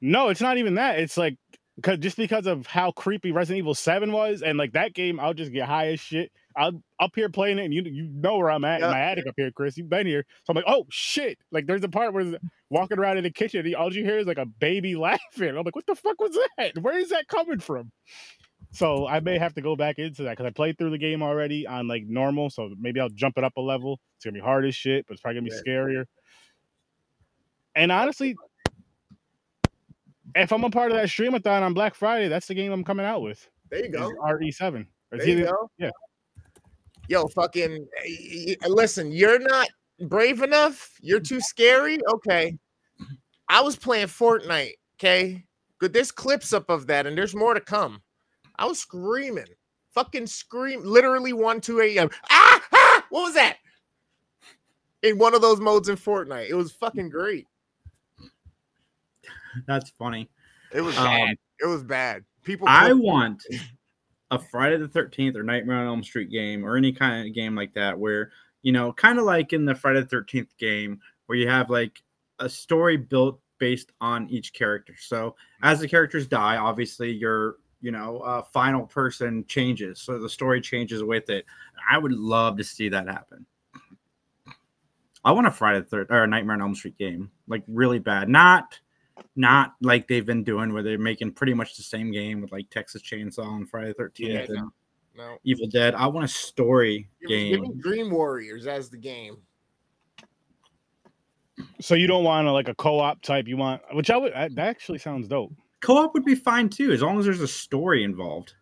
No, 0.00 0.28
it's 0.28 0.40
not 0.40 0.58
even 0.58 0.74
that. 0.74 0.98
It's 0.98 1.16
like 1.16 1.36
cause 1.82 1.98
just 1.98 2.16
because 2.16 2.46
of 2.46 2.66
how 2.66 2.90
creepy 2.92 3.32
Resident 3.32 3.58
Evil 3.58 3.74
7 3.74 4.12
was, 4.12 4.42
and 4.42 4.56
like 4.58 4.72
that 4.72 4.94
game, 4.94 5.18
I'll 5.18 5.34
just 5.34 5.52
get 5.52 5.66
high 5.66 5.88
as 5.88 6.00
shit. 6.00 6.30
I'll 6.56 6.80
up 7.00 7.10
here 7.16 7.28
playing 7.28 7.58
it, 7.58 7.64
and 7.64 7.74
you 7.74 7.82
you 7.84 8.08
know 8.12 8.38
where 8.38 8.50
I'm 8.50 8.64
at 8.64 8.80
Yeah. 8.80 8.86
in 8.86 8.92
my 8.92 9.00
attic 9.00 9.26
up 9.26 9.34
here, 9.36 9.50
Chris. 9.50 9.76
You've 9.76 9.88
been 9.88 10.06
here. 10.06 10.24
So 10.44 10.50
I'm 10.52 10.56
like, 10.56 10.64
oh 10.68 10.86
shit. 10.90 11.38
Like 11.50 11.66
there's 11.66 11.82
a 11.82 11.88
part 11.88 12.14
where 12.14 12.38
walking 12.70 12.98
around 12.98 13.18
in 13.18 13.24
the 13.24 13.30
kitchen, 13.30 13.66
and 13.66 13.74
all 13.74 13.92
you 13.92 14.04
hear 14.04 14.18
is 14.18 14.26
like 14.26 14.38
a 14.38 14.46
baby 14.46 14.94
laughing. 14.96 15.48
I'm 15.48 15.64
like, 15.64 15.74
what 15.74 15.86
the 15.86 15.96
fuck 15.96 16.20
was 16.20 16.38
that? 16.58 16.78
Where 16.80 16.96
is 16.98 17.08
that 17.10 17.26
coming 17.28 17.58
from? 17.58 17.90
So 18.70 19.06
I 19.06 19.20
may 19.20 19.38
have 19.38 19.54
to 19.54 19.60
go 19.60 19.76
back 19.76 19.98
into 19.98 20.24
that 20.24 20.30
because 20.30 20.46
I 20.46 20.50
played 20.50 20.78
through 20.78 20.90
the 20.90 20.98
game 20.98 21.22
already 21.22 21.66
on 21.66 21.86
like 21.88 22.04
normal. 22.06 22.50
So 22.50 22.70
maybe 22.78 22.98
I'll 23.00 23.08
jump 23.08 23.38
it 23.38 23.44
up 23.44 23.52
a 23.56 23.60
level. 23.60 24.00
It's 24.16 24.24
gonna 24.24 24.34
be 24.34 24.40
hard 24.40 24.64
as 24.64 24.74
shit, 24.74 25.06
but 25.06 25.14
it's 25.14 25.22
probably 25.22 25.40
gonna 25.40 25.50
be 25.50 25.70
scarier. 25.70 26.04
And 27.74 27.90
honestly, 27.90 28.36
if 30.34 30.52
I'm 30.52 30.64
a 30.64 30.70
part 30.70 30.90
of 30.90 30.96
that 30.96 31.08
streamathon 31.08 31.62
on 31.62 31.74
Black 31.74 31.94
Friday, 31.94 32.28
that's 32.28 32.46
the 32.46 32.54
game 32.54 32.72
I'm 32.72 32.84
coming 32.84 33.06
out 33.06 33.22
with. 33.22 33.48
There 33.70 33.84
you 33.84 33.90
go. 33.90 34.12
RE7. 34.22 34.86
There 35.10 35.28
you 35.28 35.44
go. 35.44 35.70
yeah. 35.78 35.90
Yo, 37.08 37.26
fucking 37.28 37.86
y- 38.06 38.56
y- 38.62 38.68
listen, 38.68 39.12
you're 39.12 39.38
not 39.38 39.68
brave 40.08 40.42
enough. 40.42 40.92
You're 41.00 41.20
too 41.20 41.40
scary. 41.40 41.98
Okay. 42.14 42.56
I 43.48 43.60
was 43.60 43.76
playing 43.76 44.06
Fortnite. 44.06 44.72
Okay. 44.98 45.44
Good. 45.78 45.92
There's 45.92 46.10
clips 46.10 46.52
up 46.52 46.70
of 46.70 46.86
that, 46.86 47.06
and 47.06 47.16
there's 47.16 47.34
more 47.34 47.52
to 47.54 47.60
come. 47.60 48.00
I 48.56 48.64
was 48.66 48.78
screaming. 48.78 49.44
Fucking 49.92 50.26
scream. 50.26 50.82
Literally 50.84 51.32
1, 51.32 51.60
2 51.60 51.80
a.m. 51.82 52.08
Ah, 52.30 52.62
ah! 52.72 53.06
What 53.10 53.22
was 53.24 53.34
that? 53.34 53.58
In 55.02 55.18
one 55.18 55.34
of 55.34 55.42
those 55.42 55.60
modes 55.60 55.88
in 55.88 55.96
Fortnite. 55.96 56.48
It 56.48 56.54
was 56.54 56.72
fucking 56.72 57.10
great. 57.10 57.46
That's 59.66 59.90
funny. 59.90 60.30
It 60.72 60.80
was 60.80 60.96
Um, 60.98 61.04
bad. 61.04 61.36
It 61.60 61.66
was 61.66 61.82
bad. 61.82 62.24
People 62.42 62.66
I 62.68 62.92
want 62.92 63.42
a 64.30 64.38
Friday 64.38 64.76
the 64.76 64.88
13th 64.88 65.36
or 65.36 65.42
Nightmare 65.42 65.76
on 65.76 65.86
Elm 65.86 66.02
Street 66.02 66.30
game 66.30 66.64
or 66.64 66.76
any 66.76 66.92
kind 66.92 67.26
of 67.26 67.34
game 67.34 67.54
like 67.54 67.72
that 67.74 67.98
where, 67.98 68.32
you 68.62 68.72
know, 68.72 68.92
kind 68.92 69.18
of 69.18 69.24
like 69.24 69.52
in 69.52 69.64
the 69.64 69.74
Friday 69.74 70.00
the 70.00 70.16
13th 70.16 70.48
game 70.58 70.98
where 71.26 71.38
you 71.38 71.48
have 71.48 71.70
like 71.70 72.02
a 72.40 72.48
story 72.48 72.96
built 72.96 73.40
based 73.58 73.92
on 74.00 74.28
each 74.28 74.52
character. 74.52 74.94
So 74.98 75.36
as 75.62 75.80
the 75.80 75.88
characters 75.88 76.26
die, 76.26 76.56
obviously 76.56 77.12
your, 77.12 77.56
you 77.80 77.92
know, 77.92 78.18
uh, 78.20 78.42
final 78.52 78.86
person 78.86 79.44
changes. 79.46 80.00
So 80.00 80.18
the 80.18 80.28
story 80.28 80.60
changes 80.60 81.02
with 81.04 81.30
it. 81.30 81.44
I 81.88 81.98
would 81.98 82.12
love 82.12 82.56
to 82.58 82.64
see 82.64 82.88
that 82.88 83.06
happen. 83.06 83.46
I 85.24 85.32
want 85.32 85.46
a 85.46 85.50
Friday 85.50 85.80
the 85.88 85.96
13th 85.96 86.10
or 86.10 86.24
a 86.24 86.26
Nightmare 86.26 86.54
on 86.54 86.62
Elm 86.62 86.74
Street 86.74 86.98
game, 86.98 87.30
like 87.46 87.62
really 87.68 87.98
bad. 87.98 88.28
Not 88.28 88.78
not 89.36 89.74
like 89.80 90.08
they've 90.08 90.26
been 90.26 90.44
doing 90.44 90.72
where 90.72 90.82
they're 90.82 90.98
making 90.98 91.32
pretty 91.32 91.54
much 91.54 91.76
the 91.76 91.82
same 91.82 92.10
game 92.10 92.40
with 92.40 92.52
like 92.52 92.68
Texas 92.70 93.02
Chainsaw 93.02 93.56
and 93.56 93.68
Friday 93.68 93.94
the 93.96 94.04
13th 94.04 94.18
Yeah, 94.18 94.46
and 94.48 94.70
no. 95.16 95.38
Evil 95.44 95.68
Dead. 95.68 95.94
I 95.94 96.06
want 96.06 96.24
a 96.24 96.28
story 96.28 97.08
Give 97.20 97.30
me, 97.30 97.50
give 97.50 97.60
me 97.60 97.68
game. 97.68 97.80
Dream 97.80 98.10
Warriors 98.10 98.66
as 98.66 98.90
the 98.90 98.96
game. 98.96 99.36
So 101.80 101.94
you 101.94 102.06
don't 102.08 102.24
want 102.24 102.48
a, 102.48 102.52
like 102.52 102.68
a 102.68 102.74
co-op 102.74 103.22
type. 103.22 103.46
You 103.46 103.56
want, 103.56 103.82
which 103.92 104.10
I 104.10 104.16
would. 104.16 104.32
I, 104.32 104.48
that 104.48 104.66
actually 104.66 104.98
sounds 104.98 105.28
dope. 105.28 105.52
Co-op 105.80 106.14
would 106.14 106.24
be 106.24 106.34
fine 106.34 106.68
too, 106.68 106.92
as 106.92 107.02
long 107.02 107.18
as 107.18 107.24
there's 107.24 107.40
a 107.40 107.48
story 107.48 108.02
involved. 108.02 108.54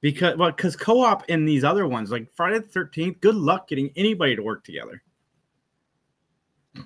Because 0.00 0.36
well, 0.36 0.52
because 0.52 0.76
co-op 0.76 1.28
in 1.28 1.44
these 1.44 1.64
other 1.64 1.88
ones, 1.88 2.12
like 2.12 2.32
Friday 2.34 2.60
the 2.60 2.66
13th, 2.66 3.20
good 3.20 3.34
luck 3.34 3.66
getting 3.66 3.90
anybody 3.96 4.36
to 4.36 4.42
work 4.42 4.62
together. 4.62 5.02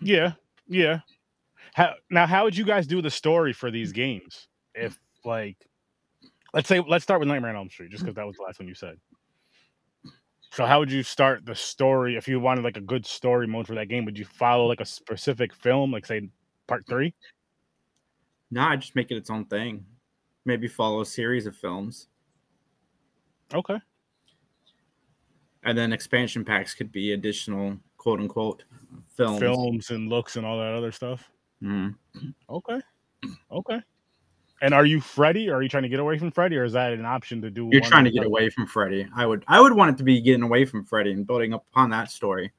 Yeah, 0.01 0.33
yeah. 0.68 1.01
How 1.74 1.94
now? 2.11 2.26
How 2.26 2.44
would 2.44 2.56
you 2.56 2.64
guys 2.64 2.87
do 2.87 3.00
the 3.02 3.11
story 3.11 3.52
for 3.52 3.70
these 3.70 3.92
games? 3.92 4.48
If 4.74 4.98
like, 5.24 5.56
let's 6.52 6.68
say, 6.68 6.80
let's 6.80 7.02
start 7.02 7.20
with 7.20 7.28
Nightmare 7.28 7.50
on 7.50 7.56
Elm 7.56 7.70
Street, 7.70 7.90
just 7.90 8.02
because 8.02 8.16
that 8.16 8.26
was 8.26 8.37
the 8.37 8.42
last 8.42 8.58
one 8.58 8.68
you 8.68 8.74
said. 8.74 8.96
So 10.50 10.66
how 10.66 10.80
would 10.80 10.92
you 10.92 11.02
start 11.02 11.46
the 11.46 11.54
story 11.54 12.16
if 12.16 12.28
you 12.28 12.38
wanted 12.38 12.62
like 12.62 12.76
a 12.76 12.82
good 12.82 13.06
story 13.06 13.46
mode 13.46 13.66
for 13.66 13.74
that 13.74 13.88
game? 13.88 14.04
Would 14.04 14.18
you 14.18 14.26
follow 14.26 14.66
like 14.66 14.80
a 14.80 14.85
specific 14.85 15.54
film, 15.54 15.90
like 15.90 16.04
say 16.04 16.28
part 16.66 16.85
three? 16.87 17.14
No, 18.50 18.61
I 18.61 18.76
just 18.76 18.94
make 18.94 19.11
it 19.11 19.16
its 19.16 19.30
own 19.30 19.46
thing. 19.46 19.87
Maybe 20.44 20.68
follow 20.68 21.00
a 21.00 21.06
series 21.06 21.46
of 21.46 21.56
films, 21.56 22.08
Okay. 23.54 23.78
and 25.62 25.78
then 25.78 25.92
expansion 25.92 26.44
packs 26.44 26.74
could 26.74 26.90
be 26.92 27.12
additional 27.12 27.78
quote 27.96 28.20
unquote 28.20 28.64
films. 29.16 29.38
Films 29.38 29.90
and 29.90 30.08
looks 30.08 30.37
and 30.37 30.44
all 30.44 30.58
that 30.58 30.74
other 30.74 30.92
stuff. 30.92 31.30
Mhm. 31.62 31.94
Okay. 32.51 32.81
Okay. 33.51 33.81
And 34.62 34.75
are 34.75 34.85
you 34.87 35.01
Freddy? 35.01 35.48
Or 35.48 35.57
are 35.57 35.62
you 35.62 35.68
trying 35.68 35.83
to 35.83 35.88
get 35.88 36.01
away 36.01 36.18
from 36.18 36.31
Freddy, 36.31 36.57
or 36.57 36.64
is 36.64 36.72
that 36.72 36.92
an 36.92 37.05
option 37.05 37.40
to 37.42 37.51
do? 37.51 37.68
You're 37.72 37.81
one 37.81 37.90
trying 37.90 38.05
to 38.05 38.11
get 38.11 38.20
the 38.20 38.27
away 38.27 38.51
from 38.51 38.66
Freddy. 38.66 39.09
I 39.14 39.27
would 39.27 39.44
I 39.48 39.61
would 39.61 39.72
want 39.72 39.90
it 39.90 39.98
to 39.98 40.05
be 40.05 40.20
getting 40.20 40.42
away 40.42 40.64
from 40.64 40.85
Freddy 40.85 41.12
and 41.12 41.27
building 41.27 41.53
upon 41.53 41.90
that 41.90 42.11
story. 42.11 42.53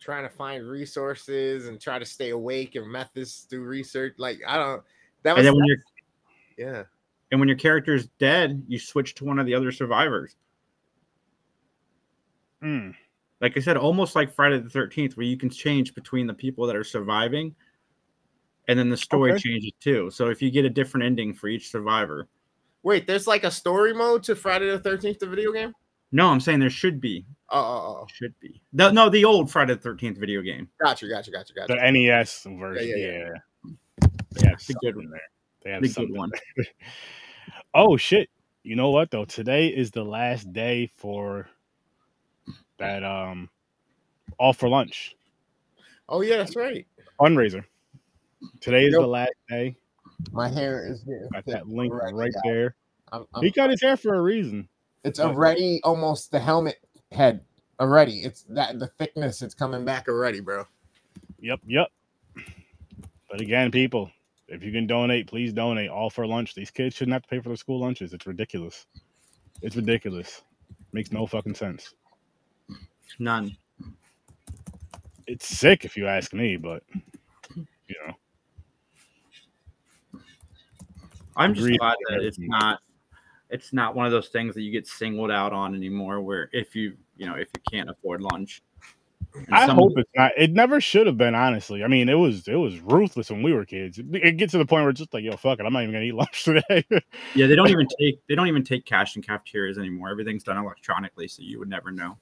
Trying 0.00 0.22
to 0.24 0.28
find 0.28 0.66
resources 0.66 1.66
and 1.66 1.80
try 1.80 1.98
to 1.98 2.04
stay 2.04 2.30
awake 2.30 2.76
and 2.76 2.90
methods 2.90 3.44
do 3.44 3.62
research. 3.62 4.14
Like 4.18 4.40
I 4.46 4.56
don't. 4.56 4.82
That 5.22 5.36
was 5.36 5.40
And 5.40 5.46
then 5.46 5.54
when 5.56 5.66
your 5.66 5.76
yeah. 6.56 6.82
and 7.30 7.40
when 7.40 7.48
your 7.48 7.58
character 7.58 7.94
is 7.94 8.08
dead, 8.18 8.62
you 8.68 8.78
switch 8.78 9.14
to 9.16 9.24
one 9.24 9.38
of 9.38 9.46
the 9.46 9.54
other 9.54 9.72
survivors. 9.72 10.36
other? 12.62 12.68
Mm. 12.68 12.94
Like 13.40 13.56
I 13.56 13.60
said, 13.60 13.76
almost 13.76 14.16
like 14.16 14.34
Friday 14.34 14.58
the 14.58 14.70
Thirteenth, 14.70 15.16
where 15.16 15.26
you 15.26 15.36
can 15.36 15.50
change 15.50 15.94
between 15.94 16.26
the 16.26 16.34
people 16.34 16.66
that 16.66 16.74
are 16.74 16.84
surviving, 16.84 17.54
and 18.68 18.78
then 18.78 18.88
the 18.88 18.96
story 18.96 19.32
Okay. 19.32 19.40
changes 19.40 19.72
too. 19.80 20.10
So 20.10 20.28
if 20.28 20.40
you 20.42 20.50
get 20.50 20.64
a 20.64 20.70
different 20.70 21.04
ending 21.06 21.34
for 21.34 21.48
each 21.48 21.70
survivor, 21.70 22.28
Wait, 22.84 23.06
there's 23.08 23.26
like 23.26 23.42
a 23.44 23.50
story 23.50 23.92
mode 23.92 24.22
to 24.22 24.36
Friday 24.36 24.70
the 24.70 24.78
Thirteenth, 24.78 25.18
the 25.18 25.26
video 25.26 25.50
game. 25.52 25.72
no, 26.12 26.28
I'm 26.28 26.38
saying 26.40 26.60
there 26.60 26.70
should 26.70 27.00
be, 27.00 27.26
Oh, 27.50 27.58
oh, 27.60 28.00
oh. 28.02 28.06
should 28.12 28.38
be. 28.40 28.62
No, 28.72 28.90
no, 28.90 29.10
the 29.10 29.24
old 29.24 29.50
Friday 29.50 29.74
the 29.74 29.80
Thirteenth 29.80 30.16
video 30.18 30.42
game. 30.42 30.68
gotcha, 30.80 31.08
gotcha, 31.08 31.30
gotcha, 31.32 31.52
gotcha. 31.54 31.74
The 31.74 31.90
NES 31.90 32.46
version. 32.58 32.88
yeah, 32.88 32.96
Yeah, 32.96 33.18
yeah. 33.64 33.70
They 34.32 34.48
had 34.48 34.58
The 34.60 34.74
good 34.74 34.94
something 34.94 35.10
there. 35.10 35.20
They 35.64 35.70
had 35.72 35.82
The 35.82 35.88
good 35.88 35.94
something 35.94 36.16
one. 36.16 36.30
Oh 37.74 37.96
shit! 37.96 38.28
You 38.62 38.76
know 38.76 38.90
what 38.90 39.10
though? 39.10 39.24
Today 39.24 39.68
is 39.68 39.90
the 39.90 40.04
last 40.04 40.52
day 40.52 40.86
for 40.96 41.48
that 42.78 43.02
um 43.04 43.50
all 44.38 44.52
for 44.52 44.68
lunch 44.68 45.16
Oh 46.08 46.20
yeah, 46.22 46.36
that's 46.38 46.54
right. 46.56 46.86
fundraiser. 47.20 47.64
Today 48.60 48.84
is 48.86 48.92
Yep. 48.92 49.00
the 49.00 49.06
last 49.06 49.32
day. 49.48 49.76
My 50.32 50.48
hair 50.48 50.86
is 50.90 51.02
getting 51.04 51.28
Got 51.32 51.44
that 51.46 51.68
link 51.68 51.92
already, 51.92 52.14
right 52.14 52.32
guys. 52.32 52.42
there. 52.44 52.76
I'm- 53.12 53.26
I'm- 53.34 53.44
He 53.44 53.52
cut 53.52 53.70
his 53.70 53.80
hair 53.80 53.96
for 53.96 54.14
a 54.14 54.20
reason. 54.22 54.68
it's 55.04 55.20
already 55.20 55.80
almost 55.84 56.30
the 56.30 56.40
helmet 56.40 56.76
head 57.12 57.44
already. 57.80 58.22
It's 58.22 58.42
that 58.44 58.78
the 58.78 58.88
thickness. 58.88 59.42
It's 59.42 59.54
coming 59.54 59.84
back 59.84 60.08
already, 60.08 60.40
bro. 60.40 60.66
Yep, 61.40 61.60
yep. 61.66 61.88
But 63.30 63.40
again, 63.40 63.70
people, 63.70 64.10
if 64.48 64.62
you 64.62 64.72
can 64.72 64.86
donate, 64.86 65.26
please 65.28 65.52
donate. 65.52 65.88
All 65.90 66.10
for 66.10 66.26
lunch. 66.26 66.54
These 66.54 66.70
kids 66.70 66.96
shouldn't 66.96 67.12
have 67.12 67.22
to 67.22 67.28
pay 67.28 67.38
for 67.40 67.48
their 67.50 67.56
school 67.56 67.78
lunches. 67.80 68.12
It's 68.12 68.26
ridiculous. 68.26 68.86
It's 69.62 69.76
ridiculous. 69.76 70.42
Makes 70.92 71.12
no 71.12 71.26
fucking 71.26 71.54
sense. 71.54 71.94
None. 73.18 73.56
It's 75.26 75.46
sick 75.46 75.84
if 75.84 75.96
you 75.96 76.06
ask 76.08 76.32
me, 76.32 76.56
but 76.56 76.82
you 77.56 77.94
know. 78.06 78.14
I'm 81.38 81.54
just 81.54 81.66
Agreed 81.66 81.78
glad 81.78 81.96
that 82.10 82.20
it's 82.20 82.38
not 82.38 82.80
it's 83.50 83.72
not 83.72 83.94
one 83.94 84.06
of 84.06 84.12
those 84.12 84.28
things 84.28 84.54
that 84.54 84.62
you 84.62 84.70
get 84.70 84.86
singled 84.86 85.30
out 85.30 85.52
on 85.52 85.74
anymore 85.74 86.20
where 86.20 86.50
if 86.52 86.74
you 86.74 86.96
you 87.16 87.26
know 87.26 87.34
if 87.34 87.48
you 87.54 87.62
can't 87.70 87.88
afford 87.88 88.20
lunch. 88.20 88.62
And 89.34 89.46
I 89.52 89.66
some- 89.66 89.76
hope 89.76 89.92
it's 89.96 90.10
not. 90.16 90.32
It 90.36 90.52
never 90.52 90.80
should 90.80 91.06
have 91.06 91.18
been, 91.18 91.34
honestly. 91.34 91.84
I 91.84 91.86
mean, 91.86 92.08
it 92.08 92.14
was 92.14 92.48
it 92.48 92.56
was 92.56 92.80
ruthless 92.80 93.30
when 93.30 93.42
we 93.42 93.52
were 93.52 93.64
kids. 93.64 93.98
It, 93.98 94.06
it 94.12 94.32
gets 94.32 94.52
to 94.52 94.58
the 94.58 94.64
point 94.64 94.82
where 94.82 94.90
it's 94.90 94.98
just 94.98 95.12
like, 95.12 95.22
yo, 95.22 95.36
fuck 95.36 95.60
it, 95.60 95.66
I'm 95.66 95.72
not 95.72 95.82
even 95.82 95.94
gonna 95.94 96.04
eat 96.06 96.14
lunch 96.14 96.44
today. 96.44 96.84
Yeah, 97.34 97.46
they 97.46 97.54
don't 97.54 97.68
even 97.68 97.86
take 98.00 98.20
they 98.26 98.34
don't 98.34 98.48
even 98.48 98.64
take 98.64 98.84
cash 98.84 99.16
in 99.16 99.22
cafeterias 99.22 99.78
anymore. 99.78 100.08
Everything's 100.10 100.44
done 100.44 100.56
electronically, 100.56 101.28
so 101.28 101.42
you 101.42 101.58
would 101.58 101.68
never 101.68 101.90
know. 101.90 102.16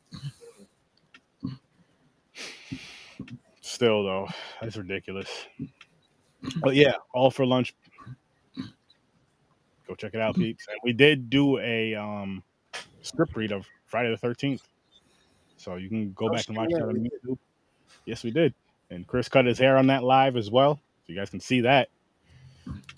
Still 3.60 4.04
though, 4.04 4.28
that's 4.60 4.76
ridiculous. 4.76 5.28
But 6.60 6.76
yeah, 6.76 6.92
all 7.12 7.32
for 7.32 7.44
lunch. 7.44 7.74
Go 9.86 9.94
check 9.94 10.14
it 10.14 10.20
out, 10.20 10.34
peeps. 10.34 10.66
And 10.68 10.78
we 10.82 10.92
did 10.92 11.30
do 11.30 11.58
a 11.58 11.94
um 11.94 12.42
script 13.02 13.36
read 13.36 13.52
of 13.52 13.66
Friday 13.86 14.10
the 14.10 14.16
thirteenth. 14.16 14.66
So 15.56 15.76
you 15.76 15.88
can 15.88 16.12
go 16.12 16.28
Oh, 16.28 16.32
back 16.34 16.48
and 16.48 16.56
watch 16.56 16.70
that 16.70 16.82
on 16.82 16.96
YouTube. 16.96 17.38
Yes, 18.04 18.22
we 18.24 18.30
did. 18.30 18.54
And 18.90 19.06
Chris 19.06 19.28
cut 19.28 19.46
his 19.46 19.58
hair 19.58 19.76
on 19.76 19.86
that 19.88 20.04
live 20.04 20.36
as 20.36 20.50
well. 20.50 20.74
So 21.06 21.12
you 21.12 21.16
guys 21.16 21.30
can 21.30 21.40
see 21.40 21.62
that. 21.62 21.88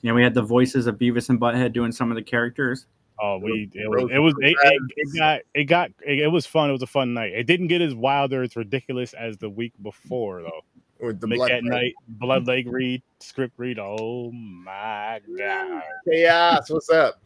Yeah, 0.03 0.12
we 0.12 0.22
had 0.22 0.35
the 0.35 0.42
voices 0.42 0.87
of 0.87 0.96
Beavis 0.96 1.29
and 1.29 1.40
Butthead 1.40 1.72
doing 1.72 1.92
some 1.92 2.11
of 2.11 2.14
the 2.14 2.22
characters. 2.22 2.87
Oh, 3.20 3.38
we 3.38 3.68
it 3.74 3.88
was 3.88 4.11
it 4.12 4.18
was 4.18 4.35
it, 4.40 4.57
it, 4.62 4.83
it 4.96 5.18
got 5.18 5.40
it 5.55 5.64
got 5.64 5.90
it, 6.07 6.20
it 6.20 6.29
was 6.29 6.46
fun. 6.46 6.68
It 6.70 6.72
was 6.72 6.83
a 6.83 6.87
fun 6.87 7.14
night. 7.14 7.33
It 7.35 7.46
didn't 7.46 7.66
get 7.66 7.83
as 7.83 7.94
wild 7.94 8.33
or 8.33 8.42
as 8.42 8.55
ridiculous 8.55 9.12
as 9.12 9.37
the 9.38 9.51
week 9.51 9.72
before 9.83 10.42
though. 10.42 10.64
With 11.00 11.20
the 11.20 11.28
Make 11.28 11.38
blood 11.38 11.50
that 11.50 11.64
night 11.64 11.94
blood 12.08 12.46
leg 12.48 12.70
read 12.70 13.02
script 13.20 13.54
read. 13.56 13.78
Oh 13.78 14.32
my 14.32 15.20
god! 15.37 15.82
chaos. 16.04 16.68
What's 16.70 16.90
up? 16.90 17.22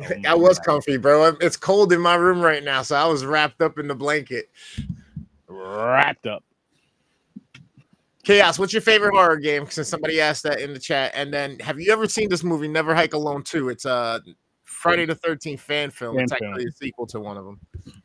Oh 0.00 0.14
I 0.26 0.34
was 0.34 0.58
God. 0.58 0.64
comfy, 0.64 0.96
bro. 0.96 1.36
It's 1.40 1.56
cold 1.56 1.92
in 1.92 2.00
my 2.00 2.14
room 2.14 2.40
right 2.40 2.62
now, 2.62 2.82
so 2.82 2.96
I 2.96 3.04
was 3.06 3.24
wrapped 3.24 3.60
up 3.60 3.78
in 3.78 3.88
the 3.88 3.94
blanket. 3.94 4.48
wrapped 5.48 6.26
up. 6.26 6.44
Chaos, 8.22 8.58
what's 8.58 8.72
your 8.72 8.82
favorite 8.82 9.14
horror 9.14 9.38
game? 9.38 9.68
Since 9.70 9.88
somebody 9.88 10.20
asked 10.20 10.42
that 10.42 10.60
in 10.60 10.72
the 10.72 10.78
chat. 10.78 11.12
And 11.14 11.32
then 11.32 11.58
have 11.60 11.80
you 11.80 11.90
ever 11.92 12.06
seen 12.06 12.28
this 12.28 12.44
movie, 12.44 12.68
Never 12.68 12.94
Hike 12.94 13.14
Alone 13.14 13.42
2? 13.42 13.70
It's 13.70 13.86
a 13.86 14.20
Friday 14.64 15.06
the 15.06 15.16
13th 15.16 15.60
fan 15.60 15.90
film. 15.90 16.14
Fan 16.14 16.24
it's 16.24 16.32
film. 16.34 16.52
actually 16.52 16.66
a 16.66 16.72
sequel 16.72 17.06
to 17.06 17.20
one 17.20 17.36
of 17.36 17.44
them. 17.44 17.58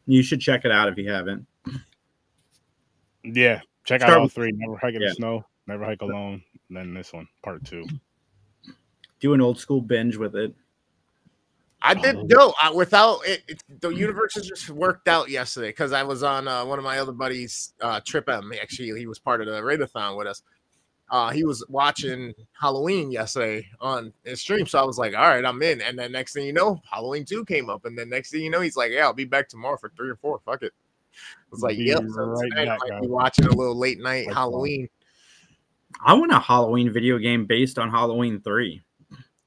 You 0.05 0.23
should 0.23 0.39
check 0.39 0.65
it 0.65 0.71
out 0.71 0.87
if 0.87 0.97
you 0.97 1.11
haven't. 1.11 1.45
Yeah, 3.23 3.61
check 3.83 4.01
out 4.01 4.17
all 4.17 4.23
with- 4.23 4.33
three. 4.33 4.51
Never 4.53 4.77
hike 4.77 4.95
in 4.95 5.01
Yeah. 5.01 5.09
the 5.09 5.15
snow. 5.15 5.45
Never 5.67 5.85
hike 5.85 6.01
alone. 6.01 6.43
And 6.69 6.77
then 6.77 6.93
this 6.93 7.13
one, 7.13 7.27
part 7.41 7.63
two. 7.65 7.85
Do 9.19 9.33
an 9.33 9.41
old 9.41 9.57
school 9.59 9.81
binge 9.81 10.17
with 10.17 10.35
it. 10.35 10.53
I 11.81 11.93
did 11.93 12.15
Oh. 12.15 12.23
no 12.23 12.53
I, 12.61 12.71
without 12.71 13.19
it, 13.27 13.43
it. 13.47 13.63
The 13.81 13.89
universe 13.89 14.35
has 14.35 14.47
just 14.47 14.69
worked 14.69 15.07
out 15.09 15.29
yesterday 15.29 15.69
because 15.69 15.91
I 15.91 16.03
was 16.03 16.23
on 16.23 16.47
uh, 16.47 16.63
one 16.65 16.79
of 16.79 16.85
my 16.85 16.97
other 16.99 17.11
buddies' 17.11 17.73
uh, 17.81 17.99
trip. 18.05 18.29
M. 18.29 18.53
Actually, 18.61 18.97
he 18.99 19.05
was 19.07 19.19
part 19.19 19.41
of 19.41 19.47
the 19.47 19.61
Raidathon 19.61 20.17
with 20.17 20.27
us. 20.27 20.43
Uh, 21.11 21.29
he 21.31 21.43
was 21.43 21.63
watching 21.69 22.33
Halloween 22.59 23.11
yesterday 23.11 23.67
on 23.81 24.13
his 24.23 24.39
stream, 24.41 24.65
so 24.65 24.79
I 24.79 24.83
was 24.85 24.97
like, 24.97 25.13
"All 25.13 25.27
right, 25.27 25.43
I'm 25.45 25.61
in." 25.61 25.81
And 25.81 25.99
then 25.99 26.13
next 26.13 26.33
thing 26.33 26.45
you 26.45 26.53
know, 26.53 26.81
Halloween 26.89 27.25
two 27.25 27.43
came 27.45 27.69
up, 27.69 27.83
and 27.85 27.97
then 27.97 28.09
next 28.09 28.31
thing 28.31 28.41
you 28.41 28.49
know, 28.49 28.61
he's 28.61 28.77
like, 28.77 28.91
"Yeah, 28.91 29.03
I'll 29.03 29.13
be 29.13 29.25
back 29.25 29.49
tomorrow 29.49 29.77
for 29.77 29.91
three 29.95 30.09
or 30.09 30.15
four. 30.15 30.39
Fuck 30.45 30.63
it." 30.63 30.71
I 31.13 31.47
was 31.51 31.61
like, 31.61 31.77
Be 31.77 31.85
"Yep." 31.85 32.03
Right 32.03 32.49
tonight 32.51 32.61
I 32.61 32.65
back, 32.65 32.79
might 32.89 33.01
be 33.01 33.07
watching 33.07 33.45
a 33.45 33.49
little 33.49 33.77
late 33.77 33.99
night 33.99 34.27
Like 34.27 34.35
Halloween. 34.35 34.89
I 36.05 36.13
want 36.13 36.31
a 36.31 36.39
Halloween 36.39 36.91
video 36.91 37.17
game 37.17 37.45
based 37.45 37.77
on 37.79 37.89
Halloween 37.89 38.41
3. 38.41 38.81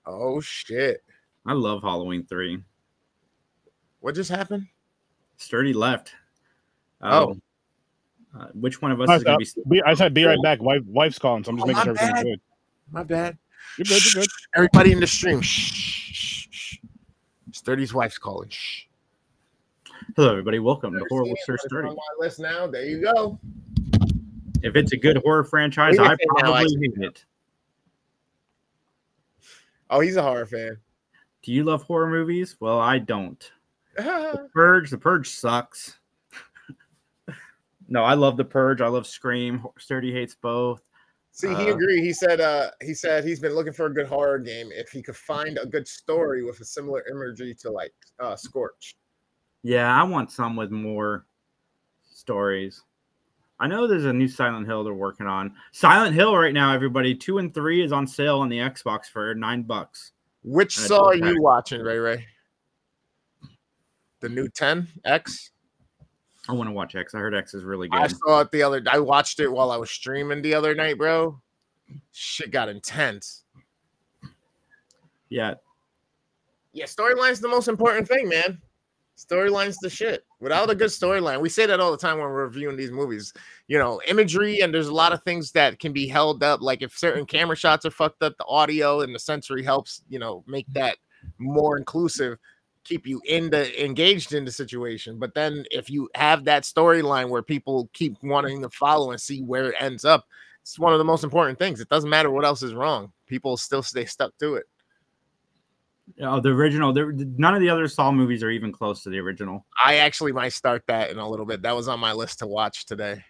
Oh 0.07 0.40
shit! 0.40 1.02
I 1.44 1.52
love 1.52 1.83
Halloween 1.83 2.24
3. 2.26 2.59
What 4.00 4.14
just 4.14 4.31
happened? 4.31 4.66
Sturdy 5.37 5.72
left. 5.72 6.12
Oh. 7.02 7.31
Um, 7.31 7.42
uh, 8.38 8.46
which 8.55 8.83
one 8.83 8.92
of 8.92 9.00
us 9.00 9.09
I 9.09 9.16
is 9.16 9.24
going 9.24 9.38
to 9.40 9.44
said, 9.44 9.64
be? 9.68 9.76
be, 9.76 9.83
I 9.83 9.94
said, 9.94 10.14
be 10.14 10.24
right 10.24 10.40
back. 10.42 10.61
Wife, 10.61 10.83
wife's 10.87 11.18
calling, 11.18 11.42
so 11.42 11.50
I'm 11.50 11.57
just 11.57 11.64
Oh, 11.64 11.68
making 11.68 11.79
my 11.79 11.85
sure 11.85 11.96
everything's 11.98 12.22
good. 12.22 12.40
My 12.90 13.02
bad. 13.02 13.38
You're 13.79 13.85
good. 13.87 14.14
You're 14.14 14.22
good. 14.22 14.31
Everybody 14.55 14.92
in 14.92 15.00
the 15.00 15.07
stream. 15.07 15.40
Shh, 15.40 15.72
shh, 16.12 16.46
shh. 16.50 16.76
Sturdy's 17.52 17.92
wife's 17.94 18.18
calling. 18.18 18.48
Shh. 18.50 18.86
Hello, 20.14 20.30
everybody. 20.30 20.58
Welcome 20.58 20.92
to 20.94 21.04
Horror 21.10 21.24
with, 21.24 21.38
Sir 21.44 21.56
Sturdy. 21.58 21.88
On 21.88 21.94
my 21.96 22.24
list 22.24 22.38
now. 22.38 22.66
There 22.66 22.84
you 22.84 23.02
go. 23.02 23.38
If 24.62 24.76
it's 24.76 24.92
a 24.92 24.96
good 24.96 25.18
horror 25.18 25.44
franchise, 25.44 25.98
I 25.98 26.12
I 26.12 26.16
probably 26.38 26.76
hate 26.80 26.94
it. 27.02 27.24
Oh, 29.90 30.00
he's 30.00 30.16
a 30.16 30.22
horror 30.22 30.46
fan. 30.46 30.78
Do 31.42 31.52
you 31.52 31.64
love 31.64 31.82
horror 31.82 32.08
movies? 32.08 32.56
Well, 32.60 32.78
I 32.78 32.98
don't. 32.98 33.50
The 33.96 34.48
Purge. 34.54 34.90
The 34.90 34.98
Purge 34.98 35.30
sucks. 35.30 35.98
no, 37.88 38.02
I 38.02 38.14
love 38.14 38.36
The 38.36 38.44
Purge. 38.44 38.80
I 38.80 38.88
love 38.88 39.06
Scream. 39.06 39.64
Sturdy 39.78 40.12
hates 40.12 40.34
both. 40.34 40.82
See, 41.32 41.48
he 41.48 41.70
Uh, 41.70 41.74
agreed. 41.74 42.02
He 42.02 42.12
said, 42.14 42.40
uh, 42.40 42.70
he 42.82 42.94
said 42.94 43.22
he's 43.24 43.40
been 43.40 43.52
looking 43.54 43.72
for 43.74 43.86
a 43.86 43.92
good 43.92 44.06
horror 44.06 44.38
game 44.38 44.70
if 44.72 44.88
he 44.90 45.02
could 45.02 45.16
find 45.16 45.58
a 45.58 45.66
good 45.66 45.86
story 45.86 46.42
with 46.42 46.61
a 46.61 46.64
similar 46.64 47.04
imagery 47.11 47.54
to 47.57 47.70
like 47.70 47.92
uh 48.18 48.34
Scorn. 48.36 48.70
Yeah, 49.66 49.92
I 49.92 50.04
want 50.04 50.30
some 50.30 50.54
with 50.54 50.70
more 50.70 51.26
stories. 52.08 52.84
I 53.58 53.66
know 53.66 53.88
there's 53.88 54.04
a 54.04 54.12
new 54.12 54.28
Silent 54.28 54.64
Hill 54.64 54.84
they're 54.84 54.94
working 54.94 55.26
on. 55.26 55.56
Silent 55.72 56.14
Hill 56.14 56.36
right 56.36 56.54
now, 56.54 56.72
everybody, 56.72 57.16
two 57.16 57.38
and 57.38 57.52
three 57.52 57.82
is 57.82 57.90
on 57.90 58.06
sale 58.06 58.38
on 58.38 58.48
the 58.48 58.58
Xbox 58.58 59.06
for 59.06 59.34
nine 59.34 59.64
bucks. 59.64 60.12
Which 60.44 60.78
saw 60.78 61.10
okay. 61.10 61.18
you 61.18 61.42
watching, 61.42 61.80
Ray 61.80 61.98
Ray? 61.98 62.26
The 64.20 64.28
new 64.28 64.48
10 64.48 64.86
X? 65.04 65.50
I 66.48 66.52
want 66.52 66.68
to 66.68 66.72
watch 66.72 66.94
X. 66.94 67.12
I 67.16 67.18
heard 67.18 67.34
X 67.34 67.52
is 67.52 67.64
really 67.64 67.88
good. 67.88 68.00
I 68.00 68.06
saw 68.06 68.42
it 68.42 68.52
the 68.52 68.62
other 68.62 68.80
I 68.86 69.00
watched 69.00 69.40
it 69.40 69.50
while 69.50 69.72
I 69.72 69.76
was 69.76 69.90
streaming 69.90 70.42
the 70.42 70.54
other 70.54 70.76
night, 70.76 70.96
bro. 70.96 71.40
Shit 72.12 72.52
got 72.52 72.68
intense. 72.68 73.42
Yeah, 75.28 75.54
Yeah, 76.72 76.84
storyline's 76.84 77.40
the 77.40 77.48
most 77.48 77.66
important 77.66 78.06
thing, 78.06 78.28
man. 78.28 78.62
Storyline's 79.16 79.78
the 79.78 79.88
shit. 79.88 80.26
Without 80.40 80.68
a 80.68 80.74
good 80.74 80.90
storyline, 80.90 81.40
we 81.40 81.48
say 81.48 81.64
that 81.64 81.80
all 81.80 81.90
the 81.90 81.96
time 81.96 82.18
when 82.18 82.26
we're 82.26 82.44
reviewing 82.44 82.76
these 82.76 82.90
movies. 82.90 83.32
You 83.66 83.78
know, 83.78 84.00
imagery 84.06 84.60
and 84.60 84.72
there's 84.72 84.88
a 84.88 84.94
lot 84.94 85.12
of 85.12 85.22
things 85.22 85.52
that 85.52 85.78
can 85.78 85.92
be 85.92 86.06
held 86.06 86.42
up. 86.42 86.60
Like 86.60 86.82
if 86.82 86.96
certain 86.96 87.24
camera 87.24 87.56
shots 87.56 87.86
are 87.86 87.90
fucked 87.90 88.22
up, 88.22 88.36
the 88.36 88.44
audio 88.44 89.00
and 89.00 89.14
the 89.14 89.18
sensory 89.18 89.62
helps. 89.62 90.02
You 90.08 90.18
know, 90.18 90.44
make 90.46 90.66
that 90.74 90.98
more 91.38 91.78
inclusive, 91.78 92.38
keep 92.84 93.06
you 93.06 93.20
in 93.26 93.48
the 93.48 93.82
engaged 93.82 94.34
in 94.34 94.44
the 94.44 94.52
situation. 94.52 95.18
But 95.18 95.34
then 95.34 95.64
if 95.70 95.88
you 95.88 96.10
have 96.14 96.44
that 96.44 96.64
storyline 96.64 97.30
where 97.30 97.42
people 97.42 97.88
keep 97.94 98.16
wanting 98.22 98.60
to 98.62 98.68
follow 98.68 99.12
and 99.12 99.20
see 99.20 99.40
where 99.40 99.70
it 99.70 99.76
ends 99.80 100.04
up, 100.04 100.26
it's 100.60 100.78
one 100.78 100.92
of 100.92 100.98
the 100.98 101.04
most 101.04 101.24
important 101.24 101.58
things. 101.58 101.80
It 101.80 101.88
doesn't 101.88 102.10
matter 102.10 102.30
what 102.30 102.44
else 102.44 102.62
is 102.62 102.74
wrong. 102.74 103.12
People 103.26 103.56
still 103.56 103.82
stay 103.82 104.04
stuck 104.04 104.36
to 104.38 104.56
it. 104.56 104.66
Oh, 106.20 106.40
the 106.40 106.50
original. 106.50 106.92
There, 106.92 107.12
none 107.12 107.54
of 107.54 107.61
the 107.61 107.68
other 107.68 107.88
Saw 107.88 108.12
movies 108.12 108.42
are 108.42 108.50
even 108.50 108.72
close 108.72 109.02
to 109.02 109.11
the 109.11 109.18
original. 109.18 109.66
I 109.84 109.96
actually 109.96 110.32
might 110.32 110.52
start 110.52 110.84
that 110.86 111.11
in 111.11 111.18
a 111.18 111.28
little 111.28 111.46
bit. 111.46 111.62
That 111.62 111.74
was 111.74 111.88
on 111.88 111.98
my 112.00 112.12
list 112.12 112.38
to 112.40 112.46
watch 112.46 112.86
today. 112.86 113.24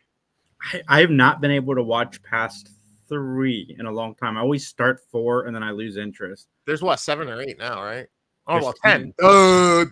I, 0.73 0.83
I 0.89 1.01
have 1.01 1.11
not 1.11 1.41
been 1.41 1.51
able 1.51 1.75
to 1.75 1.83
watch 1.83 2.23
past 2.23 2.71
three 3.09 3.75
in 3.79 3.87
a 3.87 3.91
long 3.91 4.15
time. 4.15 4.37
I 4.37 4.41
always 4.41 4.67
start 4.67 5.01
four 5.11 5.47
and 5.47 5.55
then 5.55 5.63
I 5.63 5.71
lose 5.71 5.97
interest. 5.97 6.49
There's 6.67 6.83
what 6.83 7.01
seven 7.01 7.29
or 7.29 7.41
eight 7.41 7.59
now, 7.59 7.83
right? 7.83 8.07
Oh, 8.47 8.55
There's 8.55 8.65
well, 8.65 8.75
10. 8.85 9.15
Uh, 9.23 9.85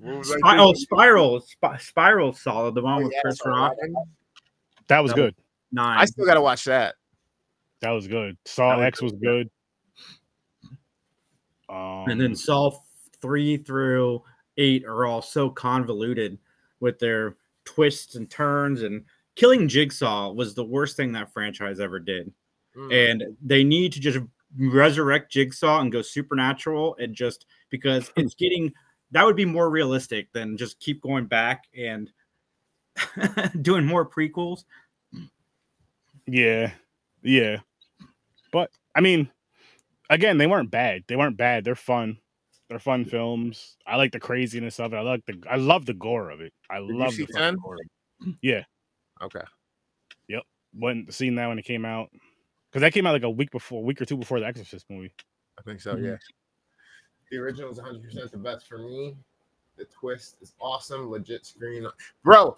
what 0.00 0.18
was 0.18 0.32
I 0.32 0.36
Spy- 0.38 0.58
oh. 0.58 0.74
Spiral. 0.74 1.40
Sp- 1.40 1.78
Spiral 1.80 2.32
solid. 2.32 2.74
The 2.74 2.82
one 2.82 3.00
Oh, 3.00 3.04
with 3.04 3.12
yeah, 3.14 3.20
Chris 3.22 3.38
Rock. 3.46 3.74
That 4.88 5.00
was 5.00 5.12
That 5.12 5.16
good. 5.16 5.34
Nine. 5.72 5.98
I 5.98 6.04
still 6.04 6.26
got 6.26 6.34
to 6.34 6.42
watch 6.42 6.64
that. 6.64 6.96
That 7.80 7.90
was 7.90 8.06
good. 8.08 8.36
Saw 8.44 8.70
That 8.70 8.76
was 8.78 8.86
X 8.86 9.02
was 9.02 9.12
good. 9.12 9.50
Um, 11.74 12.08
and 12.08 12.20
then 12.20 12.36
Saw 12.36 12.70
three 13.20 13.56
through 13.56 14.22
eight 14.56 14.84
are 14.84 15.06
all 15.06 15.22
so 15.22 15.50
convoluted 15.50 16.38
with 16.80 16.98
their 16.98 17.36
twists 17.64 18.14
and 18.14 18.30
turns 18.30 18.82
and 18.82 19.04
killing 19.36 19.66
Jigsaw 19.66 20.32
was 20.32 20.54
the 20.54 20.64
worst 20.64 20.96
thing 20.96 21.12
that 21.12 21.32
franchise 21.32 21.80
ever 21.80 21.98
did. 21.98 22.32
Mm. 22.76 23.10
And 23.10 23.36
they 23.42 23.64
need 23.64 23.92
to 23.94 24.00
just 24.00 24.18
resurrect 24.56 25.32
Jigsaw 25.32 25.80
and 25.80 25.90
go 25.90 26.02
supernatural 26.02 26.96
and 27.00 27.14
just 27.14 27.46
because 27.70 28.12
it's 28.16 28.34
getting 28.38 28.72
that 29.10 29.24
would 29.24 29.36
be 29.36 29.44
more 29.44 29.70
realistic 29.70 30.32
than 30.32 30.56
just 30.56 30.80
keep 30.80 31.00
going 31.00 31.26
back 31.26 31.64
and 31.76 32.10
doing 33.62 33.84
more 33.84 34.08
prequels. 34.08 34.64
Yeah, 36.26 36.72
yeah. 37.22 37.58
But 38.52 38.70
I 38.94 39.00
mean, 39.00 39.30
again, 40.10 40.38
they 40.38 40.46
weren't 40.46 40.70
bad. 40.70 41.04
They 41.06 41.16
weren't 41.16 41.36
bad. 41.36 41.64
They're 41.64 41.74
fun. 41.74 42.18
They're 42.68 42.78
fun 42.78 43.04
films. 43.04 43.76
I 43.86 43.96
like 43.96 44.12
the 44.12 44.20
craziness 44.20 44.80
of 44.80 44.92
it. 44.92 44.96
I 44.96 45.00
like 45.02 45.24
the. 45.26 45.42
I 45.50 45.56
love 45.56 45.86
the 45.86 45.94
gore 45.94 46.30
of 46.30 46.40
it. 46.40 46.52
I 46.70 46.78
you 46.78 46.98
love 46.98 47.16
the 47.16 47.26
fucking 47.26 47.36
10? 47.36 47.56
gore. 47.56 47.76
It. 48.42 48.64
Okay. 49.22 49.40
When 50.76 51.08
seen 51.08 51.36
that 51.36 51.46
when 51.46 51.56
it 51.60 51.64
came 51.64 51.84
out, 51.84 52.10
because 52.68 52.80
that 52.80 52.92
came 52.92 53.06
out 53.06 53.12
like 53.12 53.22
a 53.22 53.30
week 53.30 53.52
before, 53.52 53.80
a 53.80 53.84
week 53.84 54.02
or 54.02 54.04
two 54.04 54.16
before 54.16 54.40
the 54.40 54.46
Exorcist 54.46 54.86
movie. 54.90 55.12
I 55.56 55.62
think 55.62 55.80
so. 55.80 55.94
Mhm. 55.94 56.04
Yeah. 56.04 56.16
The 57.30 57.38
original 57.38 57.70
is 57.70 57.76
100 57.76 58.02
percent 58.02 58.32
the 58.32 58.38
best 58.38 58.66
for 58.66 58.78
me. 58.78 59.14
The 59.76 59.84
twist 59.84 60.36
is 60.40 60.54
awesome, 60.60 61.08
legit 61.08 61.46
screen, 61.46 61.86
bro. 62.24 62.56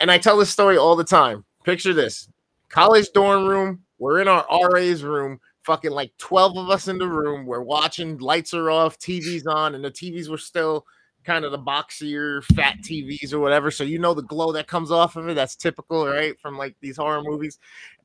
And 0.00 0.10
I 0.10 0.16
tell 0.16 0.38
this 0.38 0.48
story 0.48 0.78
all 0.78 0.96
the 0.96 1.04
time. 1.04 1.44
Picture 1.62 1.92
this: 1.92 2.30
college 2.70 3.12
dorm 3.12 3.44
room. 3.46 3.84
We're 3.98 4.22
in 4.22 4.28
our 4.28 4.46
RA's 4.70 5.04
room. 5.04 5.38
Fucking 5.68 5.90
like 5.90 6.16
12 6.16 6.56
of 6.56 6.70
us 6.70 6.88
in 6.88 6.96
the 6.96 7.06
room. 7.06 7.44
We're 7.44 7.60
watching. 7.60 8.16
Lights 8.16 8.54
are 8.54 8.70
off. 8.70 8.98
TV's 8.98 9.46
on, 9.46 9.74
and 9.74 9.84
the 9.84 9.90
TVs 9.90 10.30
were 10.30 10.38
still 10.38 10.86
kind 11.24 11.44
of 11.44 11.52
the 11.52 11.58
boxier, 11.58 12.42
fat 12.42 12.78
TVs 12.82 13.34
or 13.34 13.38
whatever. 13.38 13.70
So 13.70 13.84
you 13.84 13.98
know 13.98 14.14
the 14.14 14.22
glow 14.22 14.50
that 14.52 14.66
comes 14.66 14.90
off 14.90 15.16
of 15.16 15.28
it. 15.28 15.34
That's 15.34 15.56
typical, 15.56 16.06
right? 16.06 16.40
From 16.40 16.56
like 16.56 16.74
these 16.80 16.96
horror 16.96 17.20
movies. 17.22 17.58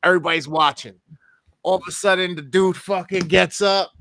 Everybody's 0.04 0.46
watching. 0.46 0.96
All 1.64 1.78
of 1.78 1.84
a 1.88 1.92
sudden, 1.92 2.36
the 2.36 2.42
dude 2.42 2.76
fucking 2.76 3.30
gets 3.30 3.62
up. 3.62 3.94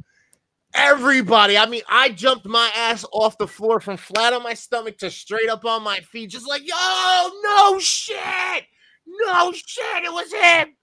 Everybody, 0.74 1.56
I 1.56 1.66
mean, 1.66 1.82
I 1.88 2.08
jumped 2.08 2.46
my 2.46 2.68
ass 2.74 3.04
off 3.12 3.38
the 3.38 3.46
floor 3.46 3.78
from 3.78 3.96
flat 3.96 4.32
on 4.32 4.42
my 4.42 4.54
stomach 4.54 4.98
to 4.98 5.10
straight 5.10 5.48
up 5.48 5.64
on 5.64 5.84
my 5.84 6.00
feet, 6.00 6.30
just 6.30 6.48
like, 6.48 6.62
yo, 6.66 7.30
no 7.44 7.78
shit, 7.78 8.64
no 9.06 9.52
shit, 9.52 10.04
it 10.04 10.12
was 10.12 10.32
him, 10.32 10.74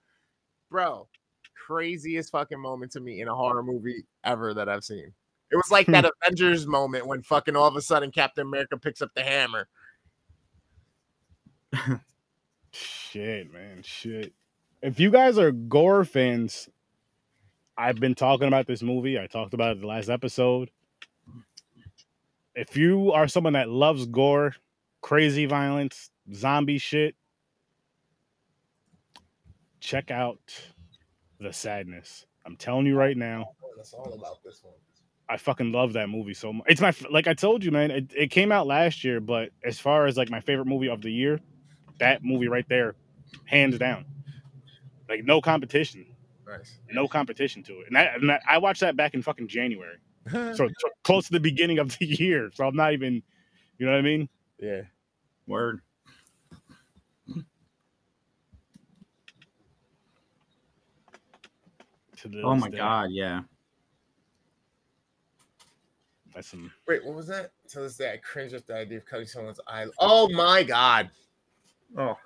bro. 0.70 1.08
Craziest 1.70 2.32
fucking 2.32 2.58
moment 2.58 2.90
to 2.92 3.00
me 3.00 3.20
in 3.20 3.28
a 3.28 3.34
horror 3.34 3.62
movie 3.62 4.02
ever 4.24 4.52
that 4.54 4.68
I've 4.68 4.82
seen. 4.82 5.12
It 5.52 5.56
was 5.56 5.70
like 5.70 5.86
that 5.86 6.04
Avengers 6.22 6.66
moment 6.66 7.06
when 7.06 7.22
fucking 7.22 7.54
all 7.54 7.68
of 7.68 7.76
a 7.76 7.80
sudden 7.80 8.10
Captain 8.10 8.44
America 8.44 8.76
picks 8.76 9.00
up 9.00 9.10
the 9.14 9.22
hammer. 9.22 9.68
Shit, 12.72 13.52
man, 13.52 13.82
shit. 13.82 14.32
If 14.82 14.98
you 14.98 15.12
guys 15.12 15.38
are 15.38 15.52
gore 15.52 16.04
fans, 16.04 16.68
I've 17.76 18.00
been 18.00 18.16
talking 18.16 18.48
about 18.48 18.66
this 18.66 18.82
movie. 18.82 19.16
I 19.18 19.28
talked 19.28 19.54
about 19.54 19.76
it 19.76 19.80
the 19.80 19.86
last 19.86 20.08
episode. 20.08 20.70
If 22.56 22.76
you 22.76 23.12
are 23.12 23.28
someone 23.28 23.52
that 23.52 23.68
loves 23.68 24.06
gore, 24.06 24.56
crazy 25.02 25.46
violence, 25.46 26.10
zombie 26.34 26.78
shit, 26.78 27.14
check 29.78 30.10
out 30.10 30.40
The 31.40 31.52
Sadness. 31.52 32.26
I'm 32.46 32.56
telling 32.56 32.86
you 32.86 32.96
right 32.96 33.16
now, 33.16 33.50
That's 33.76 33.92
all 33.94 34.12
about 34.12 34.42
this 34.44 34.60
one. 34.62 34.74
I 35.28 35.36
fucking 35.36 35.72
love 35.72 35.92
that 35.92 36.08
movie 36.08 36.34
so 36.34 36.52
much. 36.52 36.66
It's 36.68 36.80
my 36.80 36.92
like 37.10 37.28
I 37.28 37.34
told 37.34 37.62
you, 37.64 37.70
man. 37.70 37.90
It, 37.90 38.12
it 38.16 38.30
came 38.30 38.50
out 38.50 38.66
last 38.66 39.04
year, 39.04 39.20
but 39.20 39.50
as 39.64 39.78
far 39.78 40.06
as 40.06 40.16
like 40.16 40.28
my 40.30 40.40
favorite 40.40 40.66
movie 40.66 40.88
of 40.88 41.02
the 41.02 41.10
year, 41.12 41.38
that 41.98 42.24
movie 42.24 42.48
right 42.48 42.68
there, 42.68 42.94
hands 43.44 43.78
down. 43.78 44.04
Like 45.08 45.24
no 45.24 45.40
competition, 45.40 46.06
Nice. 46.46 46.78
no 46.90 47.06
competition 47.08 47.62
to 47.64 47.80
it. 47.80 47.86
And, 47.88 47.98
I, 47.98 48.02
and 48.02 48.30
I, 48.32 48.40
I 48.48 48.58
watched 48.58 48.80
that 48.80 48.96
back 48.96 49.14
in 49.14 49.22
fucking 49.22 49.48
January, 49.48 49.98
so, 50.30 50.54
so 50.54 50.68
close 51.04 51.26
to 51.26 51.32
the 51.32 51.40
beginning 51.40 51.78
of 51.78 51.96
the 51.98 52.06
year. 52.20 52.50
So 52.54 52.66
I'm 52.66 52.76
not 52.76 52.92
even, 52.92 53.22
you 53.78 53.86
know 53.86 53.92
what 53.92 53.98
I 53.98 54.02
mean? 54.02 54.28
yeah. 54.58 54.82
Word. 55.46 55.80
To 62.22 62.28
this 62.28 62.42
Oh 62.44 62.54
my 62.54 62.68
day. 62.68 62.76
god, 62.78 63.08
yeah. 63.10 63.40
That's 66.34 66.48
some. 66.48 66.70
Wait, 66.86 67.04
what 67.04 67.14
was 67.14 67.26
that? 67.28 67.52
To 67.70 67.80
this 67.80 67.96
day, 67.96 68.12
I 68.12 68.16
cringe 68.18 68.52
at 68.52 68.66
the 68.66 68.74
idea 68.74 68.98
of 68.98 69.06
cutting 69.06 69.26
someone's 69.26 69.60
eye. 69.66 69.86
Oh 69.98 70.28
my 70.28 70.62
god. 70.62 71.10
Oh. 71.96 72.16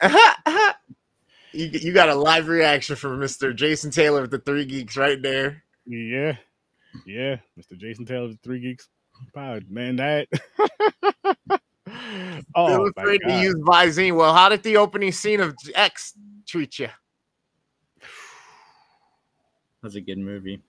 you, 1.52 1.66
you 1.72 1.92
got 1.92 2.08
a 2.08 2.14
live 2.14 2.46
reaction 2.48 2.94
from 2.94 3.18
Mr. 3.18 3.54
Jason 3.54 3.90
Taylor 3.90 4.22
with 4.22 4.30
the 4.30 4.38
three 4.38 4.64
geeks 4.64 4.96
right 4.96 5.20
there. 5.20 5.64
Yeah, 5.86 6.36
yeah. 7.06 7.36
Mr. 7.58 7.76
Jason 7.76 8.04
Taylor, 8.04 8.28
the 8.28 8.38
Three 8.42 8.60
Geeks 8.60 8.88
Pod, 9.34 9.64
man. 9.68 9.96
That. 9.96 10.28
oh 12.54 12.68
Feel 12.68 12.84
my 12.84 12.90
afraid 12.96 13.20
to 13.26 13.40
use 13.40 13.54
Visine. 13.56 14.16
Well, 14.16 14.34
how 14.34 14.48
did 14.48 14.62
the 14.62 14.76
opening 14.76 15.12
scene 15.12 15.40
of 15.40 15.56
X 15.74 16.12
treat 16.46 16.78
you? 16.78 16.88
That's 19.82 19.94
a 19.94 20.00
good 20.00 20.18
movie. 20.18 20.60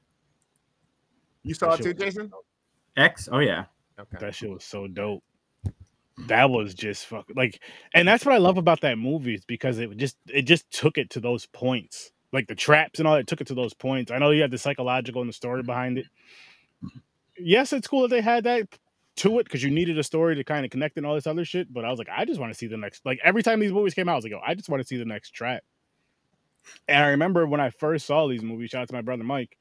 You 1.43 1.53
saw 1.53 1.74
it 1.74 1.82
too, 1.82 1.93
Jason? 1.93 2.32
X? 2.97 3.30
Oh 3.32 3.39
yeah. 3.39 3.66
Okay. 3.99 4.18
That 4.20 4.36
shit 4.36 4.49
was 4.49 4.64
so 4.64 4.88
dope. 4.88 5.24
That 6.28 6.49
was 6.49 6.74
just 6.74 7.05
fuck 7.05 7.26
like, 7.36 7.62
and 7.93 8.07
that's 8.07 8.26
what 8.26 8.36
I 8.36 8.39
love 8.39 8.57
about 8.57 8.82
that 8.82 8.97
movie 8.97 9.36
is 9.36 9.45
because 9.45 9.80
it 9.80 9.95
just 9.97 10.18
it 10.28 10.43
just 10.43 10.70
took 10.70 10.97
it 10.97 11.10
to 11.12 11.20
those 11.22 11.45
points, 11.45 12.12
like 12.34 12.47
the 12.47 12.55
traps 12.55 12.99
and 12.99 13.07
all. 13.07 13.16
It 13.16 13.26
took 13.28 13.41
it 13.41 13.47
to 13.47 13.55
those 13.55 13.74
points. 13.74 14.12
I 14.12 14.18
know 14.18 14.32
you 14.32 14.41
had 14.41 14.51
the 14.51 14.57
psychological 14.57 15.22
and 15.22 15.30
the 15.30 15.34
story 15.34 15.64
behind 15.64 15.97
it. 15.97 16.05
Yes, 17.38 17.72
it's 17.72 17.88
cool 17.88 18.01
that 18.01 18.10
they 18.10 18.22
had 18.22 18.43
that 18.43 18.68
to 19.18 19.39
it 19.39 19.45
because 19.45 19.64
you 19.64 19.72
needed 19.72 19.97
a 19.97 20.03
story 20.03 20.36
to 20.36 20.43
kind 20.43 20.66
of 20.66 20.72
connect 20.72 20.97
and 20.97 21.05
all 21.05 21.16
this 21.16 21.28
other 21.28 21.45
shit. 21.45 21.74
But 21.74 21.86
I 21.86 21.89
was 21.89 21.99
like, 21.99 22.10
I 22.10 22.26
just 22.26 22.39
want 22.39 22.51
to 22.51 22.57
see 22.57 22.68
the 22.68 22.78
next. 22.78 23.05
Like 23.05 23.20
every 23.24 23.41
time 23.41 23.62
these 23.62 23.72
movies 23.72 23.93
came 23.93 24.10
out, 24.10 24.14
I 24.14 24.16
was 24.16 24.26
like, 24.26 24.34
oh, 24.34 24.41
I 24.45 24.55
just 24.55 24.68
want 24.68 24.82
to 24.82 24.88
see 24.88 24.97
the 24.97 25.05
next 25.05 25.32
trap. 25.32 25.64
And 26.88 27.03
I 27.03 27.07
remember 27.10 27.45
when 27.47 27.60
I 27.60 27.70
first 27.70 28.05
saw 28.05 28.28
these 28.28 28.41
movies. 28.43 28.72
Shout 28.72 28.84
out 28.84 28.88
to 28.89 28.93
my 28.93 29.01
brother 29.01 29.24
Mike. 29.24 29.57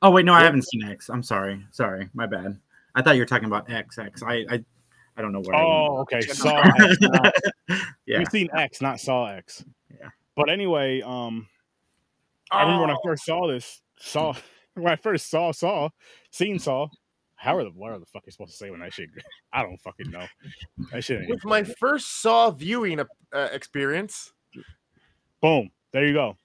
Oh 0.00 0.10
wait, 0.10 0.24
no, 0.24 0.32
I 0.34 0.42
haven't 0.42 0.62
seen 0.66 0.82
X. 0.84 1.08
I'm 1.08 1.22
sorry. 1.22 1.64
Sorry, 1.70 2.08
my 2.14 2.26
bad. 2.26 2.58
I 2.94 3.02
thought 3.02 3.14
you 3.14 3.22
were 3.22 3.26
talking 3.26 3.46
about 3.46 3.70
X. 3.70 3.98
X. 3.98 4.22
I 4.22 4.44
I, 4.50 4.64
I 5.16 5.22
don't 5.22 5.32
know 5.32 5.40
what. 5.40 5.54
Oh, 5.54 5.98
okay. 6.00 6.20
Check 6.22 6.34
Saw 6.34 6.60
X, 6.60 6.96
not- 7.00 7.34
yeah. 8.06 8.18
You've 8.18 8.28
seen 8.28 8.48
X, 8.56 8.80
not 8.80 8.98
Saw 9.00 9.26
X. 9.26 9.64
Yeah. 9.90 10.08
But 10.36 10.48
anyway, 10.50 11.02
um, 11.02 11.46
I 12.50 12.62
remember 12.62 12.82
when 12.82 12.90
I 12.90 12.94
Oh, 12.94 13.00
first 13.04 13.24
saw 13.24 13.46
this, 13.46 13.80
saw 13.98 14.34
when 14.74 14.88
I 14.92 14.96
first 14.96 15.30
saw 15.30 15.52
Saw, 15.52 15.90
seen 16.30 16.58
Saw. 16.58 16.88
How 17.36 17.56
are 17.56 17.64
the 17.64 17.70
what 17.70 17.90
are 17.92 17.98
the 17.98 18.06
fuck 18.06 18.22
you 18.26 18.32
supposed 18.32 18.52
to 18.52 18.56
say 18.56 18.70
when 18.70 18.80
that 18.80 18.92
shit? 18.94 19.08
I 19.52 19.62
don't 19.62 19.80
fucking 19.80 20.10
know. 20.10 20.24
That 20.92 21.04
shit. 21.04 21.20
Ain't, 21.22 21.30
with 21.30 21.44
my 21.44 21.62
first 21.64 22.20
Saw 22.22 22.50
viewing 22.50 23.00
uh, 23.00 23.48
experience. 23.52 24.32
boom. 25.40 25.70
There 25.92 26.06
you 26.06 26.14
go. 26.14 26.36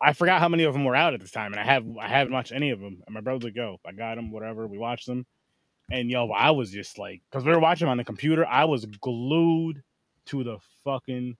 I 0.00 0.12
forgot 0.12 0.40
how 0.40 0.48
many 0.48 0.64
of 0.64 0.72
them 0.72 0.84
were 0.84 0.94
out 0.94 1.14
at 1.14 1.20
this 1.20 1.32
time, 1.32 1.52
and 1.52 1.60
I 1.60 1.64
have 1.64 1.84
I 2.00 2.08
haven't 2.08 2.32
watched 2.32 2.52
any 2.52 2.70
of 2.70 2.80
them. 2.80 3.02
And 3.06 3.14
my 3.14 3.20
brother's 3.20 3.44
like, 3.44 3.56
"Yo, 3.56 3.78
I 3.84 3.92
got 3.92 4.14
them. 4.14 4.30
Whatever. 4.30 4.66
We 4.66 4.78
watched 4.78 5.06
them. 5.06 5.26
And 5.90 6.10
yo, 6.10 6.28
I 6.30 6.50
was 6.50 6.70
just 6.70 6.98
like, 6.98 7.22
because 7.30 7.44
we 7.44 7.52
were 7.52 7.60
watching 7.60 7.88
on 7.88 7.98
the 7.98 8.04
computer, 8.04 8.46
I 8.46 8.64
was 8.64 8.86
glued 8.86 9.82
to 10.26 10.44
the 10.44 10.58
fucking 10.82 11.36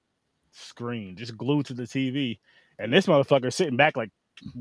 screen, 0.53 1.17
just 1.17 1.37
glued 1.37 1.67
to 1.67 1.75
the 1.75 1.85
TV. 1.85 2.39
And 2.79 2.93
this 2.93 3.07
motherfucker 3.07 3.53
sitting 3.53 3.77
back 3.77 3.97
like, 3.97 4.11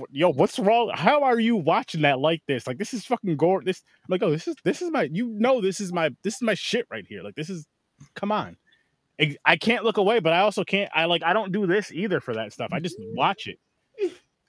yo, 0.09 0.31
what's 0.31 0.59
wrong? 0.59 0.91
How 0.93 1.23
are 1.23 1.39
you 1.39 1.57
watching 1.57 2.03
that 2.03 2.19
like 2.19 2.41
this? 2.47 2.65
Like 2.65 2.77
this 2.77 2.93
is 2.93 3.05
fucking 3.05 3.35
gore. 3.37 3.63
This 3.63 3.83
I'm 4.05 4.11
like, 4.13 4.23
oh, 4.23 4.31
this 4.31 4.47
is 4.47 4.55
this 4.63 4.81
is 4.81 4.91
my 4.91 5.09
you 5.11 5.27
know 5.37 5.61
this 5.61 5.81
is 5.81 5.91
my 5.91 6.11
this 6.23 6.35
is 6.35 6.41
my 6.41 6.53
shit 6.53 6.85
right 6.89 7.05
here. 7.07 7.23
Like 7.23 7.35
this 7.35 7.49
is 7.49 7.65
come 8.15 8.31
on. 8.31 8.55
I, 9.19 9.35
I 9.45 9.55
can't 9.57 9.83
look 9.83 9.97
away, 9.97 10.19
but 10.19 10.33
I 10.33 10.39
also 10.39 10.63
can't 10.63 10.89
I 10.93 11.05
like 11.05 11.23
I 11.23 11.33
don't 11.33 11.51
do 11.51 11.67
this 11.67 11.91
either 11.91 12.19
for 12.19 12.33
that 12.33 12.51
stuff. 12.53 12.69
I 12.71 12.79
just 12.79 12.97
watch 13.15 13.47
it. 13.47 13.59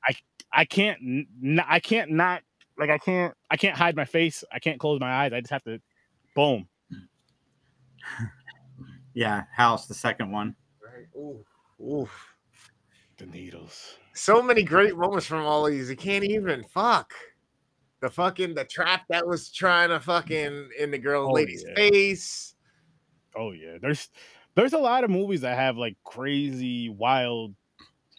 I 0.09 0.15
I 0.53 0.65
can't 0.65 0.99
n- 1.03 1.63
I 1.67 1.81
can't 1.81 2.11
not 2.11 2.43
like 2.79 2.91
I 2.91 2.99
can't 2.99 3.35
I 3.51 3.57
can't 3.57 3.77
hide 3.77 3.95
my 3.97 4.05
face. 4.05 4.43
I 4.53 4.59
can't 4.59 4.81
close 4.81 5.01
my 5.01 5.13
eyes. 5.13 5.33
I 5.33 5.41
just 5.41 5.53
have 5.53 5.65
to 5.65 5.81
boom. 6.35 6.67
Yeah, 9.15 9.45
House, 9.55 9.87
the 9.87 9.95
second 9.95 10.33
one. 10.33 10.57
Right. 10.83 11.07
Ooh, 11.17 11.45
ooh. 11.81 12.09
The 13.17 13.27
needles. 13.27 13.95
So 14.13 14.43
many 14.43 14.65
great 14.65 14.97
moments 14.97 15.27
from 15.27 15.47
all 15.47 15.65
these. 15.67 15.89
You 15.89 15.95
can't 15.97 16.25
even 16.25 16.65
fuck. 16.65 17.13
The 18.01 18.11
fucking 18.11 18.55
the 18.57 18.65
trap 18.65 19.03
that 19.11 19.25
was 19.25 19.53
trying 19.53 19.91
to 19.91 20.01
fucking 20.01 20.69
in 20.81 20.91
the 20.91 20.99
girl 20.99 21.29
Oh, 21.29 21.33
lady's 21.33 21.65
yeah. 21.67 21.75
face. 21.77 22.57
Oh 23.37 23.53
yeah. 23.53 23.77
There's 23.81 24.09
there's 24.55 24.73
a 24.73 24.79
lot 24.79 25.05
of 25.05 25.11
movies 25.11 25.43
that 25.43 25.57
have 25.57 25.77
like 25.77 25.97
crazy, 26.05 26.89
wild, 26.89 27.55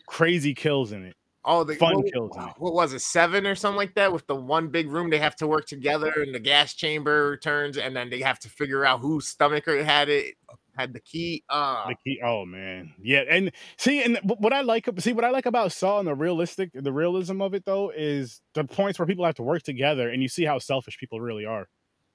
crazy 0.08 0.54
kills 0.54 0.92
in 0.92 1.04
it. 1.06 1.16
Oh, 1.48 1.64
the 1.64 1.76
Fun 1.76 1.98
what, 1.98 2.12
kills 2.12 2.36
in 2.36 2.44
it. 2.44 2.54
what 2.58 2.74
was 2.74 2.94
it, 2.94 3.02
seven 3.02 3.46
or 3.46 3.54
something 3.54 3.78
like 3.78 3.94
that? 3.96 4.12
With 4.12 4.26
the 4.26 4.36
one 4.36 4.70
big 4.70 4.90
room, 4.90 5.12
they 5.12 5.20
have 5.20 5.36
to 5.38 5.48
work 5.48 5.68
together, 5.68 6.12
and 6.18 6.34
the 6.34 6.40
gas 6.40 6.74
chamber 6.74 7.38
turns, 7.38 7.78
and 7.78 7.96
then 7.96 8.10
they 8.10 8.22
have 8.22 8.40
to 8.40 8.50
figure 8.50 8.84
out 8.84 9.02
whose 9.02 9.28
stomach 9.28 9.66
had 9.68 10.10
it, 10.10 10.34
had 10.76 10.92
the 10.94 11.00
key. 11.00 11.44
Uh, 11.48 11.88
The 11.90 11.96
key, 12.04 12.20
oh 12.24 12.46
man, 12.46 12.96
yeah, 13.00 13.24
and 13.30 13.52
see, 13.78 14.02
and 14.02 14.20
what 14.24 14.54
I 14.54 14.62
like, 14.62 14.90
see, 14.98 15.14
what 15.14 15.24
I 15.24 15.30
like 15.30 15.46
about 15.46 15.72
Saw 15.72 16.00
and 16.00 16.08
the 16.08 16.16
realistic, 16.16 16.72
the 16.74 16.92
realism 16.92 17.42
of 17.44 17.54
it 17.54 17.64
though, 17.64 17.92
is 17.96 18.42
the 18.56 18.64
points 18.64 18.98
where 18.98 19.06
people 19.06 19.24
have 19.26 19.36
to 19.36 19.44
work 19.44 19.62
together, 19.62 20.10
and 20.10 20.24
you 20.24 20.28
see 20.28 20.46
how 20.46 20.58
selfish 20.58 20.98
people 20.98 21.22
really 21.22 21.46
are. 21.46 21.68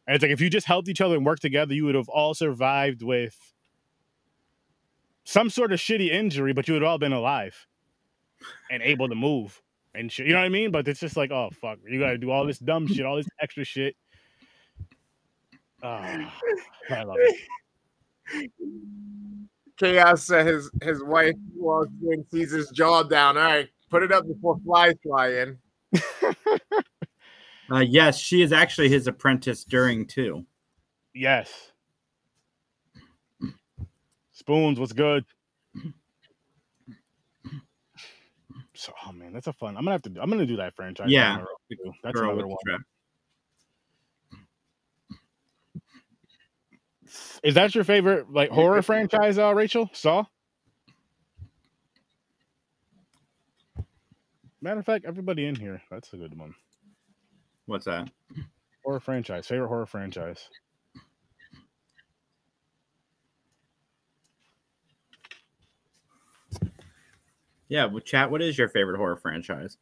And 0.09 0.17
it's 0.17 0.23
like 0.23 0.33
if 0.33 0.41
you 0.41 0.51
just 0.51 0.67
helped 0.67 0.89
each 0.89 1.01
other 1.01 1.15
and 1.15 1.25
worked 1.25 1.43
together, 1.43 1.73
you 1.73 1.85
would 1.85 1.95
have 1.95 2.09
all 2.09 2.35
survived 2.35 3.01
with 3.01 3.37
some 5.31 5.49
sort 5.49 5.73
of 5.73 5.79
shitty 5.79 6.11
injury, 6.11 6.53
but 6.53 6.67
you 6.67 6.75
would 6.75 6.83
have 6.83 6.91
all 6.91 6.99
been 6.99 7.13
alive 7.13 7.55
and 8.69 8.83
able 8.83 9.09
to 9.09 9.15
move 9.15 9.63
and 9.95 10.11
shit. 10.11 10.27
You 10.27 10.33
know 10.33 10.41
what 10.41 10.47
I 10.47 10.49
mean? 10.49 10.73
But 10.73 10.89
it's 10.89 10.99
just 10.99 11.17
like, 11.17 11.31
oh 11.31 11.51
fuck, 11.61 11.79
you 11.89 12.01
got 12.01 12.11
to 12.11 12.19
do 12.19 12.33
all 12.33 12.45
this 12.45 12.59
dumb 12.59 12.89
shit, 12.89 13.07
all 13.07 13.17
this 13.17 13.29
extra 13.41 13.65
shit. 13.65 13.95
Oh, 15.83 15.89
I 15.89 17.03
love 17.05 17.17
it. 17.21 18.51
Chaos 19.77 20.25
said 20.25 20.47
his 20.47 20.69
his 20.83 21.03
wife 21.03 21.37
walks 21.55 21.93
in, 22.11 22.27
sees 22.31 22.51
his 22.51 22.69
jaw 22.71 23.05
down. 23.05 23.39
All 23.39 23.45
right, 23.45 23.69
put 23.89 24.03
it 24.03 24.11
up 24.13 24.27
before 24.27 24.59
flies 24.65 24.95
fly 25.03 25.29
in. 25.29 25.59
Uh, 27.73 27.79
yes, 27.79 28.19
she 28.19 28.43
is 28.43 28.53
actually 28.53 28.89
his 28.89 29.07
apprentice 29.07 29.63
during 29.63 30.05
too. 30.05 30.45
Yes. 31.15 31.71
Spoons, 34.41 34.81
what's 34.81 34.95
good? 34.95 35.27
So, 38.75 38.95
oh 39.07 39.13
man, 39.13 39.35
that's 39.35 39.47
a 39.49 39.53
fun. 39.53 39.77
I'm 39.77 39.85
gonna 39.85 39.91
have 39.93 40.03
to. 40.03 40.09
do 40.09 40.19
I'm 40.19 40.31
gonna 40.31 40.47
do 40.47 40.57
that 40.57 40.75
franchise. 40.75 41.11
Yeah. 41.11 41.35
in 41.35 41.41
a 41.41 41.43
row, 41.43 41.47
too. 41.71 41.93
that's 42.03 42.19
Girl 42.19 42.31
another 42.31 42.49
one. 42.49 42.57
Is 47.43 47.55
that 47.55 47.75
your 47.75 47.85
favorite 47.85 48.33
like 48.33 48.51
horror 48.51 48.81
franchise, 48.81 49.37
uh, 49.37 49.55
Rachel? 49.55 49.91
Saw. 49.93 50.25
Matter 54.63 54.81
of 54.81 54.87
fact, 54.87 55.05
everybody 55.05 55.45
in 55.45 55.55
here. 55.55 55.83
That's 55.91 56.13
a 56.15 56.17
good 56.17 56.39
one. 56.39 56.55
What's 57.67 57.85
that? 57.85 58.09
Horror 58.85 59.01
franchise. 59.01 59.47
Favorite 59.47 59.69
horror 59.69 59.87
franchise. 59.87 60.49
Yeah, 67.71 67.87
well, 67.87 68.01
chat. 68.01 68.31
What 68.31 68.43
is 68.43 68.59
your 68.59 68.69
favorite 68.69 68.99
horror 68.99 69.17
franchise? 69.17 69.79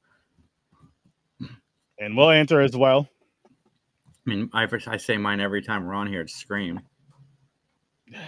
And 1.99 2.17
we'll 2.17 2.31
answer 2.31 2.61
as 2.61 2.77
well. 2.77 3.09
I 3.47 4.31
mean, 4.31 4.51
I, 4.53 4.69
I 4.87 4.97
say 4.99 5.17
mine 5.17 5.41
every 5.41 5.63
time 5.63 5.87
we're 5.87 5.95
on 5.95 6.07
here. 6.07 6.21
It's 6.21 6.37
Scream. 6.37 6.81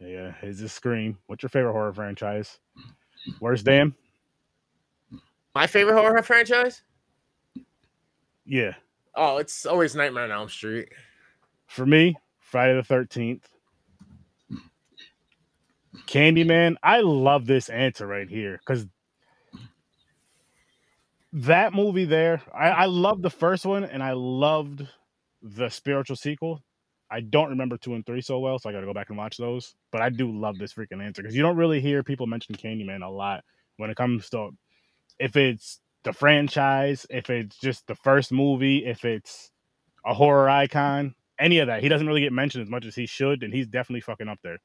Yeah, 0.00 0.32
it's 0.42 0.60
a 0.60 0.68
Scream? 0.68 1.18
What's 1.26 1.42
your 1.42 1.50
favorite 1.50 1.72
horror 1.72 1.92
franchise? 1.92 2.60
Where's 3.40 3.64
Dan? 3.64 3.92
My 5.56 5.66
favorite 5.66 6.00
horror 6.00 6.22
franchise? 6.22 6.82
Yeah. 8.46 8.74
Oh, 9.16 9.38
it's 9.38 9.66
always 9.66 9.96
Nightmare 9.96 10.22
on 10.22 10.30
Elm 10.30 10.48
Street. 10.48 10.90
For 11.66 11.84
me, 11.84 12.14
Friday 12.38 12.76
the 12.76 12.84
Thirteenth. 12.84 13.48
Candyman. 16.06 16.76
I 16.82 17.00
love 17.00 17.46
this 17.46 17.68
answer 17.68 18.06
right 18.06 18.28
here 18.28 18.58
because 18.58 18.86
that 21.32 21.74
movie 21.74 22.04
there. 22.04 22.42
I, 22.54 22.68
I 22.68 22.84
loved 22.86 23.22
the 23.22 23.30
first 23.30 23.66
one 23.66 23.84
and 23.84 24.02
I 24.02 24.12
loved 24.12 24.86
the 25.42 25.68
spiritual 25.68 26.16
sequel. 26.16 26.62
I 27.10 27.20
don't 27.20 27.50
remember 27.50 27.78
two 27.78 27.94
and 27.94 28.04
three 28.04 28.20
so 28.20 28.38
well, 28.38 28.58
so 28.58 28.68
I 28.68 28.72
got 28.72 28.80
to 28.80 28.86
go 28.86 28.92
back 28.92 29.08
and 29.08 29.16
watch 29.18 29.38
those. 29.38 29.74
But 29.90 30.02
I 30.02 30.10
do 30.10 30.30
love 30.30 30.58
this 30.58 30.74
freaking 30.74 31.02
answer 31.02 31.22
because 31.22 31.34
you 31.36 31.42
don't 31.42 31.56
really 31.56 31.80
hear 31.80 32.02
people 32.02 32.26
mention 32.26 32.54
Candyman 32.54 33.02
a 33.02 33.08
lot 33.08 33.44
when 33.76 33.90
it 33.90 33.96
comes 33.96 34.28
to 34.30 34.50
if 35.18 35.36
it's 35.36 35.80
the 36.04 36.12
franchise, 36.12 37.06
if 37.10 37.30
it's 37.30 37.58
just 37.58 37.86
the 37.86 37.94
first 37.94 38.30
movie, 38.30 38.84
if 38.86 39.04
it's 39.04 39.50
a 40.06 40.14
horror 40.14 40.48
icon, 40.48 41.14
any 41.38 41.58
of 41.58 41.66
that. 41.66 41.82
He 41.82 41.88
doesn't 41.88 42.06
really 42.06 42.20
get 42.20 42.32
mentioned 42.32 42.62
as 42.62 42.70
much 42.70 42.86
as 42.86 42.94
he 42.94 43.06
should, 43.06 43.42
and 43.42 43.52
he's 43.52 43.66
definitely 43.66 44.00
fucking 44.00 44.28
up 44.28 44.38
there. 44.42 44.58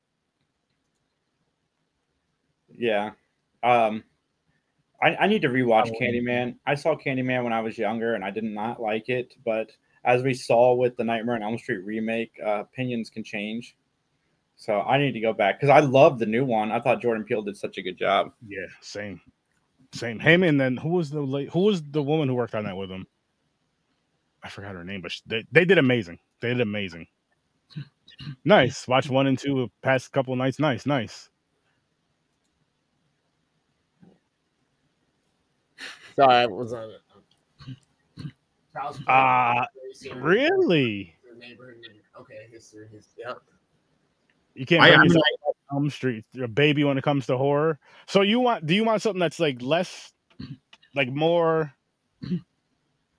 Yeah. 2.78 3.12
Um, 3.64 4.04
I, 5.02 5.16
I 5.16 5.28
need 5.28 5.42
to 5.44 5.50
rewatch 5.50 5.92
Oh. 5.94 6.00
Candyman. 6.00 6.56
I 6.66 6.76
saw 6.76 6.96
Candyman 6.96 7.44
when 7.44 7.54
I 7.54 7.62
was 7.62 7.78
younger 7.78 8.16
and 8.16 8.24
I 8.24 8.32
did 8.32 8.44
not 8.44 8.82
like 8.82 9.10
it, 9.10 9.34
but 9.46 9.72
as 10.06 10.22
we 10.24 10.34
saw 10.34 10.74
with 10.76 10.96
the 10.98 11.04
Nightmare 11.04 11.36
on 11.36 11.44
Elm 11.44 11.58
Street 11.58 11.84
remake, 11.86 12.32
uh, 12.46 12.62
opinions 12.62 13.10
can 13.10 13.24
change. 13.24 13.76
So 14.56 14.82
I 14.82 14.98
need 14.98 15.14
to 15.14 15.20
go 15.20 15.34
back 15.34 15.60
because 15.60 15.70
I 15.76 15.80
love 15.80 16.20
the 16.20 16.26
new 16.26 16.46
one. 16.46 16.72
I 16.72 16.80
thought 16.80 17.02
Jordan 17.02 17.24
Peele 17.26 17.42
did 17.42 17.58
such 17.58 17.78
a 17.78 17.82
good 17.82 17.98
job. 17.98 18.32
Yeah, 18.48 18.66
same, 18.82 19.20
same. 19.94 20.20
Him 20.20 20.44
and 20.44 20.60
then 20.62 20.78
who 20.78 20.90
was 20.90 21.10
the 21.10 21.22
late, 21.22 21.50
who 21.50 21.62
was 21.62 21.82
the 21.82 22.04
woman 22.04 22.30
who 22.30 22.36
worked 22.36 22.54
on 22.56 22.64
that 22.66 22.78
with 22.78 22.90
him? 22.92 23.08
I 24.44 24.50
forgot 24.50 24.76
her 24.76 24.84
name, 24.84 25.02
but 25.02 25.12
sh- 25.12 25.22
they 25.26 25.44
they 25.52 25.66
did 25.66 25.80
amazing. 25.80 26.20
They 26.40 26.50
did 26.50 26.62
amazing. 26.62 27.08
Nice. 28.46 28.88
Watch 28.88 29.10
one 29.10 29.28
and 29.28 29.40
two 29.40 29.72
past 29.82 30.12
couple 30.12 30.36
nights. 30.36 30.60
Nice, 30.60 30.86
nice. 30.86 31.30
Sorry, 36.16 36.36
I 36.36 36.46
was 36.46 36.74
on 36.74 36.90
it. 36.90 37.02
Ah, 39.08 39.68
Really? 40.16 41.16
Okay, 42.20 42.48
history. 42.52 42.88
His, 42.92 43.08
yep. 43.18 43.42
You 44.56 44.66
can't 44.66 44.82
I, 44.84 44.90
bring 44.90 45.00
I 45.00 45.04
mean, 45.04 45.10
yourself 45.10 45.56
Elm 45.72 45.90
Street, 45.90 46.26
a 46.42 46.48
baby 46.48 46.84
when 46.84 46.98
it 46.98 47.04
comes 47.04 47.26
to 47.28 47.38
horror. 47.38 47.80
So 48.08 48.22
you 48.22 48.40
want? 48.40 48.66
Do 48.66 48.76
you 48.76 48.84
want 48.84 49.02
something 49.02 49.20
that's 49.20 49.40
like 49.40 49.62
less, 49.62 50.14
like 50.96 51.10
more? 51.10 51.74
Oh, 52.24 52.40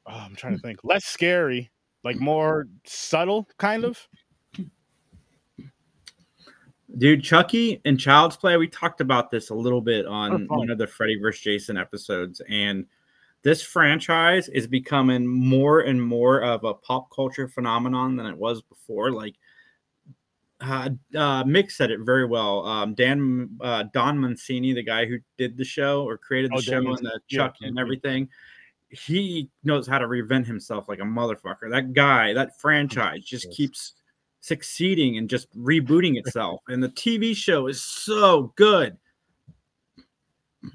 I'm 0.07 0.37
trying 0.37 0.55
to 0.55 0.61
think. 0.61 0.85
Less 0.85 1.05
scary, 1.05 1.71
like 2.05 2.21
more 2.21 2.67
subtle, 2.85 3.49
kind 3.59 3.85
of. 3.85 4.09
Dude, 6.99 7.23
Chucky 7.25 7.81
and 7.85 7.99
Child's 7.99 8.37
Play, 8.37 8.57
we 8.57 8.69
talked 8.69 9.01
about 9.01 9.31
this 9.31 9.51
a 9.51 9.55
little 9.55 9.81
bit 9.81 10.07
on 10.07 10.47
Oh, 10.51 10.59
one 10.59 10.71
of 10.71 10.79
the 10.79 10.87
Freddy 10.87 11.17
vs. 11.17 11.41
Jason 11.43 11.77
episodes. 11.77 12.41
And 12.49 12.87
this 13.43 13.63
franchise 13.63 14.49
is 14.49 14.67
becoming 14.67 15.27
more 15.27 15.81
and 15.81 16.01
more 16.03 16.43
of 16.43 16.65
a 16.65 16.75
pop 16.75 17.11
culture 17.11 17.49
phenomenon 17.49 18.17
than 18.17 18.27
it 18.27 18.37
was 18.37 18.63
before. 18.63 19.11
Like, 19.11 19.35
uh, 20.61 20.91
uh, 21.17 21.45
Mick 21.45 21.71
said 21.71 21.91
it 21.91 22.01
very 22.05 22.27
well. 22.27 22.65
Um, 22.67 22.95
Dan 22.95 23.51
uh, 23.61 23.85
Don 23.93 24.21
Mancini, 24.21 24.73
the 24.73 24.83
guy 24.83 25.05
who 25.05 25.19
did 25.37 25.57
the 25.57 25.65
show 25.65 26.05
or 26.05 26.17
created 26.17 26.53
the 26.53 26.57
Oh, 26.57 26.61
show 26.61 26.77
and 26.79 26.99
the 26.99 27.21
yeah, 27.29 27.39
Chucky 27.39 27.67
and 27.67 27.79
everything, 27.79 28.29
he 28.91 29.51
knows 29.65 29.87
how 29.87 29.99
to 29.99 30.07
reinvent 30.07 30.47
himself 30.47 30.89
like 30.89 31.01
a 31.01 31.05
motherfucker. 31.05 31.71
That 31.71 31.93
guy, 31.93 32.33
that 32.35 32.59
franchise 32.61 33.25
just 33.25 33.47
Yes. 33.47 33.57
keeps 33.57 33.93
succeeding 34.45 35.17
and 35.17 35.29
just 35.29 35.51
rebooting 35.57 36.19
itself. 36.19 36.61
and 36.69 36.83
the 36.83 36.91
TV 36.91 37.35
show 37.35 37.67
is 37.67 37.83
so 37.83 38.53
good. 38.57 38.97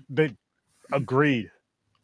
They 0.09 0.35
agreed. 0.91 1.51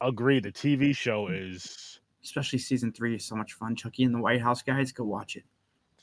Agreed. 0.01 0.43
The 0.43 0.51
TV 0.51 0.95
show 0.95 1.27
mm. 1.27 1.53
is 1.53 1.99
Especially 2.23 2.57
season 2.57 2.91
three 2.91 3.15
is 3.15 3.23
so 3.23 3.35
much 3.35 3.53
fun. 3.53 3.75
Chucky 3.75 4.03
and 4.03 4.13
the 4.13 4.19
White 4.19 4.41
House 4.41 4.63
guys, 4.63 4.91
go 4.91 5.03
watch 5.03 5.35
it. 5.35 5.43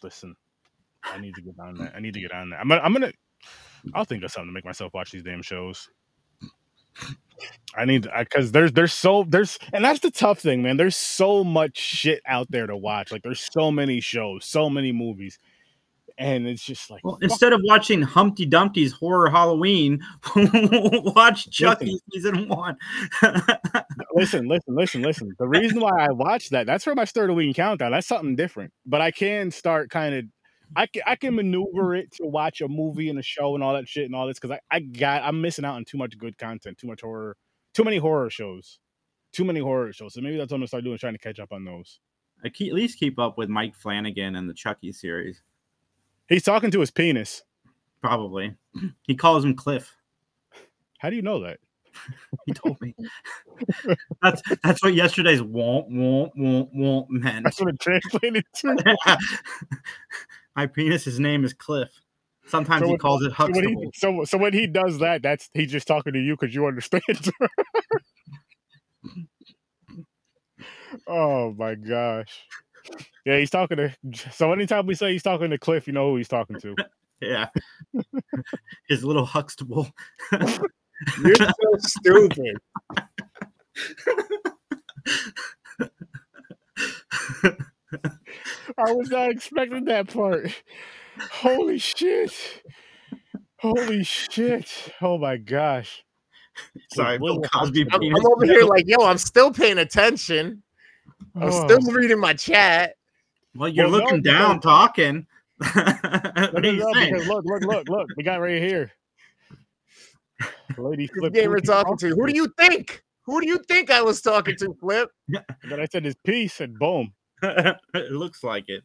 listen, 0.05 0.37
I 1.03 1.19
need 1.19 1.35
to 1.35 1.43
get 1.43 1.59
on 1.59 1.75
that. 1.79 1.95
I 1.97 2.01
need 2.01 2.15
to 2.15 2.21
get 2.21 2.31
on 2.31 2.51
that. 2.51 2.61
I'm 2.61 2.69
gonna, 2.69 2.81
I'm 2.81 2.93
gonna, 2.93 3.13
I'll 3.93 4.05
think 4.05 4.23
of 4.23 4.31
something 4.31 4.49
to 4.49 4.53
make 4.53 4.65
myself 4.65 4.95
watch 4.95 5.11
these 5.11 5.25
damn 5.25 5.43
shows. 5.43 5.89
I 7.77 7.87
need 7.87 8.07
because 8.17 8.53
there's 8.53 8.71
there's 8.73 8.93
so 8.93 9.25
there's 9.29 9.59
and 9.73 9.85
that's 9.85 9.99
the 9.99 10.13
tough 10.13 10.39
thing, 10.39 10.63
man. 10.63 10.77
There's 10.77 10.95
so 10.95 11.43
much 11.43 11.77
shit 11.77 12.23
out 12.25 12.49
there 12.51 12.69
to 12.69 12.77
watch. 12.77 13.11
Like 13.11 13.23
there's 13.23 13.49
so 13.53 13.73
many 13.73 14.01
shows, 14.01 14.45
so 14.45 14.71
many 14.71 14.93
movies, 14.93 15.41
and 16.23 16.47
it's 16.47 16.65
just 16.65 16.91
like 16.91 17.05
Well, 17.05 17.19
instead 17.21 17.53
of 17.53 17.61
watching 17.65 18.01
Humpty 18.03 18.47
Dumpty's 18.47 18.93
horror 18.93 19.29
Halloween, 19.29 20.01
watch 20.37 21.51
Chucky 21.51 21.99
season 22.13 22.49
one. 22.49 22.77
listen, 24.15 24.49
listen, 24.49 24.75
listen, 24.75 25.03
listen. 25.03 25.35
The 25.39 25.49
reason 25.49 25.81
why 25.81 25.91
I 25.99 26.13
watch 26.13 26.51
that, 26.51 26.67
that's 26.67 26.85
for 26.85 26.95
my 26.95 27.05
start 27.05 27.31
of 27.31 27.37
week 27.37 27.57
countdown. 27.57 27.93
That's 27.93 28.07
something 28.07 28.37
different. 28.37 28.73
But 28.87 29.01
I 29.01 29.11
can 29.11 29.51
start 29.51 29.91
kind 29.91 30.15
of 30.15 30.25
I 30.77 30.87
can 30.87 31.03
I 31.07 31.17
can 31.17 31.35
maneuver 31.35 31.95
it 31.95 32.13
to 32.13 32.27
watch 32.27 32.61
a 32.61 32.69
movie 32.69 33.11
and 33.11 33.19
a 33.19 33.23
show 33.23 33.55
and 33.55 33.63
all 33.63 33.75
that 33.75 33.89
shit 33.89 34.05
and 34.05 34.15
all 34.15 34.27
this 34.27 34.39
because 34.39 34.57
I, 34.71 34.77
I 34.77 34.81
got 34.81 35.23
I'm 35.23 35.41
missing 35.41 35.65
out 35.65 35.75
on 35.75 35.85
too 35.85 35.99
much 35.99 36.17
good 36.17 36.39
content, 36.39 36.79
too 36.79 36.87
much 36.87 37.03
horror, 37.03 37.37
too 37.75 37.85
many 37.85 37.99
horror 37.99 38.31
shows. 38.31 38.79
Too 39.33 39.45
many 39.45 39.61
horror 39.61 39.93
shows. 39.93 40.15
So 40.15 40.21
maybe 40.21 40.37
that's 40.37 40.51
what 40.51 40.57
I'm 40.57 40.61
gonna 40.61 40.69
start 40.69 40.85
doing, 40.85 40.99
trying 40.99 41.15
to 41.15 41.19
catch 41.19 41.41
up 41.41 41.53
on 41.53 41.65
those. 41.65 42.01
I 42.45 42.49
keep, 42.49 42.69
at 42.69 42.75
least 42.75 42.99
keep 42.99 43.19
up 43.19 43.39
with 43.39 43.49
Mike 43.49 43.75
Flanagan 43.77 44.37
and 44.37 44.49
the 44.49 44.55
Chucky 44.55 44.93
series. 44.93 45.43
He's 46.33 46.43
talking 46.43 46.71
to 46.71 46.81
his 46.81 46.91
penis. 46.91 47.43
Probably. 48.01 48.55
He 49.03 49.15
calls 49.15 49.45
him 49.45 49.55
Cliff. 49.55 49.95
How 50.99 51.11
do 51.11 51.17
you 51.17 51.23
know 51.23 51.41
that? 51.43 51.59
He 52.47 52.55
told 52.55 52.81
me. 52.81 52.95
that's 54.23 54.41
that's 54.65 54.83
what 54.83 54.95
yesterday's 54.95 55.43
won't 55.43 55.91
won't 55.91 56.33
won't 56.35 56.71
won't 56.73 57.11
meant. 57.11 57.45
That's 57.45 57.61
what 57.61 57.69
it 57.75 57.79
translated 57.81 58.45
to. 58.57 58.97
My 60.57 60.67
penis's 60.67 61.21
name 61.21 61.45
is 61.45 61.53
Cliff. 61.53 61.91
Sometimes 62.47 62.81
So 62.81 62.87
he 62.87 62.93
when- 62.93 62.99
calls 62.99 63.23
it 63.23 63.33
So 63.37 63.47
when, 63.51 63.69
he, 63.69 63.91
so, 63.95 64.25
so 64.25 64.39
when 64.39 64.53
he 64.55 64.67
does 64.67 64.99
that, 65.01 65.23
that's 65.23 65.51
he's 65.53 65.71
just 65.71 65.87
talking 65.87 66.15
to 66.15 66.19
you 66.19 66.35
because 66.39 66.55
you 66.55 66.67
understand. 66.67 67.03
oh 71.07 71.53
my 71.53 71.75
gosh. 71.75 72.45
Yeah, 73.25 73.39
he's 73.39 73.51
talking 73.51 73.77
to. 73.77 73.95
So 74.33 74.53
anytime 74.53 74.87
we 74.87 74.95
say 74.95 75.13
he's 75.13 75.23
talking 75.23 75.51
to 75.51 75.59
Cliff, 75.59 75.87
you 75.87 75.93
know 75.93 76.11
who 76.11 76.17
he's 76.17 76.29
talking 76.29 76.59
to. 76.61 76.75
Yeah. 77.23 77.47
His 78.89 79.05
little 79.05 79.25
Huxtable. 79.25 79.89
You're 80.33 81.37
so 81.37 81.53
stupid. 81.79 82.57
I 88.77 88.93
was 88.93 89.09
not 89.11 89.31
expecting 89.31 89.85
that 89.85 90.13
part. 90.13 90.53
Holy 91.31 91.79
shit. 91.79 92.33
Holy 93.59 94.03
shit. 94.03 94.93
Oh 95.01 95.17
my 95.17 95.37
gosh. 95.37 96.05
Sorry, 96.93 97.19
Bill 97.19 97.41
Cosby. 97.41 97.87
I'm. 97.93 98.03
I'm 98.03 98.27
over 98.27 98.45
here 98.45 98.65
like, 98.65 98.85
yo, 98.87 99.07
I'm 99.07 99.19
still 99.19 99.53
paying 99.53 99.79
attention. 99.79 100.63
I'm 101.35 101.43
Oh. 101.45 101.65
still 101.67 101.93
reading 101.93 102.19
my 102.21 102.35
chat. 102.35 102.97
Well, 103.55 103.69
you're 103.69 103.89
Well, 103.89 103.99
no, 103.99 104.05
looking 104.05 104.23
down, 104.23 104.57
because- 104.59 104.63
talking. 104.63 105.27
What 105.59 105.75
no, 106.55 106.59
are 106.61 106.65
you 106.67 106.77
no, 106.79 106.93
saying? 106.95 107.15
look, 107.29 107.45
look, 107.45 107.63
look, 107.65 107.89
look. 107.89 108.09
We 108.17 108.23
got 108.25 108.41
right 108.41 108.61
here. 108.61 108.91
Lady 110.79 111.07
Flip. 111.07 111.33
game 111.33 111.45
who 111.45 111.51
we're 111.51 111.61
talking 111.61 111.97
to. 111.99 112.09
Who 112.09 112.27
do 112.27 112.35
you 112.35 112.53
think? 112.59 113.03
Who 113.25 113.41
do 113.41 113.47
you 113.47 113.59
think 113.69 113.91
I 113.91 114.03
was 114.03 114.21
talking 114.21 114.57
to, 114.57 114.75
Flip? 114.81 115.09
And 115.29 115.71
then 115.71 115.79
I 115.81 115.87
said 115.87 116.05
his 116.05 116.17
piece 116.25 116.61
and 116.61 116.77
boom. 116.79 117.13
it 117.43 118.11
looks 118.11 118.43
like 118.43 118.65
it. 118.69 118.83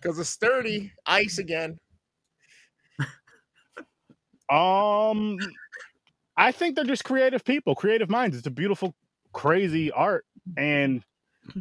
Because 0.00 0.18
it's 0.18 0.30
sturdy. 0.30 0.92
Ice 1.06 1.38
again. 1.38 1.78
Um, 4.48 5.36
I 6.36 6.50
think 6.52 6.74
they're 6.76 6.84
just 6.84 7.04
creative 7.04 7.44
people, 7.44 7.74
creative 7.74 8.10
minds. 8.10 8.36
It's 8.36 8.46
a 8.46 8.50
beautiful, 8.50 8.94
crazy 9.32 9.92
art, 9.92 10.24
and 10.56 11.02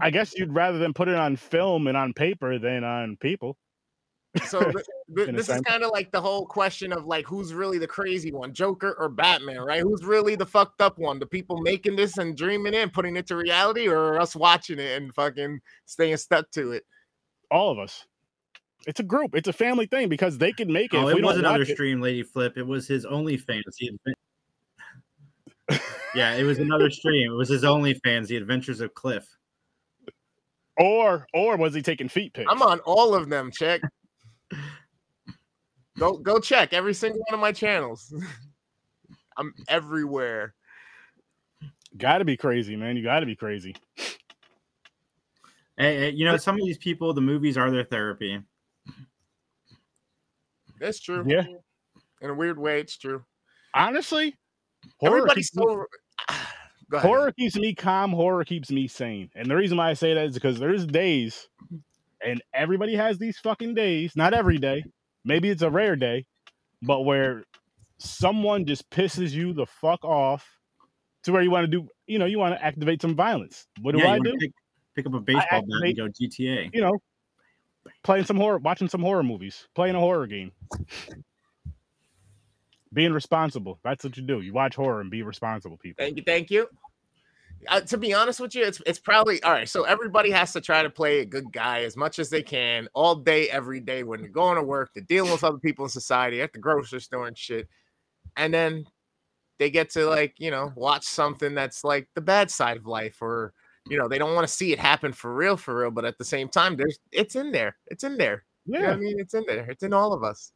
I 0.01 0.09
guess 0.09 0.37
you'd 0.37 0.53
rather 0.53 0.77
than 0.77 0.93
put 0.93 1.07
it 1.07 1.15
on 1.15 1.35
film 1.35 1.87
and 1.87 1.97
on 1.97 2.13
paper 2.13 2.59
than 2.59 2.83
on 2.83 3.17
people. 3.17 3.57
So 4.45 4.59
th- 4.71 4.85
th- 5.15 5.35
this 5.35 5.49
is 5.49 5.61
kind 5.61 5.83
of 5.83 5.91
like 5.91 6.11
the 6.11 6.21
whole 6.21 6.45
question 6.45 6.93
of 6.93 7.05
like 7.05 7.25
who's 7.25 7.53
really 7.53 7.79
the 7.79 7.87
crazy 7.87 8.31
one, 8.31 8.53
Joker 8.53 8.95
or 8.99 9.09
Batman, 9.09 9.59
right? 9.59 9.81
Who's 9.81 10.03
really 10.03 10.35
the 10.35 10.45
fucked 10.45 10.81
up 10.81 10.99
one? 10.99 11.19
The 11.19 11.25
people 11.25 11.57
making 11.61 11.95
this 11.95 12.17
and 12.17 12.37
dreaming 12.37 12.73
it 12.73 12.83
and 12.83 12.93
putting 12.93 13.15
it 13.15 13.27
to 13.27 13.35
reality, 13.35 13.87
or 13.87 14.19
us 14.19 14.35
watching 14.35 14.79
it 14.79 15.01
and 15.01 15.13
fucking 15.13 15.59
staying 15.85 16.17
stuck 16.17 16.51
to 16.51 16.73
it? 16.73 16.85
All 17.49 17.71
of 17.71 17.79
us. 17.79 18.05
It's 18.85 18.99
a 18.99 19.03
group. 19.03 19.35
It's 19.35 19.47
a 19.47 19.53
family 19.53 19.87
thing 19.87 20.07
because 20.07 20.37
they 20.37 20.53
can 20.53 20.71
make 20.71 20.93
it. 20.93 20.97
Oh, 20.97 21.09
it 21.09 21.21
was 21.21 21.35
don't 21.35 21.45
another 21.45 21.59
watch 21.59 21.71
stream, 21.71 21.99
Lady 21.99 22.23
Flip. 22.23 22.57
It 22.57 22.65
was 22.65 22.87
his 22.87 23.05
OnlyFans. 23.05 23.63
He 23.77 23.91
yeah, 26.15 26.35
it 26.35 26.43
was 26.43 26.59
another 26.59 26.89
stream. 26.89 27.31
It 27.31 27.35
was 27.35 27.49
his 27.49 27.63
OnlyFans, 27.63 28.27
The 28.27 28.37
Adventures 28.37 28.79
of 28.79 28.93
Cliff. 28.93 29.27
Or 30.79 31.27
or 31.33 31.57
was 31.57 31.75
he 31.75 31.81
taking 31.81 32.09
feet 32.09 32.33
pics? 32.33 32.49
I'm 32.49 32.61
on 32.61 32.79
all 32.81 33.13
of 33.13 33.29
them. 33.29 33.51
Check. 33.51 33.81
Go 35.97 36.17
go 36.17 36.39
check 36.39 36.73
every 36.73 36.93
single 36.93 37.19
one 37.27 37.35
of 37.35 37.39
my 37.39 37.51
channels. 37.51 38.13
I'm 39.37 39.53
everywhere. 39.67 40.53
Got 41.97 42.19
to 42.19 42.25
be 42.25 42.37
crazy, 42.37 42.75
man. 42.75 42.97
You 42.97 43.03
got 43.03 43.21
to 43.21 43.25
be 43.25 43.35
crazy. 43.35 43.75
Hey, 45.77 45.97
hey, 45.97 46.09
you 46.11 46.25
know, 46.25 46.37
some 46.37 46.55
of 46.55 46.61
these 46.65 46.77
people, 46.77 47.13
the 47.13 47.21
movies 47.21 47.57
are 47.57 47.71
their 47.71 47.85
therapy. 47.85 48.41
That's 50.79 50.99
true. 50.99 51.23
Yeah. 51.25 51.45
In 52.21 52.29
a 52.29 52.33
weird 52.33 52.59
way, 52.59 52.81
it's 52.81 52.97
true. 52.97 53.23
Honestly, 53.73 54.37
Everybody's 55.01 55.49
keeps 55.49 55.63
so. 55.63 55.85
Go 56.89 56.97
ahead. 56.97 57.07
horror 57.07 57.31
keeps 57.31 57.55
me 57.55 57.75
calm. 57.75 58.11
Horror 58.11 58.43
keeps 58.43 58.71
me 58.71 58.87
sane. 58.87 59.29
And 59.35 59.49
the 59.49 59.55
reason 59.55 59.77
why 59.77 59.89
I 59.89 59.93
say 59.93 60.13
that 60.13 60.25
is 60.25 60.33
because 60.33 60.59
there's 60.59 60.85
days, 60.85 61.47
and 62.23 62.41
everybody 62.53 62.95
has 62.95 63.17
these 63.17 63.37
fucking 63.37 63.75
days. 63.75 64.15
Not 64.15 64.33
every 64.33 64.57
day. 64.57 64.83
Maybe 65.23 65.49
it's 65.49 65.61
a 65.61 65.69
rare 65.69 65.95
day, 65.95 66.25
but 66.81 67.01
where 67.01 67.43
someone 67.99 68.65
just 68.65 68.89
pisses 68.89 69.31
you 69.31 69.53
the 69.53 69.65
fuck 69.65 70.03
off 70.03 70.47
to 71.23 71.31
where 71.31 71.41
you 71.41 71.51
want 71.51 71.65
to 71.65 71.67
do, 71.67 71.87
you 72.07 72.17
know, 72.17 72.25
you 72.25 72.39
want 72.39 72.55
to 72.55 72.63
activate 72.63 73.01
some 73.01 73.15
violence. 73.15 73.67
What 73.81 73.93
do 73.93 73.99
Yeah, 74.01 74.13
I 74.13 74.19
do? 74.19 74.33
Pick, 74.39 74.51
pick 74.95 75.05
up 75.05 75.13
a 75.13 75.19
baseball 75.19 75.61
bat 75.61 75.63
and 75.67 75.97
go 75.97 76.07
GTA. 76.07 76.69
You 76.73 76.81
know, 76.81 76.97
playing 78.03 78.25
some 78.25 78.37
horror, 78.37 78.57
watching 78.57 78.89
some 78.89 79.01
horror 79.01 79.23
movies, 79.23 79.67
playing 79.75 79.95
a 79.95 79.99
horror 79.99 80.27
game. 80.27 80.51
Being 82.93 83.13
responsible. 83.13 83.79
That's 83.83 84.03
what 84.03 84.17
you 84.17 84.23
do. 84.23 84.41
You 84.41 84.53
watch 84.53 84.75
horror 84.75 85.01
and 85.01 85.11
be 85.11 85.21
responsible, 85.21 85.77
people. 85.77 86.03
Thank 86.03 86.17
you, 86.17 86.23
thank 86.25 86.49
you. 86.49 86.67
Uh, 87.67 87.81
to 87.81 87.97
be 87.97 88.13
honest 88.13 88.39
with 88.39 88.55
you, 88.55 88.63
it's 88.63 88.81
it's 88.85 88.99
probably 88.99 89.43
all 89.43 89.51
right. 89.51 89.67
So 89.67 89.83
everybody 89.83 90.31
has 90.31 90.53
to 90.53 90.61
try 90.61 90.81
to 90.81 90.89
play 90.89 91.19
a 91.19 91.25
good 91.25 91.51
guy 91.51 91.83
as 91.83 91.97
much 91.97 92.17
as 92.17 92.29
they 92.29 92.41
can 92.41 92.87
all 92.93 93.15
day, 93.15 93.49
every 93.49 93.81
day. 93.81 94.03
When 94.03 94.21
they're 94.21 94.29
going 94.29 94.55
to 94.55 94.63
work, 94.63 94.91
they're 94.95 95.03
dealing 95.03 95.31
with 95.31 95.43
other 95.43 95.57
people 95.57 95.85
in 95.85 95.89
society 95.89 96.41
at 96.41 96.53
the 96.53 96.59
grocery 96.59 97.01
store 97.01 97.27
and 97.27 97.37
shit, 97.37 97.67
and 98.37 98.53
then 98.53 98.85
they 99.59 99.69
get 99.69 99.89
to 99.91 100.05
like 100.05 100.35
you 100.39 100.51
know 100.51 100.71
watch 100.75 101.03
something 101.03 101.53
that's 101.53 101.83
like 101.83 102.07
the 102.15 102.21
bad 102.21 102.49
side 102.49 102.77
of 102.77 102.87
life, 102.87 103.21
or 103.21 103.53
you 103.89 103.97
know 103.97 104.07
they 104.07 104.17
don't 104.17 104.35
want 104.35 104.47
to 104.47 104.53
see 104.53 104.71
it 104.71 104.79
happen 104.79 105.11
for 105.11 105.33
real, 105.35 105.57
for 105.57 105.81
real. 105.81 105.91
But 105.91 106.05
at 106.05 106.17
the 106.17 106.25
same 106.25 106.47
time, 106.47 106.77
there's 106.77 106.97
it's 107.11 107.35
in 107.35 107.51
there. 107.51 107.75
It's 107.87 108.05
in 108.05 108.17
there. 108.17 108.45
You 108.65 108.79
know 108.79 108.87
Yeah. 108.87 108.91
I 108.93 108.95
mean? 108.95 109.19
It's 109.19 109.33
in 109.33 109.43
there. 109.45 109.69
It's 109.69 109.83
in 109.83 109.93
all 109.93 110.13
of 110.13 110.23
us. 110.23 110.53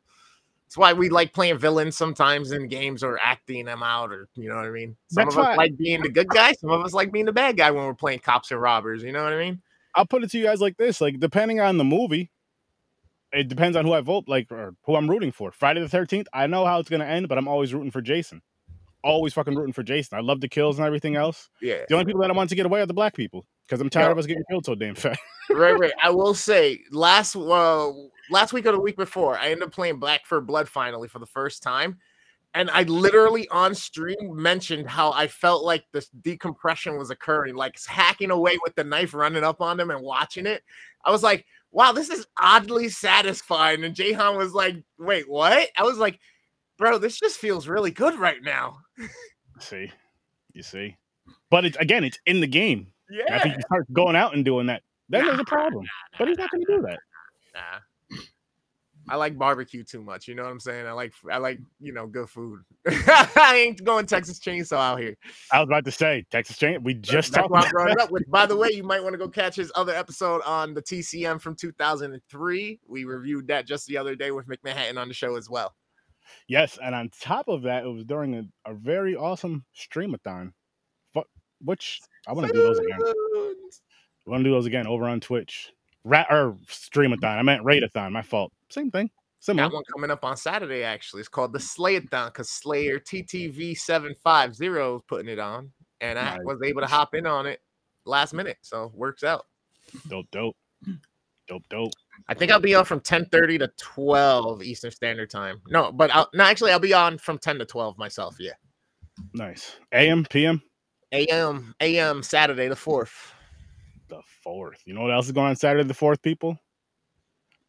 That's 0.74 0.80
why 0.80 0.94
we 0.94 1.10
like 1.10 1.34
playing 1.34 1.60
villains 1.60 1.96
sometimes 1.96 2.52
in 2.52 2.68
games 2.68 3.04
or 3.04 3.20
acting 3.22 3.66
them 3.66 3.84
out, 3.84 4.12
or 4.12 4.28
you 4.34 4.50
know 4.50 4.56
what 4.56 4.66
I 4.66 4.72
mean. 4.72 4.96
Some 5.12 5.26
That's 5.26 5.36
of 5.36 5.42
us 5.44 5.48
why- 5.50 5.56
like 5.56 5.78
being 5.78 6.02
the 6.02 6.10
good 6.10 6.28
guy. 6.30 6.54
Some 6.54 6.72
of 6.72 6.84
us 6.84 6.94
like 6.94 7.12
being 7.12 7.26
the 7.26 7.32
bad 7.32 7.58
guy 7.58 7.70
when 7.70 7.86
we're 7.86 7.94
playing 7.94 8.20
cops 8.22 8.50
and 8.50 8.60
robbers. 8.60 9.04
You 9.04 9.12
know 9.12 9.24
what 9.24 9.34
I 9.34 9.38
mean? 9.38 9.62
I'll 9.94 10.08
put 10.08 10.24
it 10.24 10.32
to 10.32 10.40
you 10.40 10.46
guys 10.46 10.62
like 10.62 10.78
this: 10.78 11.00
like 11.00 11.20
depending 11.20 11.60
on 11.60 11.78
the 11.78 11.84
movie, 11.84 12.32
it 13.32 13.50
depends 13.50 13.78
on 13.78 13.86
who 13.86 13.94
I 13.94 14.02
vote, 14.02 14.24
like 14.28 14.52
or 14.52 14.74
who 14.88 14.96
I'm 14.96 15.08
rooting 15.08 15.32
for. 15.32 15.52
Friday 15.52 15.80
the 15.80 15.88
Thirteenth, 15.88 16.28
I 16.34 16.48
know 16.48 16.66
how 16.66 16.80
it's 16.80 16.90
gonna 16.90 17.06
end, 17.06 17.30
but 17.30 17.38
I'm 17.38 17.48
always 17.48 17.72
rooting 17.72 17.92
for 17.92 18.02
Jason. 18.02 18.42
Always 19.04 19.36
fucking 19.36 19.54
rooting 19.54 19.74
for 19.74 19.84
Jason. 19.84 20.18
I 20.18 20.22
love 20.22 20.42
the 20.42 20.50
kills 20.50 20.80
and 20.80 20.88
everything 20.88 21.16
else. 21.16 21.50
Yeah. 21.62 21.84
The 21.88 21.94
only 21.94 22.06
people 22.06 22.22
that 22.22 22.32
I 22.32 22.34
want 22.34 22.50
to 22.50 22.56
get 22.56 22.66
away 22.66 22.82
are 22.82 22.88
the 22.88 22.96
black 22.96 23.14
people 23.16 23.46
because 23.68 23.80
I'm 23.80 23.92
tired 23.92 24.06
Yeah. 24.06 24.12
of 24.14 24.18
us 24.18 24.26
getting 24.26 24.44
killed 24.50 24.66
so 24.66 24.74
damn 24.74 24.96
fast. 24.96 25.20
right, 25.52 25.78
right. 25.78 25.94
I 26.02 26.10
will 26.10 26.34
say 26.34 26.80
last 26.90 27.36
uh, 27.36 27.92
last 28.30 28.54
week 28.54 28.66
or 28.66 28.72
the 28.72 28.80
week 28.80 28.98
before, 28.98 29.38
I 29.38 29.52
ended 29.52 29.64
up 29.64 29.74
playing 29.74 30.00
Back 30.00 30.26
4 30.26 30.42
Blood 30.42 30.68
finally 30.70 31.08
for 31.08 31.20
the 31.20 31.26
first 31.26 31.64
time. 31.64 31.98
And 32.56 32.70
I 32.70 32.84
literally 32.84 33.48
on 33.50 33.74
stream 33.74 34.36
mentioned 34.36 34.88
how 34.88 35.12
I 35.12 35.28
felt 35.28 35.64
like 35.64 35.86
this 35.92 36.10
decompression 36.10 36.98
was 36.98 37.10
occurring, 37.10 37.56
like 37.56 37.80
hacking 37.88 38.30
away 38.30 38.60
with 38.64 38.76
the 38.76 38.84
knife, 38.84 39.16
running 39.16 39.44
up 39.44 39.60
on 39.60 39.78
them 39.78 39.90
and 39.90 40.02
watching 40.02 40.46
it. 40.46 40.64
I 41.04 41.10
was 41.10 41.24
like, 41.24 41.46
wow, 41.72 41.92
this 41.92 42.10
is 42.10 42.28
oddly 42.38 42.90
satisfying. 42.90 43.84
And 43.84 43.96
Jahan 43.96 44.38
was 44.38 44.54
like, 44.54 44.76
wait, 45.00 45.28
what? 45.28 45.70
I 45.76 45.84
was 45.84 45.98
like, 45.98 46.20
bro, 46.78 47.00
this 47.00 47.20
just 47.20 47.40
feels 47.40 47.68
really 47.68 47.92
good 47.92 48.16
right 48.20 48.42
now. 48.44 48.78
see, 49.60 49.92
you 50.54 50.62
see, 50.62 50.96
but 51.50 51.66
it's 51.66 51.78
again, 51.78 52.04
it's 52.04 52.20
in 52.28 52.40
the 52.40 52.48
game. 52.48 52.88
Yeah. 53.10 53.36
I 53.36 53.40
think 53.40 53.56
you 53.56 53.62
start 53.62 53.92
going 53.94 54.16
out 54.16 54.36
and 54.36 54.46
doing 54.46 54.68
that, 54.68 54.84
then 55.10 55.26
there's 55.26 55.40
a 55.40 55.46
problem. 55.46 55.86
But 56.20 56.28
he's 56.28 56.38
not 56.38 56.52
going 56.52 56.66
to 56.66 56.76
do 56.78 56.82
that. 56.84 57.00
Nah. 57.56 57.80
I 59.10 59.16
like 59.18 59.38
barbecue 59.38 59.84
too 59.84 60.02
much. 60.02 60.28
You 60.28 60.36
know 60.36 60.44
what 60.44 60.52
I'm 60.52 60.60
saying? 60.60 60.88
I 60.88 60.94
like 60.94 61.14
I 61.30 61.38
like 61.38 61.60
you 61.80 61.92
know 61.94 62.08
good 62.08 62.30
food. 62.30 62.62
I 62.88 63.66
ain't 63.68 63.84
going 63.84 64.06
Texas 64.06 64.40
Chainsaw 64.40 64.78
out 64.78 65.00
here. 65.00 65.18
I 65.52 65.60
was 65.60 65.68
about 65.68 65.86
to 65.86 65.92
say 65.92 66.26
Texas 66.32 66.58
Chain. 66.58 66.84
We 66.84 66.94
just 66.94 67.34
That's 67.34 67.48
talked 67.48 67.72
about 67.72 68.02
up. 68.02 68.12
Which, 68.12 68.24
by 68.30 68.46
the 68.46 68.56
way, 68.56 68.70
you 68.72 68.84
might 68.84 69.04
want 69.04 69.14
to 69.14 69.18
go 69.18 69.28
catch 69.28 69.56
his 69.56 69.72
other 69.76 69.94
episode 69.94 70.42
on 70.44 70.74
the 70.74 70.82
TCM 70.82 71.42
from 71.42 71.56
2003. 71.56 72.80
We 72.88 73.04
reviewed 73.04 73.48
that 73.48 73.68
just 73.68 73.88
the 73.88 73.98
other 73.98 74.16
day 74.16 74.32
with 74.32 74.48
McMahon 74.48 74.98
on 74.98 75.08
the 75.08 75.14
show 75.14 75.36
as 75.36 75.50
well. 75.50 75.74
Yes, 76.48 76.78
and 76.82 76.96
on 76.96 77.10
top 77.20 77.48
of 77.48 77.64
that, 77.64 77.84
it 77.84 77.90
was 77.90 78.06
during 78.06 78.36
a, 78.36 78.72
a 78.72 78.74
very 78.74 79.16
awesome 79.16 79.66
streamathon, 79.76 80.54
which 81.64 82.02
I 82.28 82.34
want 82.34 82.48
to 82.48 82.54
do 82.54 82.64
those 82.64 82.80
again. 82.80 83.00
I 83.02 84.30
want 84.30 84.42
to 84.42 84.50
do 84.50 84.52
those 84.52 84.66
again 84.66 84.88
over 84.88 85.06
on 85.06 85.20
Twitch. 85.20 85.72
Rat 86.06 86.28
or 86.30 86.58
streamathon. 86.68 87.38
I 87.38 87.42
meant 87.42 87.64
raidathon. 87.64 88.12
My 88.12 88.22
fault. 88.22 88.52
Same 88.74 88.90
thing. 88.92 89.10
Similar. 89.40 89.68
Got 89.68 89.74
one 89.76 89.84
coming 89.94 90.10
up 90.12 90.24
on 90.24 90.38
Saturday, 90.38 90.84
actually. 90.84 91.20
It's 91.20 91.30
called 91.30 91.54
the 91.54 91.60
mm. 91.60 91.78
Slayathon 92.10 92.28
because 92.28 92.50
Slayer 92.50 93.00
TTV750 93.00 94.96
is 94.96 95.02
putting 95.08 95.28
it 95.28 95.40
on. 95.40 95.72
And 96.02 96.18
I 96.18 96.38
Nice. 96.38 96.40
was 96.46 96.60
able 96.66 96.82
to 96.82 96.88
hop 96.88 97.14
in 97.14 97.26
on 97.26 97.46
it 97.46 97.60
last 98.06 98.34
minute. 98.34 98.58
So 98.62 98.92
works 98.96 99.24
out. 99.24 99.46
Dope, 100.10 100.26
dope, 100.32 100.56
dope, 101.48 101.64
dope. 101.70 101.92
I 102.28 102.34
think 102.34 102.52
I'll 102.52 102.60
be 102.60 102.74
on 102.74 102.86
from 102.86 103.00
10:30 103.02 103.60
to 103.60 103.68
12 103.78 104.64
Eastern 104.64 104.92
Standard 104.92 105.30
Time. 105.30 105.62
No, 105.68 105.92
but 105.92 106.10
I'll, 106.14 106.30
no, 106.34 106.44
actually, 106.44 106.72
I'll 106.72 106.80
be 106.80 106.94
on 106.94 107.18
from 107.18 107.38
10 107.38 107.60
to 107.60 107.66
12 107.66 107.98
myself. 107.98 108.38
Yeah, 108.40 108.54
Nice. 109.34 109.78
AM, 109.92 110.26
PM, 110.30 110.62
AM, 111.12 111.76
AM 111.82 112.24
Saturday 112.24 112.68
the 112.70 112.76
fourth. 112.76 113.34
the 114.10 114.22
fourth. 114.44 114.82
You 114.86 114.94
know 114.94 115.02
what 115.02 115.12
else 115.12 115.26
is 115.26 115.32
going 115.32 115.48
on 115.50 115.56
Saturday 115.56 115.88
the 115.88 115.94
fourth? 115.94 116.22
People, 116.22 116.58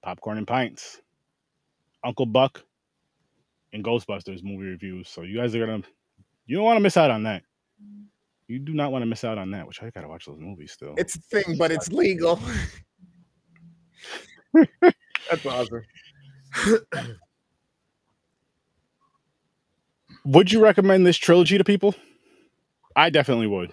popcorn 0.05 0.39
and 0.39 0.47
pints. 0.47 1.01
Uncle 2.05 2.27
Buck 2.27 2.63
and 3.73 3.83
Ghostbusters 3.83 4.45
movie 4.45 4.67
reviews. 4.67 5.09
So 5.09 5.23
you 5.23 5.39
guys 5.39 5.55
are 5.55 5.67
gonna, 5.67 5.83
you 6.47 6.57
don't 6.57 6.65
want 6.65 6.77
to 6.77 6.83
miss 6.83 6.97
out 6.97 7.11
on 7.11 7.25
that. 7.25 7.43
You 8.47 8.59
do 8.59 8.75
not 8.75 8.93
want 8.93 9.03
to 9.03 9.07
miss 9.07 9.25
out 9.25 9.39
on 9.39 9.51
that. 9.53 9.67
Which 9.67 9.83
I 9.83 9.89
gotta 9.91 10.07
watch 10.07 10.27
those 10.27 10.39
movies 10.39 10.73
still. 10.73 10.95
It's 10.99 11.17
a 11.17 11.21
thing, 11.21 11.57
but 11.59 11.73
it's 11.73 11.91
legal. 11.93 12.39
That's 14.83 15.47
awesome. 15.47 15.83
Would 20.27 20.53
you 20.53 20.63
recommend 20.63 21.07
this 21.07 21.17
trilogy 21.17 21.59
to 21.59 21.65
people? 21.65 21.95
I 22.95 23.11
definitely 23.11 23.47
would. 23.47 23.73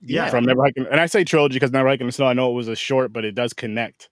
Yeah. 0.00 0.30
From 0.30 0.44
Never 0.44 0.62
Hiking, 0.62 0.86
and 0.90 1.00
I 1.00 1.06
say 1.06 1.24
trilogy 1.24 1.56
because 1.56 1.72
Never 1.72 1.88
Hiking 1.88 2.06
the 2.06 2.12
Snow. 2.12 2.26
I 2.26 2.32
know 2.32 2.50
it 2.50 2.54
was 2.54 2.68
a 2.68 2.76
short, 2.76 3.12
but 3.12 3.24
it 3.24 3.34
does 3.34 3.52
connect. 3.52 4.08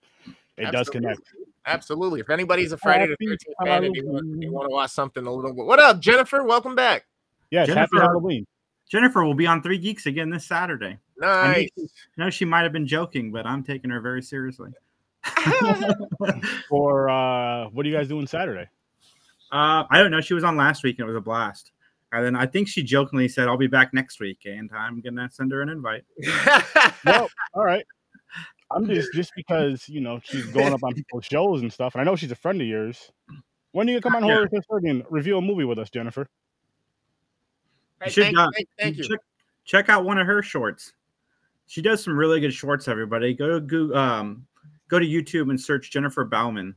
It 0.60 0.72
does 0.72 0.88
connect. 0.88 1.20
Absolutely. 1.66 2.20
If 2.20 2.30
anybody's 2.30 2.72
a 2.72 2.76
Friday 2.78 3.06
the 3.06 3.10
Happy 3.12 3.26
13th 3.26 3.66
fan 3.66 3.84
and 3.84 3.94
they 3.94 4.00
want, 4.02 4.24
they 4.24 4.46
Halloween. 4.46 4.52
want 4.52 4.68
to 4.68 4.72
watch 4.74 4.90
something 4.90 5.26
a 5.26 5.30
little 5.32 5.52
bit. 5.52 5.64
What 5.66 5.78
up, 5.78 6.00
Jennifer? 6.00 6.42
Welcome 6.42 6.74
back. 6.74 7.06
Yes, 7.50 7.68
happy 7.68 7.76
Jennifer- 7.94 8.00
Halloween. 8.06 8.46
Jennifer 8.90 9.24
will 9.24 9.34
be 9.34 9.46
on 9.46 9.62
Three 9.62 9.78
Geeks 9.78 10.06
again 10.06 10.30
this 10.30 10.46
Saturday. 10.46 10.98
I 11.22 11.52
Nice. 11.52 11.68
knew- 11.76 11.88
I 12.18 12.24
know 12.24 12.30
she 12.30 12.44
might 12.44 12.62
have 12.62 12.72
been 12.72 12.86
joking, 12.86 13.30
but 13.30 13.46
I'm 13.46 13.62
taking 13.62 13.90
her 13.90 14.00
very 14.00 14.22
seriously. 14.22 14.70
For 16.68 17.08
uh, 17.10 17.68
what 17.68 17.84
are 17.84 17.88
you 17.88 17.94
guys 17.94 18.08
doing 18.08 18.26
Saturday? 18.26 18.68
Uh, 19.52 19.84
I 19.90 19.98
don't 19.98 20.10
know. 20.10 20.20
She 20.20 20.34
was 20.34 20.44
on 20.44 20.56
last 20.56 20.82
week 20.82 20.98
and 20.98 21.04
it 21.04 21.12
was 21.12 21.16
a 21.16 21.20
blast. 21.20 21.72
And 22.12 22.24
then 22.24 22.34
I 22.36 22.46
think 22.46 22.68
she 22.68 22.82
jokingly 22.82 23.28
said, 23.28 23.48
I'll 23.48 23.56
be 23.56 23.66
back 23.66 23.92
next 23.94 24.18
week 24.20 24.38
and 24.44 24.70
I'm 24.76 25.00
going 25.00 25.16
to 25.16 25.28
send 25.30 25.52
her 25.52 25.62
an 25.62 25.68
invite. 25.68 26.04
Well, 27.04 27.30
all 27.54 27.64
right. 27.64 27.84
I'm 28.70 28.86
just 28.86 29.12
just 29.12 29.32
because 29.34 29.88
you 29.88 30.00
know 30.00 30.20
she's 30.22 30.46
going 30.46 30.72
up 30.72 30.84
on 30.84 30.94
people's 30.94 31.24
shows 31.24 31.62
and 31.62 31.72
stuff, 31.72 31.94
and 31.94 32.00
I 32.00 32.04
know 32.04 32.16
she's 32.16 32.30
a 32.30 32.36
friend 32.36 32.60
of 32.60 32.66
yours. 32.66 33.10
When 33.72 33.86
do 33.86 33.92
you 33.92 34.00
come 34.00 34.14
on 34.16 34.24
Yeah. 34.24 34.34
Horror 34.34 34.48
History 34.52 34.90
and 34.90 35.04
review 35.10 35.36
a 35.38 35.40
movie 35.40 35.64
with 35.64 35.78
us, 35.78 35.90
Jennifer? 35.90 36.26
Hey, 38.02 38.10
should 38.10 38.24
thank, 38.24 38.34
not- 38.36 38.52
thank, 38.54 38.68
thank 38.78 38.96
you. 38.96 39.04
Check, 39.04 39.20
check 39.64 39.88
out 39.88 40.04
one 40.04 40.18
of 40.18 40.26
her 40.26 40.42
shorts. 40.42 40.92
She 41.66 41.82
does 41.82 42.02
some 42.02 42.16
really 42.16 42.40
good 42.40 42.52
shorts, 42.52 42.88
everybody. 42.88 43.34
Go 43.34 43.48
to 43.48 43.60
Goo- 43.60 43.94
um, 43.94 44.46
go 44.88 44.98
to 44.98 45.06
YouTube 45.06 45.50
and 45.50 45.60
search 45.60 45.90
Jennifer 45.90 46.24
Bauman. 46.24 46.74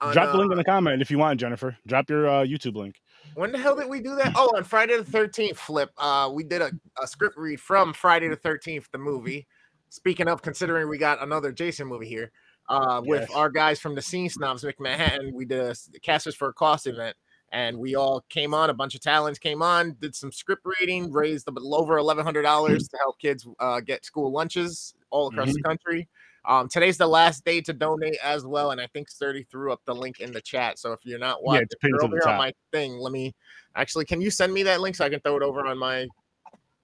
On, 0.00 0.12
Drop 0.12 0.32
the 0.32 0.38
link 0.38 0.50
uh, 0.50 0.52
in 0.54 0.58
the 0.58 0.64
comment 0.64 1.00
if 1.00 1.10
you 1.12 1.18
want, 1.18 1.38
Jennifer. 1.38 1.76
Drop 1.86 2.10
your 2.10 2.28
uh, 2.28 2.44
YouTube 2.44 2.74
link. 2.74 3.00
When 3.34 3.52
the 3.52 3.58
hell 3.58 3.76
did 3.76 3.88
we 3.88 4.00
do 4.00 4.16
that? 4.16 4.32
Oh, 4.36 4.50
on 4.56 4.64
Friday 4.64 4.96
the 4.96 5.04
13th, 5.04 5.56
Flip. 5.56 5.90
Uh, 5.96 6.28
we 6.32 6.42
did 6.42 6.60
a, 6.60 6.72
a 7.00 7.06
script 7.06 7.36
read 7.38 7.60
from 7.60 7.92
Friday 7.92 8.28
the 8.28 8.36
13th, 8.36 8.86
the 8.90 8.98
movie. 8.98 9.46
Speaking 9.92 10.26
of, 10.26 10.40
considering 10.40 10.88
we 10.88 10.96
got 10.96 11.22
another 11.22 11.52
Jason 11.52 11.86
movie 11.86 12.08
here, 12.08 12.32
uh, 12.70 13.02
with 13.04 13.20
Yes. 13.20 13.30
our 13.34 13.50
guys 13.50 13.78
from 13.78 13.94
the 13.94 14.00
Scene 14.00 14.30
Snobs 14.30 14.64
McMahon, 14.64 15.34
we 15.34 15.44
did 15.44 15.60
a 15.60 15.74
Casters 16.00 16.34
for 16.34 16.48
a 16.48 16.52
Cause 16.54 16.86
event, 16.86 17.14
and 17.52 17.76
we 17.76 17.94
all 17.94 18.24
came 18.30 18.54
on. 18.54 18.70
A 18.70 18.74
bunch 18.74 18.94
of 18.94 19.02
talents 19.02 19.38
came 19.38 19.60
on, 19.60 19.94
did 20.00 20.14
some 20.16 20.32
script 20.32 20.62
reading, 20.64 21.12
raised 21.12 21.46
a 21.46 21.50
little 21.50 21.74
over 21.74 21.98
eleven 21.98 22.24
hundred 22.24 22.40
dollars 22.40 22.88
to 22.88 22.96
help 22.96 23.18
kids 23.18 23.46
uh, 23.60 23.80
get 23.80 24.02
school 24.02 24.32
lunches 24.32 24.94
all 25.10 25.28
across 25.28 25.52
the 25.52 25.62
country. 25.62 26.08
Um, 26.46 26.70
today's 26.70 26.96
the 26.96 27.06
last 27.06 27.44
day 27.44 27.60
to 27.60 27.74
donate 27.74 28.16
as 28.24 28.46
well, 28.46 28.70
and 28.70 28.80
I 28.80 28.86
think 28.94 29.10
Sturdy 29.10 29.46
threw 29.50 29.74
up 29.74 29.82
the 29.84 29.94
link 29.94 30.20
in 30.20 30.32
the 30.32 30.40
chat. 30.40 30.78
So 30.78 30.92
if 30.92 31.00
you're 31.04 31.18
not 31.18 31.40
Yeah, 31.42 31.48
watching, 31.48 31.62
it's 31.64 31.74
pinned 31.82 31.92
you're 32.00 32.08
to 32.08 32.16
over 32.16 32.28
on 32.30 32.38
my 32.38 32.52
thing. 32.72 32.96
Let 32.96 33.12
me 33.12 33.34
actually. 33.76 34.06
Can 34.06 34.22
you 34.22 34.30
send 34.30 34.54
me 34.54 34.62
that 34.62 34.80
link 34.80 34.96
so 34.96 35.04
I 35.04 35.10
can 35.10 35.20
throw 35.20 35.36
it 35.36 35.42
over 35.42 35.66
on 35.66 35.76
my? 35.76 36.06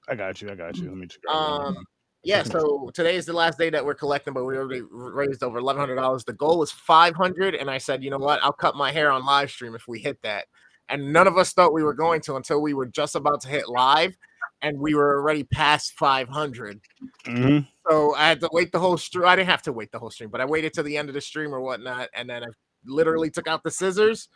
I 0.09 0.14
got 0.14 0.42
you. 0.42 0.50
I 0.50 0.54
got 0.54 0.76
you. 0.76 0.88
Let 0.90 0.98
me 0.98 1.06
just 1.06 1.22
grab 1.22 1.38
it. 1.38 1.66
Um, 1.78 1.86
yeah. 2.29 2.43
So 2.53 2.91
today 2.95 3.16
is 3.16 3.26
the 3.26 3.33
last 3.33 3.59
day 3.59 3.70
that 3.70 3.85
we're 3.85 3.95
collecting, 3.95 4.35
but 4.35 4.45
we 4.45 4.57
already 4.57 4.83
raised 4.91 5.43
over 5.43 5.59
eleven 5.59 5.81
hundred 5.81 5.97
dollars. 5.97 6.24
The 6.24 6.35
goal 6.35 6.59
was 6.59 6.70
five 6.70 7.14
hundred, 7.14 7.55
and 7.55 7.70
I 7.70 7.79
said, 7.79 8.05
you 8.05 8.11
know 8.11 8.18
what? 8.18 8.43
I'll 8.43 8.53
cut 8.53 8.76
my 8.76 8.93
hair 8.93 9.11
on 9.11 9.24
live 9.24 9.51
stream 9.51 9.74
if 9.74 9.89
we 9.89 9.99
hit 9.99 10.20
that. 10.22 10.47
And 10.91 11.12
none 11.12 11.26
of 11.26 11.37
us 11.37 11.53
thought 11.53 11.72
we 11.72 11.83
were 11.83 11.95
going 11.95 12.20
to 12.22 12.37
until 12.37 12.62
we 12.62 12.74
were 12.74 12.87
just 12.87 13.14
about 13.14 13.41
to 13.43 13.49
hit 13.49 13.68
live, 13.68 14.16
and 14.62 14.79
we 14.79 14.95
were 14.95 15.18
already 15.18 15.45
past 15.45 15.93
five 15.93 16.29
hundred. 16.29 16.81
Mhm. 17.24 17.66
So 17.89 18.14
I 18.14 18.29
had 18.29 18.41
to 18.41 18.49
wait 18.53 18.72
the 18.72 18.79
whole 18.79 18.99
stream. 18.99 19.26
I 19.26 19.37
didn't 19.37 19.49
have 19.49 19.62
to 19.62 19.72
wait 19.72 19.91
the 19.93 19.99
whole 19.99 20.11
stream, 20.11 20.31
but 20.31 20.41
I 20.41 20.45
waited 20.45 20.74
till 20.74 20.85
the 20.85 20.97
end 20.97 21.09
of 21.09 21.14
the 21.14 21.20
stream 21.20 21.55
or 21.55 21.61
whatnot, 21.61 22.09
and 22.14 22.29
then 22.29 22.43
I 22.45 22.49
literally 22.85 23.31
took 23.31 23.49
out 23.49 23.62
the 23.62 23.70
scissors, 23.70 24.29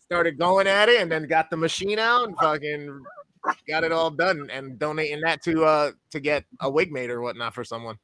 started 0.00 0.38
going 0.38 0.66
at 0.66 0.88
it, 0.88 1.00
and 1.00 1.10
then 1.10 1.26
got 1.26 1.50
the 1.50 1.56
machine 1.56 1.98
out 1.98 2.28
and 2.28 2.36
fucking 2.38 3.02
got 3.66 3.84
it 3.84 3.92
all 3.92 4.10
done 4.10 4.48
and 4.52 4.78
donating 4.78 5.20
that 5.20 5.42
to 5.42 5.64
uh 5.64 5.92
to 6.10 6.20
get 6.20 6.44
a 6.60 6.70
wig 6.70 6.92
made 6.92 7.10
or 7.10 7.20
whatnot 7.20 7.54
for 7.54 7.64
someone. 7.64 7.96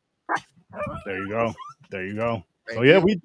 There 1.04 1.18
you 1.18 1.28
go. 1.28 1.54
There 1.90 2.04
you 2.04 2.14
go. 2.14 2.44
So 2.72 2.82
yeah, 2.82 2.98
you. 2.98 3.04
we 3.04 3.20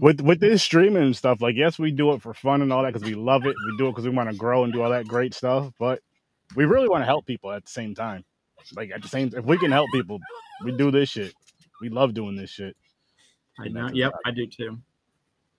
with 0.00 0.20
with 0.20 0.40
this 0.40 0.62
streaming 0.62 1.02
and 1.02 1.16
stuff. 1.16 1.40
Like, 1.40 1.56
yes, 1.56 1.78
we 1.78 1.90
do 1.90 2.12
it 2.12 2.22
for 2.22 2.34
fun 2.34 2.62
and 2.62 2.72
all 2.72 2.82
that 2.82 2.92
because 2.92 3.08
we 3.08 3.14
love 3.14 3.46
it. 3.46 3.56
We 3.66 3.76
do 3.78 3.88
it 3.88 3.92
because 3.92 4.04
we 4.04 4.10
want 4.10 4.30
to 4.30 4.36
grow 4.36 4.64
and 4.64 4.72
do 4.72 4.82
all 4.82 4.90
that 4.90 5.06
great 5.06 5.34
stuff. 5.34 5.72
But 5.78 6.00
we 6.54 6.64
really 6.64 6.88
want 6.88 7.02
to 7.02 7.06
help 7.06 7.26
people 7.26 7.52
at 7.52 7.64
the 7.64 7.70
same 7.70 7.94
time. 7.94 8.24
Like 8.74 8.90
at 8.90 9.02
the 9.02 9.08
same, 9.08 9.30
if 9.34 9.44
we 9.44 9.58
can 9.58 9.72
help 9.72 9.88
people, 9.92 10.20
we 10.64 10.72
do 10.72 10.90
this 10.90 11.08
shit. 11.08 11.34
We 11.80 11.88
love 11.88 12.14
doing 12.14 12.36
this 12.36 12.50
shit. 12.50 12.76
I 13.58 13.68
know. 13.68 13.88
Yep, 13.92 14.12
I 14.24 14.30
do 14.30 14.46
too. 14.46 14.78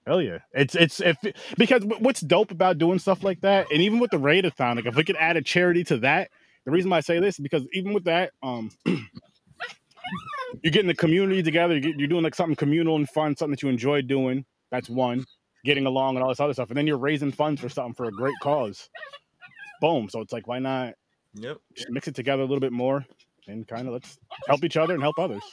Hell 0.07 0.21
yeah! 0.21 0.39
It's 0.53 0.73
it's 0.75 0.99
if 0.99 1.17
because 1.57 1.83
what's 1.85 2.21
dope 2.21 2.51
about 2.51 2.77
doing 2.79 2.97
stuff 2.99 3.23
like 3.23 3.41
that, 3.41 3.67
and 3.71 3.81
even 3.81 3.99
with 3.99 4.11
the 4.11 4.17
Raidathon, 4.17 4.75
like 4.77 4.85
if 4.87 4.95
we 4.95 5.03
could 5.03 5.15
add 5.17 5.37
a 5.37 5.41
charity 5.41 5.83
to 5.85 5.97
that, 5.99 6.29
the 6.65 6.71
reason 6.71 6.89
why 6.89 6.97
I 6.97 7.01
say 7.01 7.19
this 7.19 7.35
is 7.35 7.43
because 7.43 7.63
even 7.73 7.93
with 7.93 8.05
that, 8.05 8.31
um, 8.41 8.71
you're 8.85 10.71
getting 10.71 10.87
the 10.87 10.95
community 10.95 11.43
together. 11.43 11.73
You're, 11.75 11.81
get- 11.91 11.99
you're 11.99 12.07
doing 12.07 12.23
like 12.23 12.35
something 12.35 12.55
communal 12.55 12.95
and 12.95 13.07
fun, 13.09 13.35
something 13.37 13.51
that 13.51 13.61
you 13.61 13.69
enjoy 13.69 14.01
doing. 14.01 14.45
That's 14.71 14.89
one. 14.89 15.25
Getting 15.63 15.85
along 15.85 16.15
and 16.15 16.23
all 16.23 16.29
this 16.29 16.39
other 16.39 16.53
stuff, 16.53 16.69
and 16.69 16.77
then 16.77 16.87
you're 16.87 16.97
raising 16.97 17.31
funds 17.31 17.61
for 17.61 17.69
something 17.69 17.93
for 17.93 18.05
a 18.05 18.11
great 18.11 18.33
cause. 18.41 18.89
Boom! 19.81 20.09
So 20.09 20.21
it's 20.21 20.33
like, 20.33 20.47
why 20.47 20.57
not 20.59 20.95
Yep. 21.35 21.57
just 21.77 21.89
mix 21.91 22.07
it 22.07 22.15
together 22.15 22.41
a 22.41 22.45
little 22.45 22.59
bit 22.59 22.71
more 22.73 23.05
and 23.47 23.67
kind 23.67 23.87
of 23.87 23.93
let's 23.93 24.17
help 24.47 24.63
each 24.63 24.77
other 24.77 24.93
and 24.95 25.03
help 25.03 25.19
others. 25.19 25.43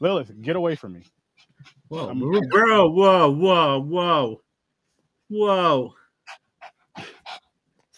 Lilith, 0.00 0.30
get 0.40 0.54
away 0.56 0.76
from 0.76 0.92
me. 0.94 1.02
Whoa, 1.92 2.08
I'm- 2.08 2.48
bro! 2.48 2.88
Whoa, 2.88 3.30
whoa, 3.30 3.80
whoa, 3.82 4.40
whoa! 5.28 5.94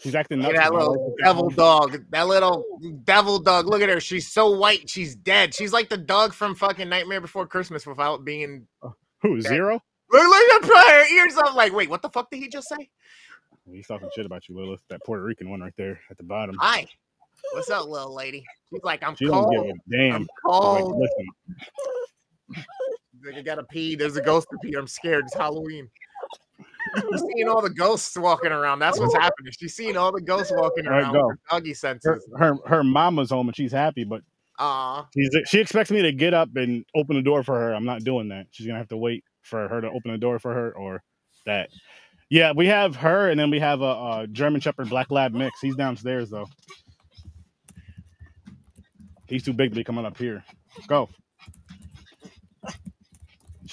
She's 0.00 0.16
acting 0.16 0.40
Look 0.42 0.52
nuts. 0.54 0.64
that 0.68 0.74
little 0.74 1.14
devil 1.22 1.48
dog. 1.50 2.04
That 2.10 2.26
little 2.26 2.64
devil 3.04 3.38
dog. 3.38 3.66
Look 3.66 3.82
at 3.82 3.88
her. 3.88 4.00
She's 4.00 4.32
so 4.32 4.50
white. 4.50 4.90
She's 4.90 5.14
dead. 5.14 5.54
She's 5.54 5.72
like 5.72 5.88
the 5.88 5.96
dog 5.96 6.34
from 6.34 6.56
fucking 6.56 6.88
Nightmare 6.88 7.20
Before 7.20 7.46
Christmas 7.46 7.86
without 7.86 8.24
being. 8.24 8.66
Uh, 8.82 8.90
who 9.22 9.40
zero? 9.40 9.80
Look, 10.10 10.22
look 10.26 10.64
at 10.76 10.90
her 10.90 11.14
ears. 11.14 11.34
I'm 11.42 11.54
like, 11.54 11.72
wait, 11.72 11.88
what 11.88 12.02
the 12.02 12.10
fuck 12.10 12.30
did 12.32 12.38
he 12.40 12.48
just 12.48 12.68
say? 12.68 12.90
He's 13.72 13.86
talking 13.86 14.08
shit 14.14 14.26
about 14.26 14.48
you, 14.48 14.56
Lilith. 14.56 14.82
That 14.90 15.04
Puerto 15.04 15.22
Rican 15.22 15.48
one 15.50 15.60
right 15.60 15.72
there 15.78 16.00
at 16.10 16.16
the 16.18 16.24
bottom. 16.24 16.56
Hi. 16.58 16.84
What's 17.52 17.70
up, 17.70 17.86
little 17.86 18.14
lady? 18.14 18.44
She's 18.70 18.82
like, 18.82 19.04
I'm 19.04 19.14
She 19.14 19.26
don't 19.26 19.48
give 19.50 19.62
a 19.62 19.72
damn. 19.88 20.14
I'm 20.16 20.20
She's 20.22 20.28
like, 20.52 20.52
cold. 20.82 21.00
listen, 21.00 22.64
Like, 23.24 23.36
I 23.36 23.42
gotta 23.42 23.64
pee. 23.64 23.96
There's 23.96 24.16
a 24.16 24.22
ghost 24.22 24.48
to 24.50 24.58
pee. 24.62 24.74
I'm 24.74 24.86
scared. 24.86 25.24
It's 25.26 25.34
Halloween. 25.34 25.88
She's 27.10 27.22
seeing 27.34 27.48
all 27.48 27.62
the 27.62 27.70
ghosts 27.70 28.16
walking 28.16 28.52
around. 28.52 28.78
That's 28.78 28.98
what's 28.98 29.14
happening. 29.14 29.52
She's 29.58 29.74
seeing 29.74 29.96
all 29.96 30.12
the 30.12 30.20
ghosts 30.20 30.52
walking 30.54 30.86
around 30.86 31.12
go. 31.12 31.26
with 31.26 31.36
her 31.36 31.38
doggy 31.50 31.70
her, 31.70 31.74
senses. 31.74 32.28
her 32.36 32.56
her 32.66 32.84
mama's 32.84 33.30
home 33.30 33.48
and 33.48 33.56
she's 33.56 33.72
happy, 33.72 34.04
but. 34.04 34.22
She's, 35.12 35.30
she 35.48 35.58
expects 35.58 35.90
me 35.90 36.02
to 36.02 36.12
get 36.12 36.32
up 36.32 36.48
and 36.54 36.84
open 36.94 37.16
the 37.16 37.22
door 37.22 37.42
for 37.42 37.58
her. 37.58 37.74
I'm 37.74 37.84
not 37.84 38.04
doing 38.04 38.28
that. 38.28 38.46
She's 38.52 38.66
gonna 38.66 38.78
have 38.78 38.88
to 38.88 38.96
wait 38.96 39.24
for 39.42 39.66
her 39.66 39.80
to 39.80 39.88
open 39.88 40.12
the 40.12 40.18
door 40.18 40.38
for 40.38 40.54
her 40.54 40.72
or 40.72 41.02
that. 41.44 41.70
Yeah, 42.30 42.52
we 42.54 42.66
have 42.66 42.94
her, 42.96 43.30
and 43.30 43.38
then 43.38 43.50
we 43.50 43.58
have 43.58 43.80
a, 43.80 43.84
a 43.84 44.26
German 44.30 44.60
Shepherd 44.60 44.88
Black 44.88 45.10
Lab 45.10 45.32
mix. 45.32 45.60
He's 45.60 45.74
downstairs 45.74 46.30
though. 46.30 46.46
He's 49.26 49.42
too 49.42 49.52
big 49.52 49.70
to 49.70 49.76
be 49.76 49.84
coming 49.84 50.04
up 50.04 50.16
here. 50.16 50.44
Go. 50.86 51.08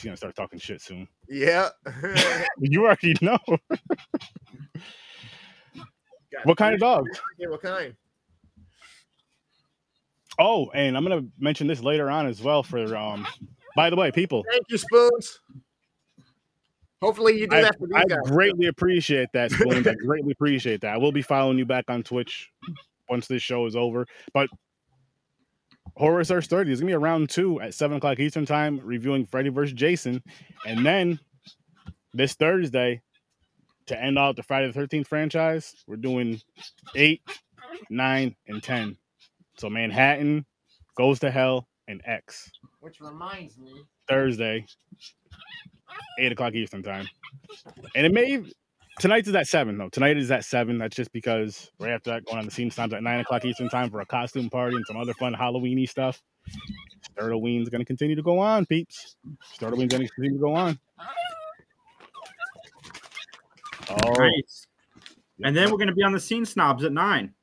She's 0.01 0.07
gonna 0.07 0.17
start 0.17 0.35
talking 0.35 0.57
shit 0.57 0.81
soon. 0.81 1.07
Yeah. 1.29 1.69
You 2.59 2.85
already 2.85 3.13
know. 3.21 3.37
What 6.43 6.57
kind 6.57 6.73
of 6.73 6.79
dog? 6.79 7.05
Yeah, 7.37 7.49
what 7.49 7.61
kind? 7.61 7.93
Oh, 10.39 10.71
and 10.73 10.97
I'm 10.97 11.03
gonna 11.03 11.25
mention 11.37 11.67
this 11.67 11.81
later 11.83 12.09
on 12.09 12.25
as 12.25 12.41
well. 12.41 12.63
For 12.63 12.95
um, 12.95 13.27
by 13.75 13.91
the 13.91 13.95
way, 13.95 14.11
people, 14.11 14.43
Thank 14.49 14.63
you, 14.69 14.79
Spoons. 14.79 15.39
Hopefully 16.99 17.39
you 17.39 17.45
do 17.45 17.57
I, 17.57 17.61
that 17.61 17.77
for 17.77 17.85
these 17.85 17.95
I 17.95 18.05
guys. 18.05 18.17
greatly 18.23 18.65
appreciate 18.67 19.29
that, 19.33 19.51
Spoons. 19.51 19.85
I 19.85 19.93
greatly 19.93 20.31
appreciate 20.31 20.81
that. 20.81 20.93
I 20.93 20.97
will 20.97 21.11
be 21.11 21.21
following 21.21 21.59
you 21.59 21.65
back 21.65 21.85
on 21.89 22.01
Twitch 22.01 22.51
once 23.07 23.27
this 23.27 23.43
show 23.43 23.67
is 23.67 23.75
over. 23.75 24.07
But 24.33 24.49
Horror 25.95 26.23
Sir 26.23 26.41
Sturdy 26.41 26.71
is 26.71 26.79
gonna 26.79 26.91
be 26.91 26.93
around 26.95 27.29
two 27.29 27.59
at 27.61 27.73
seven 27.73 27.97
o'clock 27.97 28.19
Eastern 28.19 28.45
time, 28.45 28.79
reviewing 28.83 29.25
Freddy 29.25 29.49
vs. 29.49 29.73
Jason, 29.73 30.23
and 30.65 30.85
then 30.85 31.19
this 32.13 32.33
Thursday 32.33 33.01
to 33.87 34.01
end 34.01 34.17
out 34.17 34.35
the 34.35 34.43
Friday 34.43 34.71
the 34.71 34.79
13th 34.79 35.07
franchise, 35.07 35.75
we're 35.87 35.95
doing 35.97 36.39
eight, 36.95 37.21
nine, 37.89 38.35
and 38.47 38.63
ten. 38.63 38.97
So 39.57 39.69
Manhattan 39.69 40.45
goes 40.95 41.19
to 41.19 41.31
hell 41.31 41.67
and 41.87 42.01
X. 42.05 42.51
Which 42.79 42.99
reminds 43.01 43.57
me. 43.57 43.83
Thursday, 44.07 44.65
eight 46.19 46.31
o'clock 46.31 46.53
Eastern 46.53 46.83
time. 46.83 47.07
And 47.95 48.05
it 48.05 48.13
may 48.13 48.43
tonight's 49.01 49.27
is 49.27 49.35
at 49.35 49.47
seven 49.47 49.77
though. 49.77 49.89
Tonight 49.89 50.17
is 50.17 50.31
at 50.31 50.45
seven. 50.45 50.77
That's 50.77 50.95
just 50.95 51.11
because 51.11 51.71
right 51.79 51.91
after 51.91 52.11
that, 52.11 52.25
going 52.25 52.39
on 52.39 52.45
the 52.45 52.51
Scene 52.51 52.71
Snobs 52.71 52.93
at 52.93 53.03
nine 53.03 53.19
o'clock 53.19 53.43
Eastern 53.43 53.69
time 53.69 53.89
for 53.89 54.01
a 54.01 54.05
costume 54.05 54.49
party 54.49 54.75
and 54.75 54.85
some 54.87 54.97
other 54.97 55.13
fun 55.15 55.33
Halloweeny 55.33 55.89
stuff. 55.89 56.21
Sturdoween's 57.03 57.69
gonna 57.69 57.85
continue 57.85 58.15
to 58.15 58.23
go 58.23 58.39
on, 58.39 58.65
peeps. 58.65 59.17
Sturdoween's 59.53 59.91
gonna 59.91 60.07
continue 60.07 60.37
to 60.37 60.41
go 60.41 60.53
on. 60.53 60.79
Oh 63.89 64.13
Nice. 64.13 64.67
And 65.43 65.55
then 65.55 65.71
we're 65.71 65.77
going 65.77 65.87
to 65.87 65.95
be 65.95 66.03
on 66.03 66.11
the 66.11 66.19
scene 66.19 66.45
snobs 66.45 66.83
at 66.83 66.91
nine. 66.91 67.33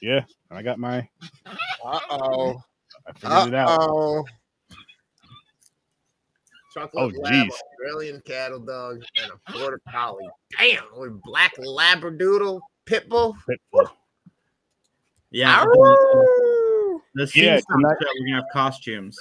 yeah, 0.00 0.24
I 0.50 0.62
got 0.62 0.78
my 0.78 1.08
Uh 1.84 1.98
oh. 2.10 2.62
I 3.06 3.12
figured 3.14 3.48
it 3.48 3.54
Uh 3.54 3.58
out. 3.58 4.24
Oh. 6.76 6.80
Chocolate 6.80 7.14
Oh, 7.16 7.20
lab. 7.20 7.48
Australian 7.50 8.20
cattle 8.26 8.60
dog, 8.60 9.02
and 9.22 9.30
a 9.32 9.52
border 9.52 9.80
collie. 9.90 10.24
Damn, 10.58 10.82
with 10.96 11.20
black 11.22 11.52
labradoodle 11.58 12.60
pit 12.86 13.08
bull. 13.08 13.36
Pitbull. 13.48 13.88
Yeah. 15.30 15.64
The 17.14 17.26
scene 17.26 17.44
Yeah, 17.44 17.60
tonight- 17.70 17.96
that 18.00 18.14
we're 18.18 18.26
going 18.26 18.28
to 18.28 18.34
have 18.36 18.44
costumes. 18.52 19.16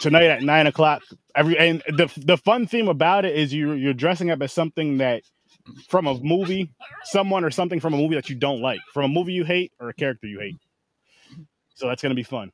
tonight 0.00 0.24
at 0.26 0.42
nine 0.42 0.66
o'clock. 0.66 1.02
Every 1.36 1.56
and 1.58 1.82
the 1.88 2.10
the 2.16 2.36
fun 2.36 2.66
theme 2.66 2.88
about 2.88 3.24
it 3.24 3.36
is 3.36 3.52
you 3.52 3.72
you're 3.74 3.94
dressing 3.94 4.30
up 4.30 4.42
as 4.42 4.52
something 4.52 4.98
that 4.98 5.22
from 5.88 6.06
a 6.08 6.14
movie, 6.18 6.70
someone 7.04 7.44
or 7.44 7.50
something 7.50 7.78
from 7.78 7.94
a 7.94 7.96
movie 7.96 8.14
that 8.16 8.28
you 8.28 8.34
don't 8.36 8.60
like, 8.60 8.80
from 8.92 9.04
a 9.04 9.08
movie 9.08 9.32
you 9.34 9.44
hate 9.44 9.72
or 9.78 9.88
a 9.88 9.94
character 9.94 10.26
you 10.26 10.40
hate. 10.40 10.56
So 11.74 11.86
that's 11.86 12.02
gonna 12.02 12.14
be 12.16 12.24
fun. 12.24 12.50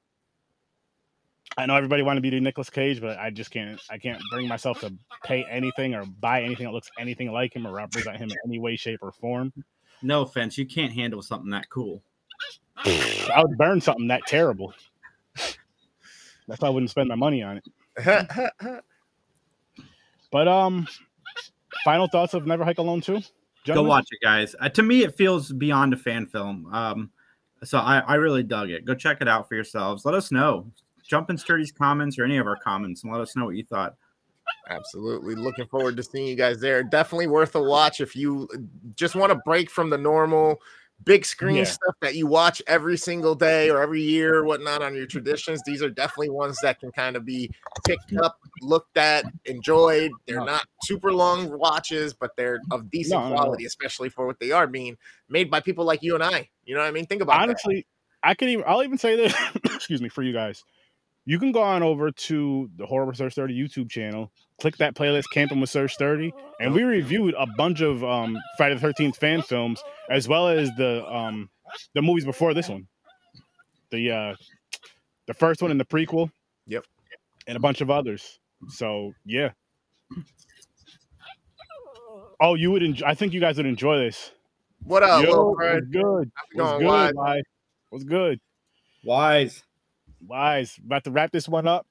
I 1.56 1.66
know 1.66 1.76
everybody 1.76 2.02
want 2.02 2.16
to 2.16 2.20
be 2.20 2.30
the 2.30 2.40
Nicolas 2.40 2.70
Cage, 2.70 3.00
but 3.00 3.18
I 3.18 3.30
just 3.30 3.50
can't. 3.50 3.80
I 3.90 3.98
can't 3.98 4.20
bring 4.30 4.48
myself 4.48 4.80
to 4.80 4.92
pay 5.22 5.44
anything 5.50 5.94
or 5.94 6.04
buy 6.04 6.42
anything 6.42 6.66
that 6.66 6.72
looks 6.72 6.90
anything 6.98 7.30
like 7.30 7.54
him 7.54 7.66
or 7.66 7.72
represent 7.72 8.16
him 8.16 8.30
in 8.30 8.36
any 8.46 8.58
way, 8.58 8.76
shape, 8.76 9.00
or 9.02 9.12
form. 9.12 9.52
No 10.02 10.22
offense, 10.22 10.58
you 10.58 10.66
can't 10.66 10.92
handle 10.92 11.22
something 11.22 11.50
that 11.50 11.70
cool. 11.70 12.02
I 12.84 13.42
would 13.46 13.56
burn 13.56 13.80
something 13.80 14.08
that 14.08 14.22
terrible. 14.26 14.74
That's 16.46 16.60
why 16.60 16.68
I 16.68 16.70
wouldn't 16.70 16.90
spend 16.90 17.08
my 17.08 17.14
money 17.14 17.42
on 17.42 17.58
it. 17.58 18.84
But 20.34 20.48
um, 20.48 20.88
final 21.84 22.08
thoughts 22.08 22.34
of 22.34 22.44
Never 22.44 22.64
Hike 22.64 22.78
Alone 22.78 23.00
two. 23.00 23.20
Go 23.66 23.84
watch 23.84 24.08
it, 24.10 24.18
guys. 24.20 24.56
Uh, 24.58 24.68
to 24.70 24.82
me, 24.82 25.04
it 25.04 25.16
feels 25.16 25.52
beyond 25.52 25.92
a 25.94 25.96
fan 25.96 26.26
film. 26.26 26.66
Um, 26.72 27.12
so 27.62 27.78
I, 27.78 28.00
I 28.00 28.14
really 28.16 28.42
dug 28.42 28.70
it. 28.70 28.84
Go 28.84 28.96
check 28.96 29.18
it 29.20 29.28
out 29.28 29.48
for 29.48 29.54
yourselves. 29.54 30.04
Let 30.04 30.16
us 30.16 30.32
know. 30.32 30.72
Jump 31.06 31.30
in 31.30 31.36
Sturdy's 31.36 31.72
comments 31.72 32.18
or 32.18 32.24
any 32.24 32.38
of 32.38 32.46
our 32.46 32.56
comments 32.56 33.02
and 33.04 33.12
let 33.12 33.20
us 33.20 33.36
know 33.36 33.44
what 33.46 33.56
you 33.56 33.64
thought. 33.64 33.94
Absolutely. 34.68 35.34
Looking 35.34 35.66
forward 35.66 35.96
to 35.96 36.02
seeing 36.02 36.26
you 36.26 36.36
guys 36.36 36.60
there. 36.60 36.82
Definitely 36.82 37.26
worth 37.28 37.54
a 37.54 37.62
watch 37.62 38.00
if 38.00 38.16
you 38.16 38.48
just 38.94 39.14
want 39.14 39.30
to 39.32 39.38
break 39.44 39.70
from 39.70 39.90
the 39.90 39.98
normal 39.98 40.60
big 41.04 41.24
screen 41.24 41.56
Yeah. 41.56 41.64
stuff 41.64 41.94
that 42.00 42.14
you 42.14 42.26
watch 42.26 42.62
every 42.66 42.96
single 42.96 43.34
day 43.34 43.68
or 43.68 43.82
every 43.82 44.00
year 44.00 44.36
or 44.36 44.44
whatnot 44.44 44.80
on 44.80 44.94
your 44.94 45.06
traditions. 45.06 45.60
These 45.66 45.82
are 45.82 45.90
definitely 45.90 46.30
ones 46.30 46.56
that 46.62 46.78
can 46.80 46.92
kind 46.92 47.16
of 47.16 47.24
be 47.26 47.50
picked 47.84 48.14
up, 48.22 48.38
looked 48.62 48.96
at, 48.96 49.24
enjoyed. 49.44 50.12
They're 50.26 50.38
No. 50.38 50.44
not 50.46 50.66
super 50.84 51.12
long 51.12 51.58
watches, 51.58 52.14
but 52.14 52.30
they're 52.36 52.60
of 52.70 52.90
decent 52.90 53.20
No, 53.20 53.28
no, 53.28 53.34
no. 53.34 53.40
quality, 53.42 53.64
especially 53.66 54.08
for 54.08 54.26
what 54.26 54.38
they 54.40 54.50
are 54.52 54.66
being 54.66 54.96
made 55.28 55.50
by 55.50 55.60
people 55.60 55.84
like 55.84 56.02
you 56.02 56.14
and 56.14 56.22
I. 56.22 56.48
You 56.64 56.74
know 56.74 56.80
what 56.80 56.86
I 56.88 56.92
mean? 56.92 57.06
Think 57.06 57.20
about 57.22 57.32
that. 57.38 57.42
honestly, 57.42 57.86
I 58.22 58.34
could 58.34 58.48
even 58.48 58.64
I'll 58.66 58.82
even 58.82 58.96
say 58.96 59.16
this, 59.16 59.34
excuse 59.64 60.00
me, 60.00 60.08
for 60.08 60.22
you 60.22 60.32
guys. 60.32 60.64
You 61.26 61.38
can 61.38 61.52
go 61.52 61.62
on 61.62 61.82
over 61.82 62.10
to 62.10 62.70
the 62.76 62.84
Horror 62.84 63.06
with 63.06 63.16
Sir 63.16 63.30
Sturdy 63.30 63.58
YouTube 63.58 63.90
channel, 63.90 64.30
click 64.60 64.76
that 64.76 64.94
playlist 64.94 65.24
Camping 65.32 65.58
with 65.60 65.70
Sir 65.70 65.88
Sturdy, 65.88 66.34
and 66.60 66.74
we 66.74 66.82
reviewed 66.82 67.34
a 67.38 67.46
bunch 67.56 67.80
of 67.80 68.04
um 68.04 68.38
Friday 68.58 68.74
the 68.76 68.86
13th 68.86 69.16
fan 69.16 69.40
films 69.40 69.82
as 70.10 70.28
well 70.28 70.48
as 70.48 70.70
the 70.76 71.04
um 71.06 71.48
the 71.94 72.02
movies 72.02 72.26
before 72.26 72.52
this 72.52 72.68
one. 72.68 72.86
The 73.90 74.10
uh 74.10 74.34
the 75.26 75.34
first 75.34 75.62
one 75.62 75.70
and 75.70 75.80
the 75.80 75.86
prequel. 75.86 76.30
Yep. 76.66 76.84
And 77.46 77.56
a 77.56 77.60
bunch 77.60 77.80
of 77.80 77.90
others. 77.90 78.38
So 78.68 79.12
yeah. 79.24 79.50
Oh, 82.38 82.54
you 82.54 82.70
would 82.70 82.82
enjoy 82.82 83.06
I 83.06 83.14
think 83.14 83.32
you 83.32 83.40
guys 83.40 83.56
would 83.56 83.66
enjoy 83.66 83.98
this. 83.98 84.32
What 84.82 85.02
up, 85.02 85.22
Yo, 85.22 85.30
little 85.30 85.54
what's 85.54 85.86
good? 85.86 86.30
What's 86.52 86.72
good? 86.78 86.84
Wise? 86.84 87.12
Wise? 87.14 87.42
What's 87.88 88.04
good? 88.04 88.40
Wise. 89.02 89.62
Wise, 90.26 90.78
about 90.84 91.04
to 91.04 91.10
wrap 91.10 91.32
this 91.32 91.48
one 91.48 91.66
up. 91.66 91.86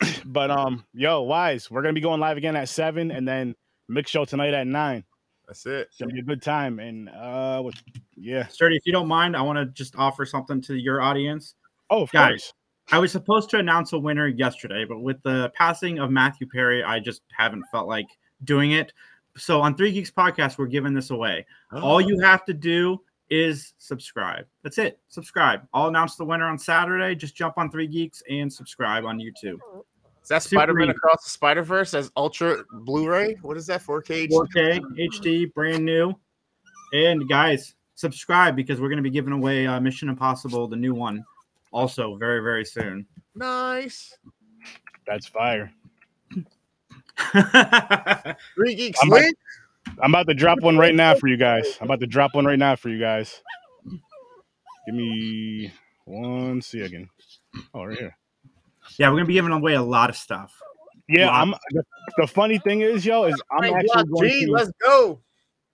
but 0.24 0.50
um, 0.50 0.84
yo, 0.92 1.22
Wise, 1.22 1.70
we're 1.70 1.82
gonna 1.82 1.94
be 1.94 2.00
going 2.00 2.20
live 2.20 2.36
again 2.36 2.56
at 2.56 2.68
seven, 2.68 3.10
and 3.10 3.26
then 3.26 3.54
mix 3.88 4.10
show 4.10 4.24
tonight 4.24 4.54
at 4.54 4.66
nine. 4.66 5.04
That's 5.46 5.66
it. 5.66 5.88
It's 5.88 5.98
gonna 5.98 6.12
be 6.12 6.20
a 6.20 6.24
good 6.24 6.42
time, 6.42 6.78
and 6.78 7.08
uh, 7.08 7.60
what, 7.60 7.74
yeah. 8.16 8.46
Sturdy, 8.48 8.76
if 8.76 8.82
you 8.86 8.92
don't 8.92 9.08
mind, 9.08 9.36
I 9.36 9.42
want 9.42 9.58
to 9.58 9.66
just 9.66 9.94
offer 9.96 10.24
something 10.24 10.60
to 10.62 10.74
your 10.74 11.00
audience. 11.00 11.54
Oh, 11.90 12.02
of 12.02 12.12
Guys. 12.12 12.28
course. 12.28 12.52
I 12.92 12.98
was 12.98 13.12
supposed 13.12 13.50
to 13.50 13.58
announce 13.58 13.92
a 13.92 13.98
winner 13.98 14.26
yesterday, 14.26 14.84
but 14.84 15.00
with 15.00 15.22
the 15.22 15.50
passing 15.54 15.98
of 15.98 16.10
Matthew 16.10 16.46
Perry, 16.46 16.82
I 16.82 17.00
just 17.00 17.22
haven't 17.34 17.64
felt 17.72 17.88
like 17.88 18.06
doing 18.44 18.72
it. 18.72 18.92
So 19.36 19.60
on 19.60 19.74
Three 19.74 19.90
Geeks 19.90 20.10
Podcast, 20.10 20.58
we're 20.58 20.66
giving 20.66 20.92
this 20.92 21.10
away. 21.10 21.46
All 21.72 22.00
you 22.00 22.20
have 22.20 22.44
to 22.44 22.54
do 22.54 23.00
is 23.34 23.74
subscribe. 23.78 24.46
That's 24.62 24.78
it. 24.78 25.00
Subscribe. 25.08 25.62
I'll 25.74 25.88
announce 25.88 26.14
the 26.14 26.24
winner 26.24 26.46
on 26.46 26.56
Saturday. 26.56 27.16
Just 27.16 27.34
jump 27.34 27.58
on 27.58 27.68
Three 27.70 27.88
Geeks 27.88 28.22
and 28.30 28.52
subscribe 28.52 29.04
on 29.04 29.18
YouTube. 29.18 29.58
Is 30.22 30.28
that 30.28 30.42
Spider 30.44 30.72
Man. 30.72 30.90
Across 30.90 31.24
the 31.24 31.30
Spider 31.30 31.62
Verse 31.62 31.94
as 31.94 32.12
Ultra 32.16 32.64
Blu 32.84 33.08
ray? 33.08 33.34
What 33.42 33.56
is 33.56 33.66
that? 33.66 33.82
4K? 33.82 34.28
4K 34.30 34.80
HD, 35.10 35.52
brand 35.52 35.84
new. 35.84 36.14
And 36.92 37.28
guys, 37.28 37.74
subscribe 37.96 38.54
because 38.54 38.80
we're 38.80 38.88
going 38.88 38.98
to 38.98 39.02
be 39.02 39.10
giving 39.10 39.32
away 39.32 39.66
uh, 39.66 39.80
Mission 39.80 40.08
Impossible, 40.08 40.68
the 40.68 40.76
new 40.76 40.94
one, 40.94 41.24
also 41.72 42.16
very 42.16 42.40
very 42.40 42.64
soon. 42.64 43.04
Nice. 43.34 44.16
That's 45.06 45.26
fire. 45.26 45.72
Three 48.54 48.74
Geeks 48.76 49.00
I'm 49.02 49.08
like- 49.08 49.22
Link. 49.24 49.36
I'm 50.02 50.12
about 50.14 50.26
to 50.28 50.34
drop 50.34 50.60
one 50.60 50.76
right 50.76 50.94
now 50.94 51.14
for 51.14 51.28
you 51.28 51.36
guys. 51.36 51.78
I'm 51.80 51.86
about 51.86 52.00
to 52.00 52.06
drop 52.06 52.34
one 52.34 52.44
right 52.44 52.58
now 52.58 52.76
for 52.76 52.88
you 52.88 52.98
guys. 52.98 53.40
Give 54.86 54.94
me 54.94 55.72
one 56.04 56.60
second. 56.62 57.08
Oh, 57.72 57.84
right 57.84 57.98
here. 57.98 58.16
yeah, 58.98 59.08
we're 59.08 59.14
going 59.14 59.24
to 59.24 59.28
be 59.28 59.34
giving 59.34 59.52
away 59.52 59.74
a 59.74 59.82
lot 59.82 60.10
of 60.10 60.16
stuff. 60.16 60.54
Yeah, 61.08 61.26
Wow. 61.26 61.42
I'm. 61.42 61.54
The, 61.70 61.84
the 62.18 62.26
funny 62.26 62.58
thing 62.58 62.80
is, 62.80 63.04
yo, 63.04 63.24
is 63.24 63.40
I'm 63.50 63.62
Hey, 63.64 63.74
actually 63.74 64.04
Block 64.04 64.20
going 64.20 64.30
G, 64.30 64.44
to. 64.46 64.52
let's 64.52 64.70
go. 64.82 65.20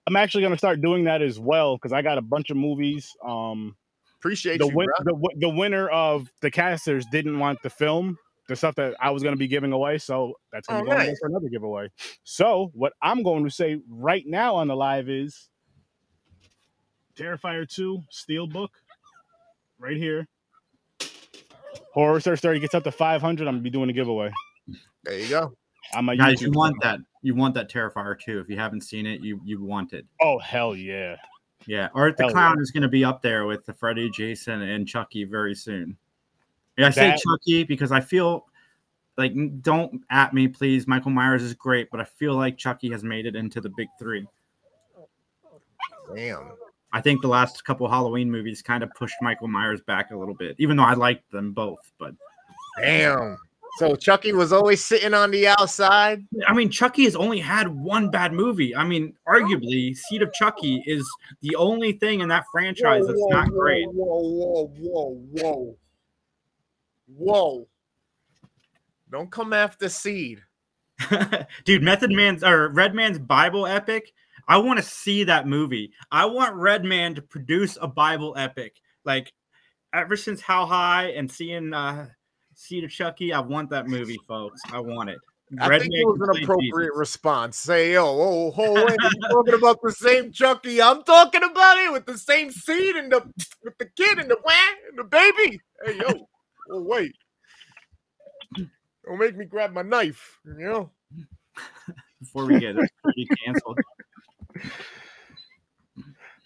I'm 0.07 0.15
actually 0.15 0.41
going 0.41 0.53
to 0.53 0.57
start 0.57 0.81
doing 0.81 1.03
that 1.05 1.21
as 1.21 1.39
well 1.39 1.77
because 1.77 1.93
I 1.93 2.01
got 2.01 2.17
a 2.17 2.21
bunch 2.21 2.49
of 2.49 2.57
movies. 2.57 3.09
Um, 3.25 3.75
Appreciate 4.19 4.59
the 4.59 4.67
you, 4.67 4.75
win- 4.75 4.87
bro. 5.03 5.13
the 5.19 5.29
the 5.39 5.49
winner 5.49 5.89
of 5.89 6.31
the 6.41 6.51
casters 6.51 7.05
didn't 7.11 7.39
want 7.39 7.61
the 7.63 7.69
film, 7.69 8.17
the 8.51 8.55
stuff 8.57 8.75
that 8.75 8.95
I 8.99 9.09
was 9.09 9.23
going 9.23 9.33
to 9.33 9.39
be 9.39 9.47
giving 9.47 9.71
away, 9.71 9.97
so 9.97 10.33
that's 10.51 10.67
going 10.67 10.83
to 10.83 10.91
be 10.91 10.95
going 10.95 11.07
nice. 11.07 11.19
for 11.19 11.27
another 11.27 11.49
giveaway. 11.49 11.89
So 12.23 12.69
what 12.73 12.93
I'm 13.01 13.23
going 13.23 13.43
to 13.43 13.49
say 13.49 13.79
right 13.89 14.23
now 14.27 14.55
on 14.55 14.67
the 14.67 14.75
live 14.75 15.09
is 15.09 15.49
Terrifier 17.15 17.67
2 17.67 18.01
Steelbook 18.11 18.69
right 19.79 19.97
here. 19.97 20.27
Horror 21.93 22.19
Sir 22.19 22.35
Sturdy 22.35 22.59
gets 22.59 22.75
up 22.75 22.83
to 22.83 22.91
500. 22.91 23.47
I'm 23.47 23.53
gonna 23.53 23.63
be 23.63 23.69
doing 23.69 23.89
a 23.89 23.93
giveaway. 23.93 24.31
There 25.03 25.17
you 25.17 25.29
go. 25.29 25.53
On 25.95 26.05
my 26.05 26.15
Guys, 26.15 26.41
you 26.41 26.51
want 26.51 26.81
channel. 26.81 26.99
that? 26.99 27.05
You 27.21 27.35
want 27.35 27.53
that 27.55 27.69
Terrifier 27.69 28.17
2. 28.19 28.39
If 28.39 28.49
you 28.49 28.57
haven't 28.57 28.81
seen 28.81 29.05
it, 29.05 29.21
you 29.21 29.41
you 29.43 29.61
want 29.63 29.93
it. 29.93 30.05
Oh 30.21 30.39
hell 30.39 30.75
yeah! 30.75 31.17
Yeah, 31.65 31.89
Art 31.93 32.17
the 32.17 32.23
Hell 32.23 32.31
Clown 32.33 32.57
yeah. 32.57 32.61
is 32.61 32.71
going 32.71 32.83
to 32.83 32.89
be 32.89 33.03
up 33.03 33.21
there 33.21 33.45
with 33.45 33.65
the 33.65 33.73
Freddy, 33.73 34.09
Jason, 34.09 34.61
and 34.61 34.87
Chucky 34.87 35.25
very 35.25 35.55
soon. 35.55 35.97
And 36.81 36.87
I 36.87 36.95
say 36.95 37.09
That- 37.09 37.19
Chucky 37.19 37.63
because 37.63 37.91
I 37.91 37.99
feel 37.99 38.47
like 39.17 39.33
don't 39.61 40.03
at 40.09 40.33
me, 40.33 40.47
please. 40.47 40.87
Michael 40.87 41.11
Myers 41.11 41.43
is 41.43 41.53
great, 41.53 41.89
but 41.91 41.99
I 41.99 42.05
feel 42.05 42.35
like 42.35 42.57
Chucky 42.57 42.89
has 42.91 43.03
made 43.03 43.25
it 43.25 43.35
into 43.35 43.61
the 43.61 43.69
big 43.69 43.87
three. 43.99 44.25
Damn. 46.15 46.51
I 46.93 47.01
think 47.01 47.21
the 47.21 47.27
last 47.27 47.63
couple 47.63 47.87
Halloween 47.87 48.29
movies 48.29 48.61
kind 48.61 48.83
of 48.83 48.93
pushed 48.95 49.15
Michael 49.21 49.47
Myers 49.47 49.81
back 49.81 50.11
a 50.11 50.17
little 50.17 50.33
bit, 50.33 50.55
even 50.59 50.75
though 50.75 50.83
I 50.83 50.93
liked 50.93 51.29
them 51.31 51.53
both. 51.53 51.79
But 51.97 52.13
Damn. 52.79 53.37
So 53.77 53.95
Chucky 53.95 54.33
was 54.33 54.51
always 54.51 54.83
sitting 54.83 55.13
on 55.13 55.31
the 55.31 55.47
outside. 55.47 56.25
I 56.45 56.53
mean, 56.53 56.69
Chucky 56.69 57.05
has 57.05 57.15
only 57.15 57.39
had 57.39 57.69
one 57.69 58.09
bad 58.11 58.33
movie. 58.33 58.75
I 58.75 58.83
mean, 58.83 59.13
arguably, 59.27 59.95
Seed 59.95 60.21
of 60.21 60.33
Chucky 60.33 60.83
is 60.85 61.09
the 61.41 61.55
only 61.55 61.93
thing 61.93 62.19
in 62.19 62.27
that 62.29 62.43
franchise 62.51 63.07
that's 63.07 63.25
not 63.29 63.49
great. 63.49 63.87
Whoa, 63.87 64.19
whoa, 64.19 64.73
whoa, 64.77 65.27
whoa, 65.31 65.77
whoa. 67.15 67.67
Don't 69.11 69.31
come 69.31 69.53
after 69.53 69.89
seed. 69.89 70.41
Dude, 71.65 71.83
Method 71.83 72.11
Man's 72.11 72.43
or 72.43 72.69
Red 72.69 72.95
Man's 72.95 73.19
Bible 73.19 73.67
epic. 73.67 74.13
I 74.47 74.57
want 74.57 74.79
to 74.79 74.83
see 74.83 75.23
that 75.25 75.47
movie. 75.47 75.91
I 76.11 76.25
want 76.25 76.55
Red 76.55 76.83
Man 76.83 77.15
to 77.15 77.21
produce 77.21 77.77
a 77.81 77.87
Bible 77.87 78.33
epic. 78.37 78.77
Like 79.03 79.31
ever 79.93 80.15
since 80.15 80.41
How 80.41 80.65
High 80.65 81.11
and 81.11 81.29
seeing 81.29 81.73
uh 81.73 82.07
Seed 82.53 82.83
of 82.83 82.91
Chucky, 82.91 83.33
I 83.33 83.39
want 83.39 83.69
that 83.71 83.87
movie, 83.87 84.19
folks. 84.27 84.61
I 84.71 84.79
want 84.79 85.09
it. 85.09 85.19
I 85.59 85.67
Red 85.67 85.81
think 85.81 85.93
Man 85.93 86.01
it 86.01 86.05
was 86.05 86.29
an 86.29 86.43
appropriate 86.43 86.87
Jesus. 86.87 86.97
response. 86.97 87.57
Say, 87.57 87.93
yo, 87.93 88.05
oh, 88.05 88.53
oh, 88.55 88.85
wait, 88.85 88.97
you 89.01 89.21
talking 89.29 89.53
about 89.55 89.79
the 89.81 89.91
same 89.91 90.31
Chucky 90.31 90.81
I'm 90.81 91.03
talking 91.03 91.43
about 91.43 91.77
it 91.77 91.91
with 91.91 92.05
the 92.05 92.17
same 92.17 92.51
seed 92.51 92.95
and 92.95 93.11
the 93.11 93.21
with 93.63 93.77
the 93.77 93.85
kid 93.85 94.19
and 94.19 94.29
the 94.29 94.37
wah 94.45 94.53
and 94.89 94.99
the 94.99 95.03
baby. 95.03 95.59
Hey, 95.85 95.97
yo, 95.97 96.29
oh 96.71 96.81
wait, 96.81 97.13
don't 98.55 99.19
make 99.19 99.35
me 99.35 99.45
grab 99.45 99.73
my 99.73 99.81
knife. 99.81 100.39
You 100.45 100.65
know, 100.65 100.91
before 102.19 102.45
we 102.45 102.59
get 102.59 102.75
pretty 103.03 103.27
canceled. 103.43 103.79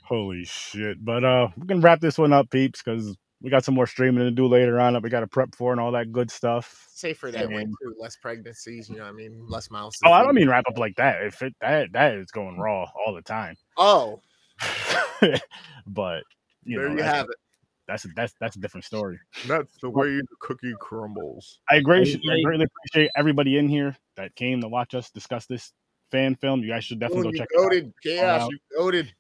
Holy 0.03 0.45
shit! 0.45 1.03
But 1.03 1.23
uh, 1.23 1.47
we 1.57 1.67
can 1.67 1.82
wrap 1.82 1.99
this 1.99 2.17
one 2.17 2.34
up, 2.34 2.49
peeps, 2.49 2.82
because 2.84 3.17
we 3.41 3.49
got 3.49 3.63
some 3.65 3.76
more 3.76 3.88
streaming 3.88 4.23
to 4.23 4.32
do 4.32 4.47
later 4.47 4.80
on 4.80 4.93
that 4.93 5.03
we 5.03 5.09
got 5.09 5.19
to 5.19 5.28
prep 5.28 5.53
for 5.55 5.71
and 5.71 5.82
all 5.82 5.91
that 5.91 6.11
good 6.11 6.32
stuff. 6.32 6.88
safer 6.89 7.32
that 7.32 7.49
way 7.49 7.65
too. 7.65 7.95
Less 7.99 8.15
pregnancies. 8.15 8.89
You 8.89 8.97
know, 8.97 9.03
what 9.03 9.09
I 9.09 9.13
mean, 9.13 9.45
less 9.47 9.69
mouths. 9.69 9.97
Oh, 10.05 10.11
I 10.11 10.23
don't 10.23 10.36
mean 10.36 10.49
wrap 10.49 10.65
up 10.67 10.78
like 10.78 10.95
that. 10.95 11.23
If 11.23 11.41
it 11.41 11.55
that 11.61 11.91
that 11.93 12.15
is 12.15 12.32
going 12.32 12.57
raw 12.57 12.86
all 13.05 13.13
the 13.13 13.21
time. 13.21 13.55
Oh, 13.78 14.21
but 15.88 16.23
you 16.63 16.80
there 16.80 16.89
know, 16.89 16.95
you 16.95 17.03
have 17.03 17.30
it. 17.30 17.36
That's 17.88 18.06
that's 18.16 18.34
that's 18.40 18.56
a 18.56 18.60
different 18.60 18.84
story. 18.84 19.20
That's 19.48 19.78
the 19.82 19.90
way 19.90 20.18
the 20.18 20.26
cookie 20.40 20.74
crumbles. 20.80 21.60
I 21.70 21.80
greatly, 21.80 22.20
I 22.32 22.42
greatly 22.44 22.66
appreciate 22.66 23.12
everybody 23.16 23.58
in 23.58 23.68
here 23.68 23.96
that 24.16 24.36
came 24.36 24.62
to 24.62 24.68
watch 24.68 24.96
us 24.96 25.10
discuss 25.12 25.46
this 25.46 25.72
fan 26.12 26.36
film. 26.36 26.62
You 26.62 26.70
guys 26.70 26.84
should 26.84 27.00
definitely 27.00 27.24
go 27.24 27.30
you 27.32 27.38
check 27.40 27.48
it 27.52 27.60
out. 27.60 27.64
goaded, 27.64 27.94
chaos. 28.02 28.42
out. 28.42 28.50
You 28.52 28.60
goaded. 28.78 29.14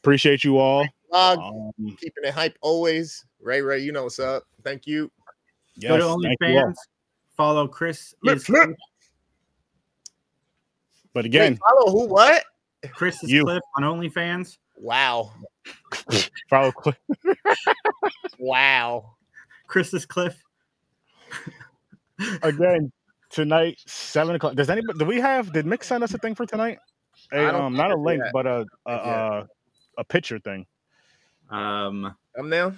Appreciate 0.00 0.44
you 0.44 0.58
all. 0.58 0.86
Vlog, 1.12 1.38
Um, 1.38 1.96
keeping 2.00 2.24
it 2.24 2.32
hype 2.32 2.56
always. 2.62 3.24
Ray, 3.40 3.60
Ray, 3.62 3.80
you 3.80 3.92
know 3.92 4.04
what's 4.04 4.18
up. 4.18 4.44
Thank 4.64 4.86
you. 4.86 5.10
Go 5.82 5.96
to 5.96 6.22
thank 6.22 6.38
you 6.40 6.58
all. 6.58 6.64
OnlyFans. 6.64 6.74
Follow 7.36 7.68
Chris. 7.68 8.14
Flip, 8.22 8.40
flip. 8.40 8.70
But 11.12 11.24
Wait, 11.24 11.26
again, 11.26 11.56
follow 11.56 11.90
who? 11.92 12.06
What? 12.06 12.44
Chris 12.92 13.22
is 13.22 13.30
You. 13.30 13.44
Cliff 13.44 13.62
on 13.76 13.82
OnlyFans. 13.82 14.56
Wow, 14.76 15.32
follow 16.50 16.72
Cl- 16.82 16.96
wow. 18.38 19.14
Chris 19.66 19.92
is 19.94 20.06
Cliff. 20.06 20.36
again 22.42 22.92
tonight, 23.30 23.78
seven 23.86 24.34
o'clock. 24.34 24.54
Does 24.54 24.68
anybody? 24.70 24.98
Do 24.98 25.04
we 25.04 25.20
have? 25.20 25.52
Did 25.52 25.66
Mick 25.66 25.84
send 25.84 26.02
us 26.04 26.12
a 26.14 26.18
thing 26.18 26.34
for 26.34 26.46
tonight? 26.46 26.78
A, 27.32 27.38
I 27.46 27.52
don't 27.52 27.62
um, 27.62 27.76
not 27.76 27.90
a 27.90 27.96
link, 27.96 28.22
yet. 28.22 28.32
but 28.32 28.46
a 28.46 28.66
a, 28.86 28.92
a 28.92 29.48
a 29.98 30.04
picture 30.04 30.38
thing. 30.38 30.66
Um, 31.50 32.14
Thumbnail? 32.36 32.74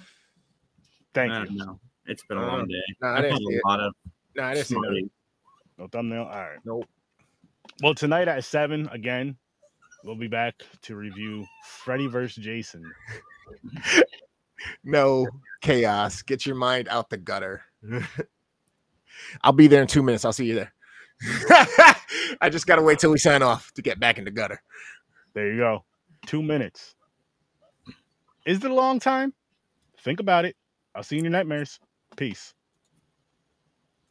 Thank 1.13 1.51
you. 1.51 1.57
no, 1.57 1.79
it's 2.05 2.23
been 2.25 2.37
a 2.37 2.45
long 2.45 2.67
day. 2.67 2.75
no, 3.01 3.07
I 3.07 3.17
I've 3.17 3.23
didn't 3.23 3.37
see 3.37 3.53
it. 3.53 3.61
a 3.63 3.67
lot 3.67 3.79
of 3.79 3.93
No, 4.35 4.43
I 4.43 4.53
didn't 4.55 4.67
see 4.67 4.75
that. 4.75 5.09
No 5.77 5.87
thumbnail. 5.87 6.23
All 6.23 6.29
right. 6.29 6.59
Nope. 6.65 6.85
Well, 7.81 7.93
tonight 7.95 8.27
at 8.27 8.43
seven 8.43 8.87
again, 8.89 9.37
we'll 10.03 10.15
be 10.15 10.27
back 10.27 10.55
to 10.83 10.95
review 10.95 11.45
Freddy 11.63 12.07
vs. 12.07 12.43
Jason. 12.43 12.83
No 14.83 15.27
chaos. 15.61 16.21
Get 16.21 16.45
your 16.45 16.55
mind 16.55 16.87
out 16.89 17.09
the 17.09 17.17
gutter. 17.17 17.63
I'll 19.41 19.53
be 19.53 19.67
there 19.67 19.81
in 19.81 19.87
two 19.87 20.03
minutes. 20.03 20.25
I'll 20.25 20.33
see 20.33 20.45
you 20.45 20.55
there. 20.55 20.73
I 22.41 22.49
just 22.49 22.67
gotta 22.67 22.81
wait 22.81 22.99
till 22.99 23.11
we 23.11 23.17
sign 23.17 23.41
off 23.41 23.71
to 23.73 23.81
get 23.81 23.99
back 23.99 24.17
in 24.17 24.25
the 24.25 24.31
gutter. 24.31 24.61
There 25.33 25.51
you 25.51 25.57
go. 25.57 25.85
Two 26.25 26.41
minutes. 26.41 26.95
Is 28.45 28.63
it 28.63 28.71
a 28.71 28.73
long 28.73 28.99
time? 28.99 29.33
Think 30.01 30.19
about 30.19 30.45
it. 30.45 30.55
I'll 30.95 31.03
see 31.03 31.15
you 31.15 31.19
in 31.19 31.25
your 31.25 31.31
nightmares. 31.31 31.79
Peace. 32.17 32.53